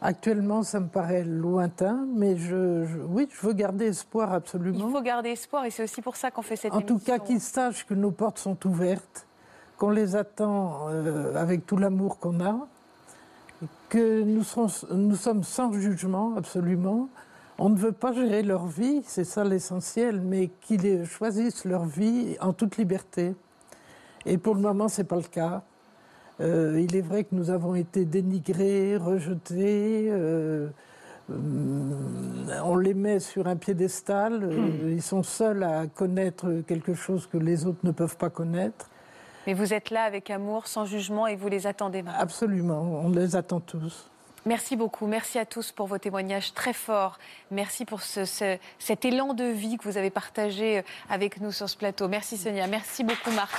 Actuellement, 0.02 0.62
ça 0.62 0.80
me 0.80 0.86
paraît 0.88 1.24
lointain, 1.24 2.06
mais 2.14 2.36
je, 2.38 2.86
je- 2.86 2.98
oui, 3.06 3.28
je 3.30 3.46
veux 3.46 3.52
garder 3.52 3.86
espoir 3.88 4.30
Il 4.30 4.36
absolument. 4.36 4.88
faut 4.88 5.02
garder 5.02 5.28
espoir 5.30 5.66
et 5.66 5.70
c'est 5.70 5.82
aussi 5.84 6.00
pour 6.00 6.16
ça 6.16 6.30
qu'on 6.30 6.40
fait 6.40 6.56
cette 6.56 6.72
En 6.72 6.80
tout 6.80 6.98
cas, 6.98 7.18
qu'ils 7.18 7.40
sachent 7.40 7.84
que 7.86 7.92
nos 7.92 8.10
portes 8.10 8.38
sont 8.38 8.56
ouvertes, 8.66 9.26
qu'on 9.76 9.90
les 9.90 10.16
attend 10.16 10.86
euh, 10.88 11.34
avec 11.36 11.66
tout 11.66 11.76
l'amour 11.76 12.18
qu'on 12.18 12.40
a, 12.40 12.66
que 13.90 14.22
nous, 14.22 14.42
serons- 14.42 14.70
nous 14.94 15.16
sommes 15.16 15.42
sans 15.44 15.70
jugement, 15.74 16.32
absolument. 16.36 17.08
On 17.62 17.68
ne 17.68 17.76
veut 17.76 17.92
pas 17.92 18.12
gérer 18.14 18.42
leur 18.42 18.66
vie, 18.66 19.02
c'est 19.04 19.24
ça 19.24 19.44
l'essentiel, 19.44 20.22
mais 20.22 20.48
qu'ils 20.62 21.04
choisissent 21.04 21.66
leur 21.66 21.84
vie 21.84 22.36
en 22.40 22.54
toute 22.54 22.78
liberté. 22.78 23.34
Et 24.24 24.38
pour 24.38 24.54
le 24.54 24.62
moment, 24.62 24.88
ce 24.88 25.02
n'est 25.02 25.06
pas 25.06 25.16
le 25.16 25.22
cas. 25.22 25.62
Euh, 26.40 26.80
il 26.80 26.96
est 26.96 27.02
vrai 27.02 27.24
que 27.24 27.34
nous 27.34 27.50
avons 27.50 27.74
été 27.74 28.06
dénigrés, 28.06 28.96
rejetés. 28.96 30.08
euh, 30.10 30.68
on 31.28 32.76
les 32.76 32.94
met 32.94 33.20
sur 33.20 33.46
un 33.46 33.56
piédestal. 33.56 34.40
euh, 34.42 34.90
Ils 34.90 35.02
sont 35.02 35.22
seuls 35.22 35.62
à 35.62 35.86
connaître 35.86 36.62
quelque 36.66 36.94
chose 36.94 37.26
que 37.26 37.36
les 37.36 37.66
autres 37.66 37.80
ne 37.84 37.90
peuvent 37.92 38.16
pas 38.16 38.30
connaître. 38.30 38.88
Mais 39.46 39.52
vous 39.52 39.74
êtes 39.74 39.90
là 39.90 40.04
avec 40.04 40.30
amour, 40.30 40.66
sans 40.66 40.86
jugement 40.86 41.26
et 41.26 41.36
vous 41.36 41.48
les 41.48 41.66
attendez 41.66 42.02
maintenant. 42.02 42.20
Absolument, 42.22 43.02
on 43.04 43.10
les 43.10 43.36
attend 43.36 43.60
tous. 43.60 44.10
Merci 44.46 44.74
beaucoup. 44.76 45.06
Merci 45.06 45.38
à 45.38 45.44
tous 45.44 45.70
pour 45.72 45.86
vos 45.86 45.98
témoignages 45.98 46.54
très 46.54 46.72
forts. 46.72 47.18
Merci 47.50 47.84
pour 47.84 48.02
ce, 48.02 48.24
ce- 48.24 48.56
cet 48.78 49.04
élan 49.04 49.34
de 49.34 49.44
vie 49.44 49.76
que 49.76 49.84
vous 49.84 49.98
avez 49.98 50.10
partagé 50.10 50.78
euh, 50.78 50.82
avec 51.10 51.40
nous 51.40 51.52
sur 51.52 51.68
ce 51.68 51.76
plateau. 51.76 52.08
Merci 52.08 52.38
Sonia. 52.38 52.66
Merci 52.66 53.04
beaucoup 53.04 53.30
Marc. 53.32 53.52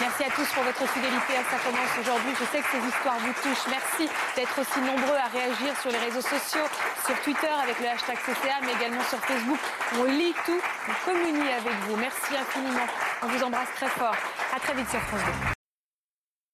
Merci 0.00 0.22
à 0.24 0.30
tous 0.30 0.46
pour 0.54 0.62
votre 0.62 0.86
fidélité 0.88 1.34
à 1.36 1.42
Ça 1.50 1.58
commence 1.64 1.98
aujourd'hui. 2.00 2.32
Je 2.38 2.44
sais 2.46 2.62
que 2.62 2.70
ces 2.70 2.88
histoires 2.88 3.18
vous 3.18 3.32
touchent. 3.42 3.66
Merci 3.68 4.08
d'être 4.36 4.56
aussi 4.60 4.80
nombreux 4.80 5.16
à 5.16 5.26
réagir 5.28 5.76
sur 5.80 5.90
les 5.90 5.98
réseaux 5.98 6.22
sociaux, 6.22 6.66
sur 7.04 7.20
Twitter 7.22 7.50
avec 7.62 7.80
le 7.80 7.88
hashtag 7.88 8.16
CCA, 8.18 8.60
mais 8.62 8.72
également 8.72 9.02
sur 9.04 9.18
Facebook. 9.18 9.58
On 9.98 10.04
lit 10.04 10.34
tout, 10.46 10.60
on 10.88 11.10
communie 11.10 11.48
avec 11.52 11.74
vous. 11.88 11.96
Merci 11.96 12.36
infiniment. 12.36 12.86
On 13.22 13.26
vous 13.26 13.42
embrasse 13.42 13.68
très 13.74 13.88
fort. 13.88 14.14
À 14.54 14.60
très 14.60 14.74
vite 14.74 14.88
sur 14.90 15.00
France 15.00 15.20
2. 15.54 15.59